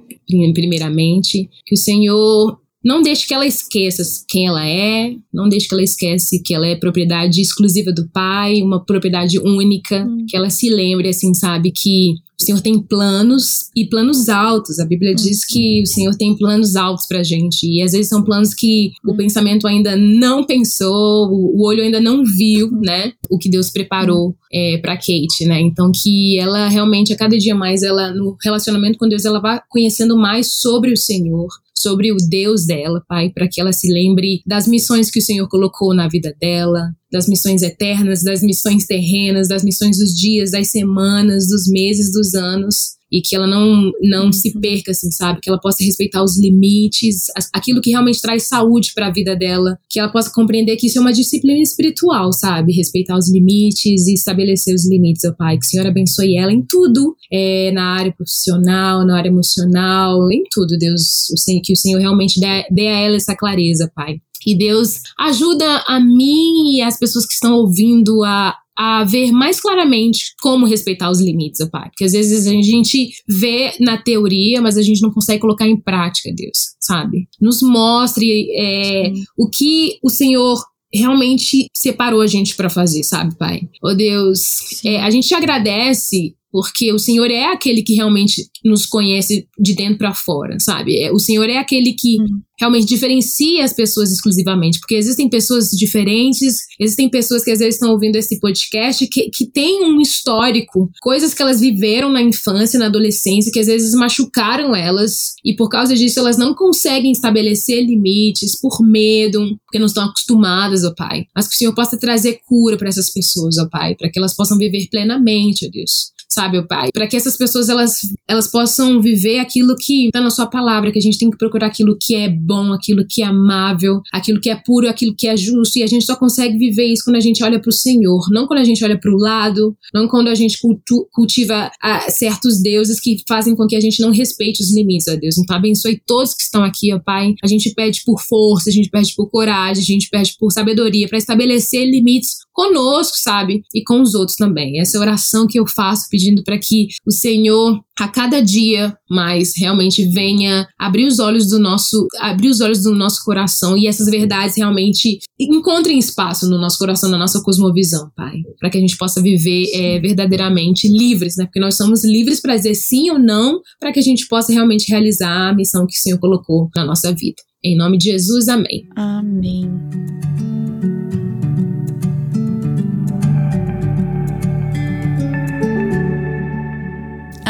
primeiramente, 0.53 1.49
que 1.65 1.73
o 1.73 1.77
Senhor 1.77 2.59
não 2.83 3.01
deixe 3.01 3.25
que 3.25 3.33
ela 3.33 3.45
esqueça 3.45 4.03
quem 4.27 4.47
ela 4.47 4.67
é, 4.67 5.15
não 5.33 5.47
deixe 5.47 5.67
que 5.67 5.73
ela 5.73 5.83
esqueça 5.83 6.37
que 6.43 6.53
ela 6.53 6.67
é 6.67 6.75
propriedade 6.75 7.41
exclusiva 7.41 7.91
do 7.93 8.07
pai, 8.09 8.61
uma 8.61 8.83
propriedade 8.83 9.39
única, 9.39 10.03
hum. 10.03 10.25
que 10.27 10.35
ela 10.35 10.49
se 10.49 10.69
lembre, 10.69 11.07
assim, 11.07 11.33
sabe, 11.33 11.71
que 11.71 12.15
o 12.39 12.43
Senhor 12.43 12.61
tem 12.61 12.81
planos 12.81 13.69
e 13.75 13.85
planos 13.85 14.27
altos. 14.27 14.79
A 14.79 14.85
Bíblia 14.85 15.13
diz 15.13 15.45
que 15.45 15.81
o 15.81 15.85
Senhor 15.85 16.15
tem 16.15 16.35
planos 16.37 16.75
altos 16.75 17.05
pra 17.07 17.23
gente. 17.23 17.65
E 17.65 17.81
às 17.81 17.91
vezes 17.91 18.09
são 18.09 18.23
planos 18.23 18.53
que 18.53 18.91
o 19.05 19.15
pensamento 19.15 19.67
ainda 19.67 19.95
não 19.95 20.43
pensou, 20.45 21.29
o 21.31 21.65
olho 21.65 21.83
ainda 21.83 22.01
não 22.01 22.23
viu, 22.25 22.71
né? 22.71 23.13
O 23.29 23.37
que 23.37 23.49
Deus 23.49 23.69
preparou 23.69 24.35
é, 24.51 24.77
pra 24.79 24.97
Kate, 24.97 25.45
né? 25.45 25.61
Então 25.61 25.91
que 25.93 26.37
ela 26.39 26.67
realmente, 26.67 27.13
a 27.13 27.17
cada 27.17 27.37
dia 27.37 27.55
mais, 27.55 27.83
ela 27.83 28.11
no 28.13 28.35
relacionamento 28.43 28.97
com 28.97 29.07
Deus, 29.07 29.25
ela 29.25 29.39
vá 29.39 29.61
conhecendo 29.69 30.17
mais 30.17 30.55
sobre 30.55 30.91
o 30.91 30.97
Senhor 30.97 31.47
sobre 31.83 32.13
o 32.13 32.17
Deus 32.29 32.65
dela, 32.65 33.03
Pai, 33.09 33.29
para 33.29 33.45
que 33.45 33.59
ela 33.59 33.73
se 33.73 33.91
lembre 33.91 34.41
das 34.45 34.67
missões 34.69 35.11
que 35.11 35.19
o 35.19 35.21
Senhor 35.21 35.49
colocou 35.49 35.93
na 35.93 36.07
vida 36.07 36.33
dela, 36.39 36.93
das 37.13 37.27
missões 37.27 37.61
eternas, 37.61 38.23
das 38.23 38.41
missões 38.41 38.87
terrenas, 38.87 39.47
das 39.47 39.63
missões 39.63 39.99
dos 39.99 40.19
dias, 40.19 40.51
das 40.51 40.69
semanas, 40.69 41.47
dos 41.47 41.67
meses, 41.67 42.11
dos 42.11 42.33
anos 42.33 42.97
e 43.13 43.21
que 43.21 43.35
ela 43.35 43.45
não, 43.45 43.91
não 44.01 44.31
se 44.33 44.51
uhum. 44.55 44.59
perca, 44.59 44.89
assim, 44.89 45.11
sabe? 45.11 45.39
Que 45.39 45.47
ela 45.47 45.59
possa 45.59 45.83
respeitar 45.83 46.23
os 46.23 46.39
limites, 46.39 47.27
aquilo 47.53 47.79
que 47.79 47.91
realmente 47.91 48.19
traz 48.19 48.47
saúde 48.47 48.91
para 48.95 49.07
a 49.07 49.11
vida 49.11 49.35
dela, 49.35 49.77
que 49.87 49.99
ela 49.99 50.11
possa 50.11 50.31
compreender 50.33 50.75
que 50.77 50.87
isso 50.87 50.97
é 50.97 51.01
uma 51.01 51.13
disciplina 51.13 51.61
espiritual, 51.61 52.33
sabe? 52.33 52.73
Respeitar 52.73 53.15
os 53.15 53.31
limites 53.31 54.07
e 54.07 54.15
estabelecer 54.15 54.73
os 54.73 54.89
limites, 54.89 55.23
ó 55.25 55.31
Pai. 55.31 55.59
Que 55.59 55.65
o 55.65 55.69
Senhor 55.69 55.85
abençoe 55.85 56.37
ela 56.37 56.51
em 56.51 56.63
tudo, 56.63 57.15
é, 57.31 57.71
na 57.71 57.93
área 57.93 58.11
profissional, 58.11 59.05
na 59.05 59.15
área 59.15 59.29
emocional, 59.29 60.31
em 60.31 60.43
tudo, 60.49 60.75
Deus. 60.79 61.29
O 61.31 61.37
Senhor, 61.37 61.61
que 61.63 61.73
o 61.73 61.77
Senhor 61.77 61.99
realmente 61.99 62.39
dê, 62.39 62.65
dê 62.71 62.87
a 62.87 62.99
ela 62.99 63.15
essa 63.15 63.35
clareza, 63.35 63.91
Pai. 63.93 64.15
Que 64.41 64.57
Deus 64.57 64.95
ajuda 65.19 65.83
a 65.87 65.99
mim 65.99 66.75
e 66.75 66.81
as 66.81 66.97
pessoas 66.97 67.25
que 67.25 67.33
estão 67.33 67.53
ouvindo 67.53 68.23
a, 68.23 68.55
a 68.77 69.03
ver 69.03 69.31
mais 69.31 69.59
claramente 69.59 70.33
como 70.41 70.65
respeitar 70.65 71.09
os 71.09 71.21
limites, 71.21 71.61
ó 71.61 71.69
Pai. 71.69 71.89
Porque 71.89 72.05
às 72.05 72.13
vezes 72.13 72.47
a 72.47 72.51
gente 72.51 73.11
vê 73.27 73.73
na 73.79 73.97
teoria, 73.97 74.61
mas 74.61 74.77
a 74.77 74.81
gente 74.81 75.01
não 75.01 75.11
consegue 75.11 75.41
colocar 75.41 75.67
em 75.67 75.79
prática, 75.79 76.33
Deus, 76.35 76.75
sabe? 76.79 77.27
Nos 77.39 77.61
mostre 77.61 78.47
é, 78.57 79.11
o 79.37 79.49
que 79.49 79.97
o 80.03 80.09
Senhor 80.09 80.59
realmente 80.93 81.67
separou 81.73 82.21
a 82.21 82.27
gente 82.27 82.55
para 82.55 82.69
fazer, 82.69 83.03
sabe, 83.03 83.35
Pai? 83.37 83.61
Oh 83.83 83.93
Deus, 83.93 84.83
é, 84.85 85.01
a 85.01 85.09
gente 85.09 85.27
te 85.27 85.33
agradece 85.33 86.35
porque 86.53 86.93
o 86.93 86.99
Senhor 86.99 87.31
é 87.31 87.45
aquele 87.45 87.81
que 87.81 87.95
realmente 87.95 88.47
nos 88.63 88.85
conhece 88.85 89.47
de 89.59 89.73
dentro 89.73 89.97
para 89.97 90.13
fora, 90.13 90.55
sabe? 90.59 90.99
É, 90.99 91.11
o 91.11 91.17
Senhor 91.17 91.49
é 91.49 91.57
aquele 91.57 91.93
que 91.93 92.21
uhum. 92.21 92.41
realmente 92.59 92.85
diferencia 92.85 93.65
as 93.65 93.73
pessoas 93.73 94.11
exclusivamente, 94.11 94.79
porque 94.79 94.93
existem 94.93 95.27
pessoas 95.27 95.71
diferentes, 95.71 96.59
existem 96.79 97.09
pessoas 97.09 97.43
que 97.43 97.49
às 97.49 97.57
vezes 97.57 97.73
estão 97.73 97.89
ouvindo 97.89 98.17
esse 98.17 98.39
podcast 98.39 99.07
que, 99.07 99.31
que 99.31 99.47
têm 99.47 99.83
um 99.83 99.99
histórico, 99.99 100.91
coisas 101.01 101.33
que 101.33 101.41
elas 101.41 101.59
viveram 101.59 102.11
na 102.11 102.21
infância, 102.21 102.77
na 102.77 102.85
adolescência, 102.85 103.51
que 103.51 103.59
às 103.59 103.65
vezes 103.65 103.95
machucaram 103.95 104.75
elas, 104.75 105.33
e 105.43 105.55
por 105.55 105.69
causa 105.69 105.95
disso 105.95 106.19
elas 106.19 106.37
não 106.37 106.53
conseguem 106.53 107.11
estabelecer 107.11 107.83
limites 107.83 108.61
por 108.61 108.79
medo, 108.83 109.57
porque 109.65 109.79
não 109.79 109.87
estão 109.87 110.05
acostumadas, 110.05 110.83
ó 110.83 110.93
Pai. 110.95 111.25
Mas 111.35 111.47
que 111.47 111.55
o 111.55 111.57
Senhor 111.57 111.73
possa 111.73 111.97
trazer 111.97 112.41
cura 112.45 112.77
para 112.77 112.89
essas 112.89 113.11
pessoas, 113.11 113.57
ó 113.57 113.67
Pai, 113.71 113.95
para 113.95 114.11
que 114.11 114.19
elas 114.19 114.35
possam 114.35 114.55
viver 114.55 114.87
plenamente, 114.91 115.65
ó 115.65 115.69
Deus 115.71 116.12
sabe, 116.29 116.57
o 116.57 116.67
Pai? 116.67 116.89
Para 116.93 117.07
que 117.07 117.15
essas 117.15 117.37
pessoas 117.37 117.69
elas, 117.69 117.97
elas 118.27 118.47
possam 118.47 119.01
viver 119.01 119.39
aquilo 119.39 119.75
que 119.75 120.07
está 120.07 120.21
na 120.21 120.29
sua 120.29 120.47
palavra, 120.47 120.91
que 120.91 120.99
a 120.99 121.01
gente 121.01 121.17
tem 121.17 121.29
que 121.29 121.37
procurar 121.37 121.67
aquilo 121.67 121.97
que 121.99 122.15
é 122.15 122.29
bom, 122.29 122.73
aquilo 122.73 123.05
que 123.07 123.21
é 123.21 123.25
amável, 123.25 124.01
aquilo 124.11 124.39
que 124.39 124.49
é 124.49 124.55
puro, 124.55 124.89
aquilo 124.89 125.15
que 125.15 125.27
é 125.27 125.37
justo, 125.37 125.77
e 125.77 125.83
a 125.83 125.87
gente 125.87 126.05
só 126.05 126.15
consegue 126.15 126.57
viver 126.57 126.85
isso 126.85 127.03
quando 127.05 127.17
a 127.17 127.21
gente 127.21 127.43
olha 127.43 127.59
para 127.59 127.69
o 127.69 127.73
Senhor, 127.73 128.27
não 128.31 128.47
quando 128.47 128.59
a 128.59 128.63
gente 128.63 128.83
olha 128.83 128.99
para 128.99 129.11
o 129.11 129.17
lado, 129.17 129.75
não 129.93 130.07
quando 130.07 130.27
a 130.27 130.35
gente 130.35 130.59
cultu, 130.59 131.07
cultiva 131.11 131.71
a, 131.81 132.09
certos 132.09 132.61
deuses 132.61 132.99
que 132.99 133.17
fazem 133.27 133.55
com 133.55 133.67
que 133.67 133.75
a 133.75 133.81
gente 133.81 134.01
não 134.01 134.11
respeite 134.11 134.61
os 134.61 134.73
limites, 134.75 135.07
ó 135.07 135.15
Deus. 135.15 135.37
Então 135.37 135.55
abençoe 135.55 136.01
todos 136.05 136.33
que 136.33 136.43
estão 136.43 136.63
aqui, 136.63 136.93
ó 136.93 136.99
Pai. 136.99 137.33
A 137.43 137.47
gente 137.47 137.73
pede 137.73 138.01
por 138.05 138.21
força, 138.21 138.69
a 138.69 138.73
gente 138.73 138.89
pede 138.89 139.13
por 139.15 139.29
coragem, 139.29 139.81
a 139.81 139.85
gente 139.85 140.09
pede 140.09 140.35
por 140.39 140.51
sabedoria 140.51 141.07
para 141.07 141.17
estabelecer 141.17 141.85
limites 141.89 142.37
conosco, 142.53 143.17
sabe? 143.17 143.63
E 143.73 143.83
com 143.83 144.01
os 144.01 144.13
outros 144.13 144.37
também. 144.37 144.79
Essa 144.79 144.97
é 144.97 144.99
oração 145.01 145.47
que 145.47 145.59
eu 145.59 145.65
faço 145.67 146.07
pedindo 146.09 146.43
para 146.43 146.57
que 146.57 146.87
o 147.05 147.11
Senhor 147.11 147.81
a 147.99 148.07
cada 148.07 148.41
dia 148.41 148.95
mais 149.09 149.53
realmente 149.55 150.05
venha 150.05 150.67
abrir 150.79 151.05
os 151.05 151.19
olhos 151.19 151.47
do 151.47 151.59
nosso 151.59 152.07
abrir 152.19 152.49
os 152.49 152.59
olhos 152.59 152.81
do 152.81 152.95
nosso 152.95 153.23
coração 153.23 153.77
e 153.77 153.87
essas 153.87 154.07
verdades 154.07 154.57
realmente 154.57 155.19
encontrem 155.39 155.99
espaço 155.99 156.49
no 156.49 156.57
nosso 156.57 156.79
coração, 156.79 157.09
na 157.09 157.17
nossa 157.17 157.41
cosmovisão, 157.41 158.09
Pai, 158.15 158.33
para 158.59 158.69
que 158.69 158.77
a 158.77 158.81
gente 158.81 158.97
possa 158.97 159.21
viver 159.21 159.65
é, 159.73 159.99
verdadeiramente 159.99 160.87
livres, 160.87 161.35
né? 161.37 161.45
Porque 161.45 161.59
nós 161.59 161.75
somos 161.75 162.03
livres 162.03 162.39
para 162.39 162.55
dizer 162.55 162.73
sim 162.75 163.11
ou 163.11 163.19
não, 163.19 163.59
para 163.79 163.91
que 163.91 163.99
a 163.99 164.03
gente 164.03 164.27
possa 164.27 164.51
realmente 164.51 164.89
realizar 164.89 165.49
a 165.49 165.53
missão 165.53 165.85
que 165.85 165.97
o 165.97 166.01
Senhor 166.01 166.17
colocou 166.19 166.69
na 166.75 166.85
nossa 166.85 167.13
vida. 167.13 167.41
Em 167.63 167.77
nome 167.77 167.97
de 167.97 168.11
Jesus, 168.11 168.49
amém. 168.49 168.87
Amém. 168.95 169.69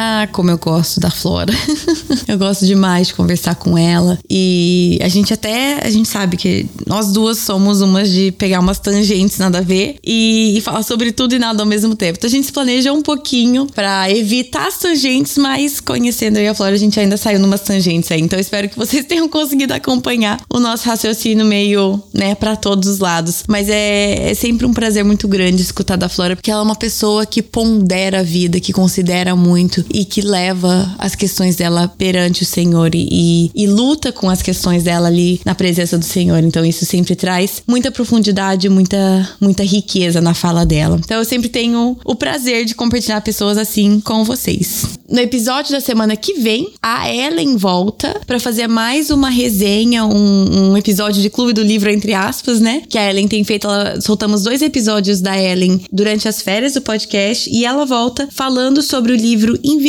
Ah, 0.05 0.27
como 0.33 0.51
eu 0.51 0.57
gosto 0.57 0.99
da 0.99 1.09
Flora. 1.09 1.53
eu 2.27 2.37
gosto 2.37 2.65
demais 2.65 3.07
de 3.07 3.13
conversar 3.13 3.55
com 3.55 3.77
ela. 3.77 4.19
E 4.29 4.99
a 5.01 5.07
gente 5.07 5.33
até, 5.33 5.79
a 5.81 5.89
gente 5.89 6.09
sabe 6.09 6.35
que 6.35 6.67
nós 6.85 7.13
duas 7.13 7.37
somos 7.37 7.79
umas 7.79 8.09
de 8.09 8.29
pegar 8.33 8.59
umas 8.59 8.79
tangentes 8.79 9.37
nada 9.37 9.59
a 9.59 9.61
ver 9.61 9.95
e, 10.03 10.55
e 10.57 10.61
falar 10.61 10.83
sobre 10.83 11.13
tudo 11.13 11.35
e 11.35 11.39
nada 11.39 11.63
ao 11.63 11.65
mesmo 11.65 11.95
tempo. 11.95 12.17
Então 12.17 12.27
a 12.27 12.31
gente 12.31 12.47
se 12.47 12.51
planeja 12.51 12.91
um 12.91 13.01
pouquinho 13.01 13.65
para 13.73 14.11
evitar 14.11 14.67
as 14.67 14.77
tangentes, 14.77 15.37
mas 15.37 15.79
conhecendo 15.79 16.37
eu 16.37 16.43
e 16.43 16.47
a 16.49 16.53
Flora, 16.53 16.75
a 16.75 16.77
gente 16.77 16.99
ainda 16.99 17.15
saiu 17.15 17.39
numas 17.39 17.61
tangentes 17.61 18.11
aí. 18.11 18.19
Então 18.19 18.37
espero 18.37 18.67
que 18.67 18.77
vocês 18.77 19.05
tenham 19.07 19.29
conseguido 19.29 19.73
acompanhar 19.73 20.41
o 20.53 20.59
nosso 20.59 20.85
raciocínio 20.85 21.45
meio, 21.45 22.03
né, 22.13 22.35
para 22.35 22.57
todos 22.57 22.89
os 22.89 22.99
lados. 22.99 23.45
Mas 23.47 23.69
é, 23.69 24.31
é 24.31 24.33
sempre 24.33 24.65
um 24.65 24.73
prazer 24.73 25.05
muito 25.05 25.29
grande 25.29 25.61
escutar 25.61 25.95
da 25.95 26.09
Flora, 26.09 26.35
porque 26.35 26.51
ela 26.51 26.59
é 26.59 26.63
uma 26.63 26.75
pessoa 26.75 27.25
que 27.25 27.41
pondera 27.41 28.19
a 28.19 28.23
vida, 28.23 28.59
que 28.59 28.73
considera 28.73 29.33
muito 29.33 29.85
e 29.93 30.03
que 30.03 30.21
leva 30.21 30.93
as 30.97 31.15
questões 31.15 31.55
dela 31.55 31.87
perante 31.87 32.41
o 32.41 32.45
Senhor 32.45 32.93
e, 32.95 33.51
e, 33.53 33.67
luta 33.67 34.11
com 34.11 34.29
as 34.29 34.41
questões 34.41 34.83
dela 34.83 35.07
ali 35.07 35.39
na 35.45 35.53
presença 35.53 35.97
do 35.97 36.03
Senhor. 36.03 36.43
Então 36.43 36.65
isso 36.65 36.85
sempre 36.85 37.15
traz 37.15 37.61
muita 37.67 37.91
profundidade, 37.91 38.67
muita, 38.67 39.29
muita 39.39 39.63
riqueza 39.63 40.19
na 40.19 40.33
fala 40.33 40.65
dela. 40.65 40.99
Então 41.03 41.17
eu 41.17 41.25
sempre 41.25 41.47
tenho 41.47 41.97
o 42.03 42.15
prazer 42.15 42.65
de 42.65 42.73
compartilhar 42.73 43.21
pessoas 43.21 43.57
assim 43.57 43.99
com 43.99 44.23
vocês. 44.23 44.99
No 45.09 45.19
episódio 45.19 45.71
da 45.71 45.79
semana 45.79 46.15
que 46.15 46.33
vem, 46.33 46.73
a 46.81 47.13
Ellen 47.13 47.55
volta 47.55 48.19
para 48.25 48.39
fazer 48.39 48.67
mais 48.67 49.11
uma 49.11 49.29
resenha, 49.29 50.05
um, 50.05 50.71
um, 50.71 50.77
episódio 50.77 51.21
de 51.21 51.29
Clube 51.29 51.53
do 51.53 51.61
Livro, 51.61 51.91
entre 51.91 52.13
aspas, 52.13 52.59
né? 52.59 52.81
Que 52.89 52.97
a 52.97 53.09
Ellen 53.09 53.27
tem 53.27 53.43
feito. 53.43 53.67
Ela, 53.67 54.01
soltamos 54.01 54.43
dois 54.43 54.61
episódios 54.61 55.21
da 55.21 55.39
Ellen 55.39 55.81
durante 55.91 56.27
as 56.27 56.41
férias 56.41 56.73
do 56.73 56.81
podcast 56.81 57.49
e 57.49 57.63
ela 57.63 57.85
volta 57.85 58.27
falando 58.31 58.81
sobre 58.81 59.11
o 59.11 59.15
livro 59.15 59.59
Invisível 59.63 59.82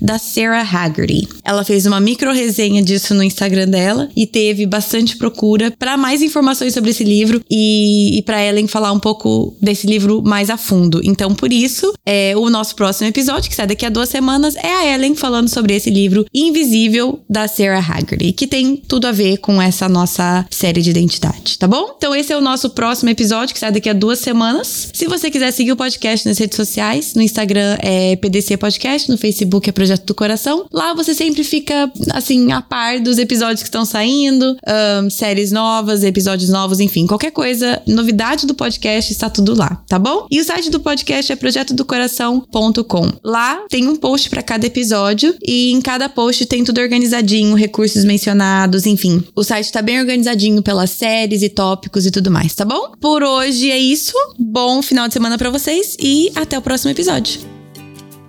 da 0.00 0.18
Sarah 0.18 0.62
Haggerty. 0.62 1.28
Ela 1.44 1.64
fez 1.64 1.86
uma 1.86 2.00
micro 2.00 2.32
resenha 2.32 2.82
disso 2.82 3.14
no 3.14 3.22
Instagram 3.22 3.68
dela 3.68 4.08
e 4.16 4.26
teve 4.26 4.66
bastante 4.66 5.16
procura 5.16 5.72
para 5.78 5.96
mais 5.96 6.22
informações 6.22 6.74
sobre 6.74 6.90
esse 6.90 7.04
livro 7.04 7.42
e, 7.50 8.18
e 8.18 8.22
para 8.22 8.44
Ellen 8.44 8.66
falar 8.66 8.92
um 8.92 9.00
pouco 9.00 9.56
desse 9.60 9.86
livro 9.86 10.22
mais 10.22 10.50
a 10.50 10.56
fundo. 10.56 11.00
Então, 11.04 11.34
por 11.34 11.52
isso, 11.52 11.92
é 12.06 12.34
o 12.36 12.48
nosso 12.50 12.74
próximo 12.74 13.08
episódio, 13.08 13.48
que 13.48 13.56
sai 13.56 13.66
daqui 13.66 13.84
a 13.84 13.90
duas 13.90 14.08
semanas, 14.08 14.54
é 14.56 14.72
a 14.72 14.94
Ellen 14.94 15.14
falando 15.14 15.48
sobre 15.48 15.74
esse 15.74 15.90
livro 15.90 16.24
Invisível 16.32 17.20
da 17.28 17.48
Sarah 17.48 17.78
Haggerty, 17.80 18.32
que 18.32 18.46
tem 18.46 18.76
tudo 18.76 19.06
a 19.06 19.12
ver 19.12 19.38
com 19.38 19.60
essa 19.60 19.88
nossa 19.88 20.46
série 20.50 20.80
de 20.80 20.90
identidade, 20.90 21.58
tá 21.58 21.66
bom? 21.66 21.94
Então, 21.96 22.14
esse 22.14 22.32
é 22.32 22.36
o 22.36 22.40
nosso 22.40 22.70
próximo 22.70 23.10
episódio, 23.10 23.54
que 23.54 23.60
sai 23.60 23.72
daqui 23.72 23.88
a 23.88 23.92
duas 23.92 24.18
semanas. 24.18 24.90
Se 24.92 25.06
você 25.06 25.30
quiser 25.30 25.50
seguir 25.50 25.72
o 25.72 25.76
podcast 25.76 26.26
nas 26.26 26.38
redes 26.38 26.56
sociais, 26.56 27.14
no 27.14 27.22
Instagram 27.22 27.76
é 27.80 28.16
PDC 28.16 28.56
Podcast 28.56 28.91
podcast, 28.92 29.10
no 29.10 29.18
Facebook 29.18 29.68
é 29.68 29.72
Projeto 29.72 30.04
do 30.04 30.14
Coração. 30.14 30.66
Lá 30.70 30.94
você 30.94 31.14
sempre 31.14 31.44
fica, 31.44 31.90
assim, 32.12 32.52
a 32.52 32.60
par 32.60 33.00
dos 33.00 33.18
episódios 33.18 33.62
que 33.62 33.68
estão 33.68 33.84
saindo, 33.84 34.56
um, 35.02 35.10
séries 35.10 35.50
novas, 35.50 36.04
episódios 36.04 36.50
novos, 36.50 36.80
enfim, 36.80 37.06
qualquer 37.06 37.30
coisa, 37.30 37.80
novidade 37.86 38.46
do 38.46 38.54
podcast, 38.54 39.12
está 39.12 39.30
tudo 39.30 39.54
lá, 39.54 39.82
tá 39.88 39.98
bom? 39.98 40.26
E 40.30 40.40
o 40.40 40.44
site 40.44 40.70
do 40.70 40.80
podcast 40.80 41.32
é 41.32 41.36
projetodocoração.com. 41.36 43.12
Lá 43.24 43.64
tem 43.68 43.88
um 43.88 43.96
post 43.96 44.28
para 44.28 44.42
cada 44.42 44.66
episódio 44.66 45.34
e 45.42 45.72
em 45.72 45.80
cada 45.80 46.08
post 46.08 46.44
tem 46.46 46.64
tudo 46.64 46.80
organizadinho, 46.80 47.54
recursos 47.54 48.04
mencionados, 48.04 48.86
enfim. 48.86 49.22
O 49.34 49.42
site 49.42 49.72
tá 49.72 49.80
bem 49.80 50.00
organizadinho 50.00 50.62
pelas 50.62 50.90
séries 50.90 51.42
e 51.42 51.48
tópicos 51.48 52.06
e 52.06 52.10
tudo 52.10 52.30
mais, 52.30 52.54
tá 52.54 52.64
bom? 52.64 52.92
Por 53.00 53.22
hoje 53.22 53.70
é 53.70 53.78
isso. 53.78 54.12
Bom 54.38 54.82
final 54.82 55.08
de 55.08 55.14
semana 55.14 55.38
para 55.38 55.50
vocês 55.50 55.96
e 55.98 56.30
até 56.34 56.58
o 56.58 56.62
próximo 56.62 56.90
episódio. 56.90 57.61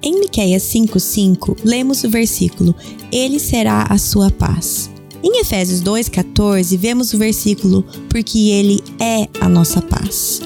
Em 0.04 0.20
Miqueias 0.20 0.64
5:5, 0.64 1.56
lemos 1.64 2.04
o 2.04 2.10
versículo: 2.10 2.76
Ele 3.10 3.40
será 3.40 3.88
a 3.90 3.98
sua 3.98 4.30
paz. 4.30 4.90
Em 5.24 5.40
Efésios 5.40 5.82
2:14, 5.82 6.76
vemos 6.76 7.14
o 7.14 7.18
versículo: 7.18 7.86
Porque 8.10 8.50
ele 8.50 8.84
é 9.00 9.30
a 9.40 9.48
nossa 9.48 9.82
paz. 9.82 10.42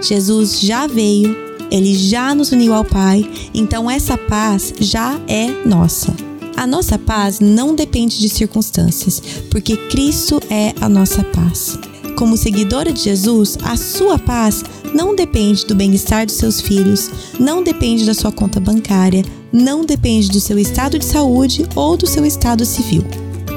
Jesus 0.00 0.60
já 0.60 0.86
veio, 0.86 1.36
ele 1.72 1.92
já 1.92 2.32
nos 2.36 2.52
uniu 2.52 2.72
ao 2.72 2.84
Pai, 2.84 3.28
então 3.52 3.90
essa 3.90 4.16
paz 4.16 4.72
já 4.78 5.20
é 5.26 5.48
nossa. 5.66 6.14
A 6.56 6.64
nossa 6.66 6.96
paz 6.96 7.40
não 7.40 7.74
depende 7.74 8.20
de 8.20 8.28
circunstâncias, 8.28 9.20
porque 9.50 9.76
Cristo 9.88 10.40
é 10.48 10.72
a 10.80 10.88
nossa 10.88 11.24
paz. 11.24 11.78
Como 12.16 12.36
seguidora 12.36 12.92
de 12.92 13.00
Jesus, 13.00 13.56
a 13.62 13.76
sua 13.76 14.18
paz 14.18 14.62
não 14.94 15.14
depende 15.14 15.64
do 15.64 15.74
bem-estar 15.74 16.26
dos 16.26 16.36
seus 16.36 16.60
filhos, 16.60 17.10
não 17.38 17.62
depende 17.62 18.04
da 18.04 18.14
sua 18.14 18.30
conta 18.30 18.60
bancária, 18.60 19.24
não 19.52 19.84
depende 19.84 20.28
do 20.28 20.40
seu 20.40 20.58
estado 20.58 20.98
de 20.98 21.04
saúde 21.04 21.66
ou 21.74 21.96
do 21.96 22.06
seu 22.06 22.24
estado 22.24 22.64
civil. 22.64 23.04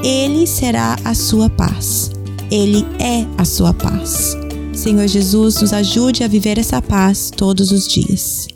Ele 0.02 0.46
será 0.46 0.96
a 1.04 1.14
sua 1.14 1.48
paz. 1.48 2.10
Ele 2.50 2.84
é 2.98 3.26
a 3.38 3.44
sua 3.44 3.72
paz. 3.72 4.36
Senhor 4.72 5.06
Jesus, 5.06 5.60
nos 5.60 5.72
ajude 5.72 6.24
a 6.24 6.28
viver 6.28 6.58
essa 6.58 6.82
paz 6.82 7.30
todos 7.34 7.70
os 7.70 7.86
dias. 7.86 8.53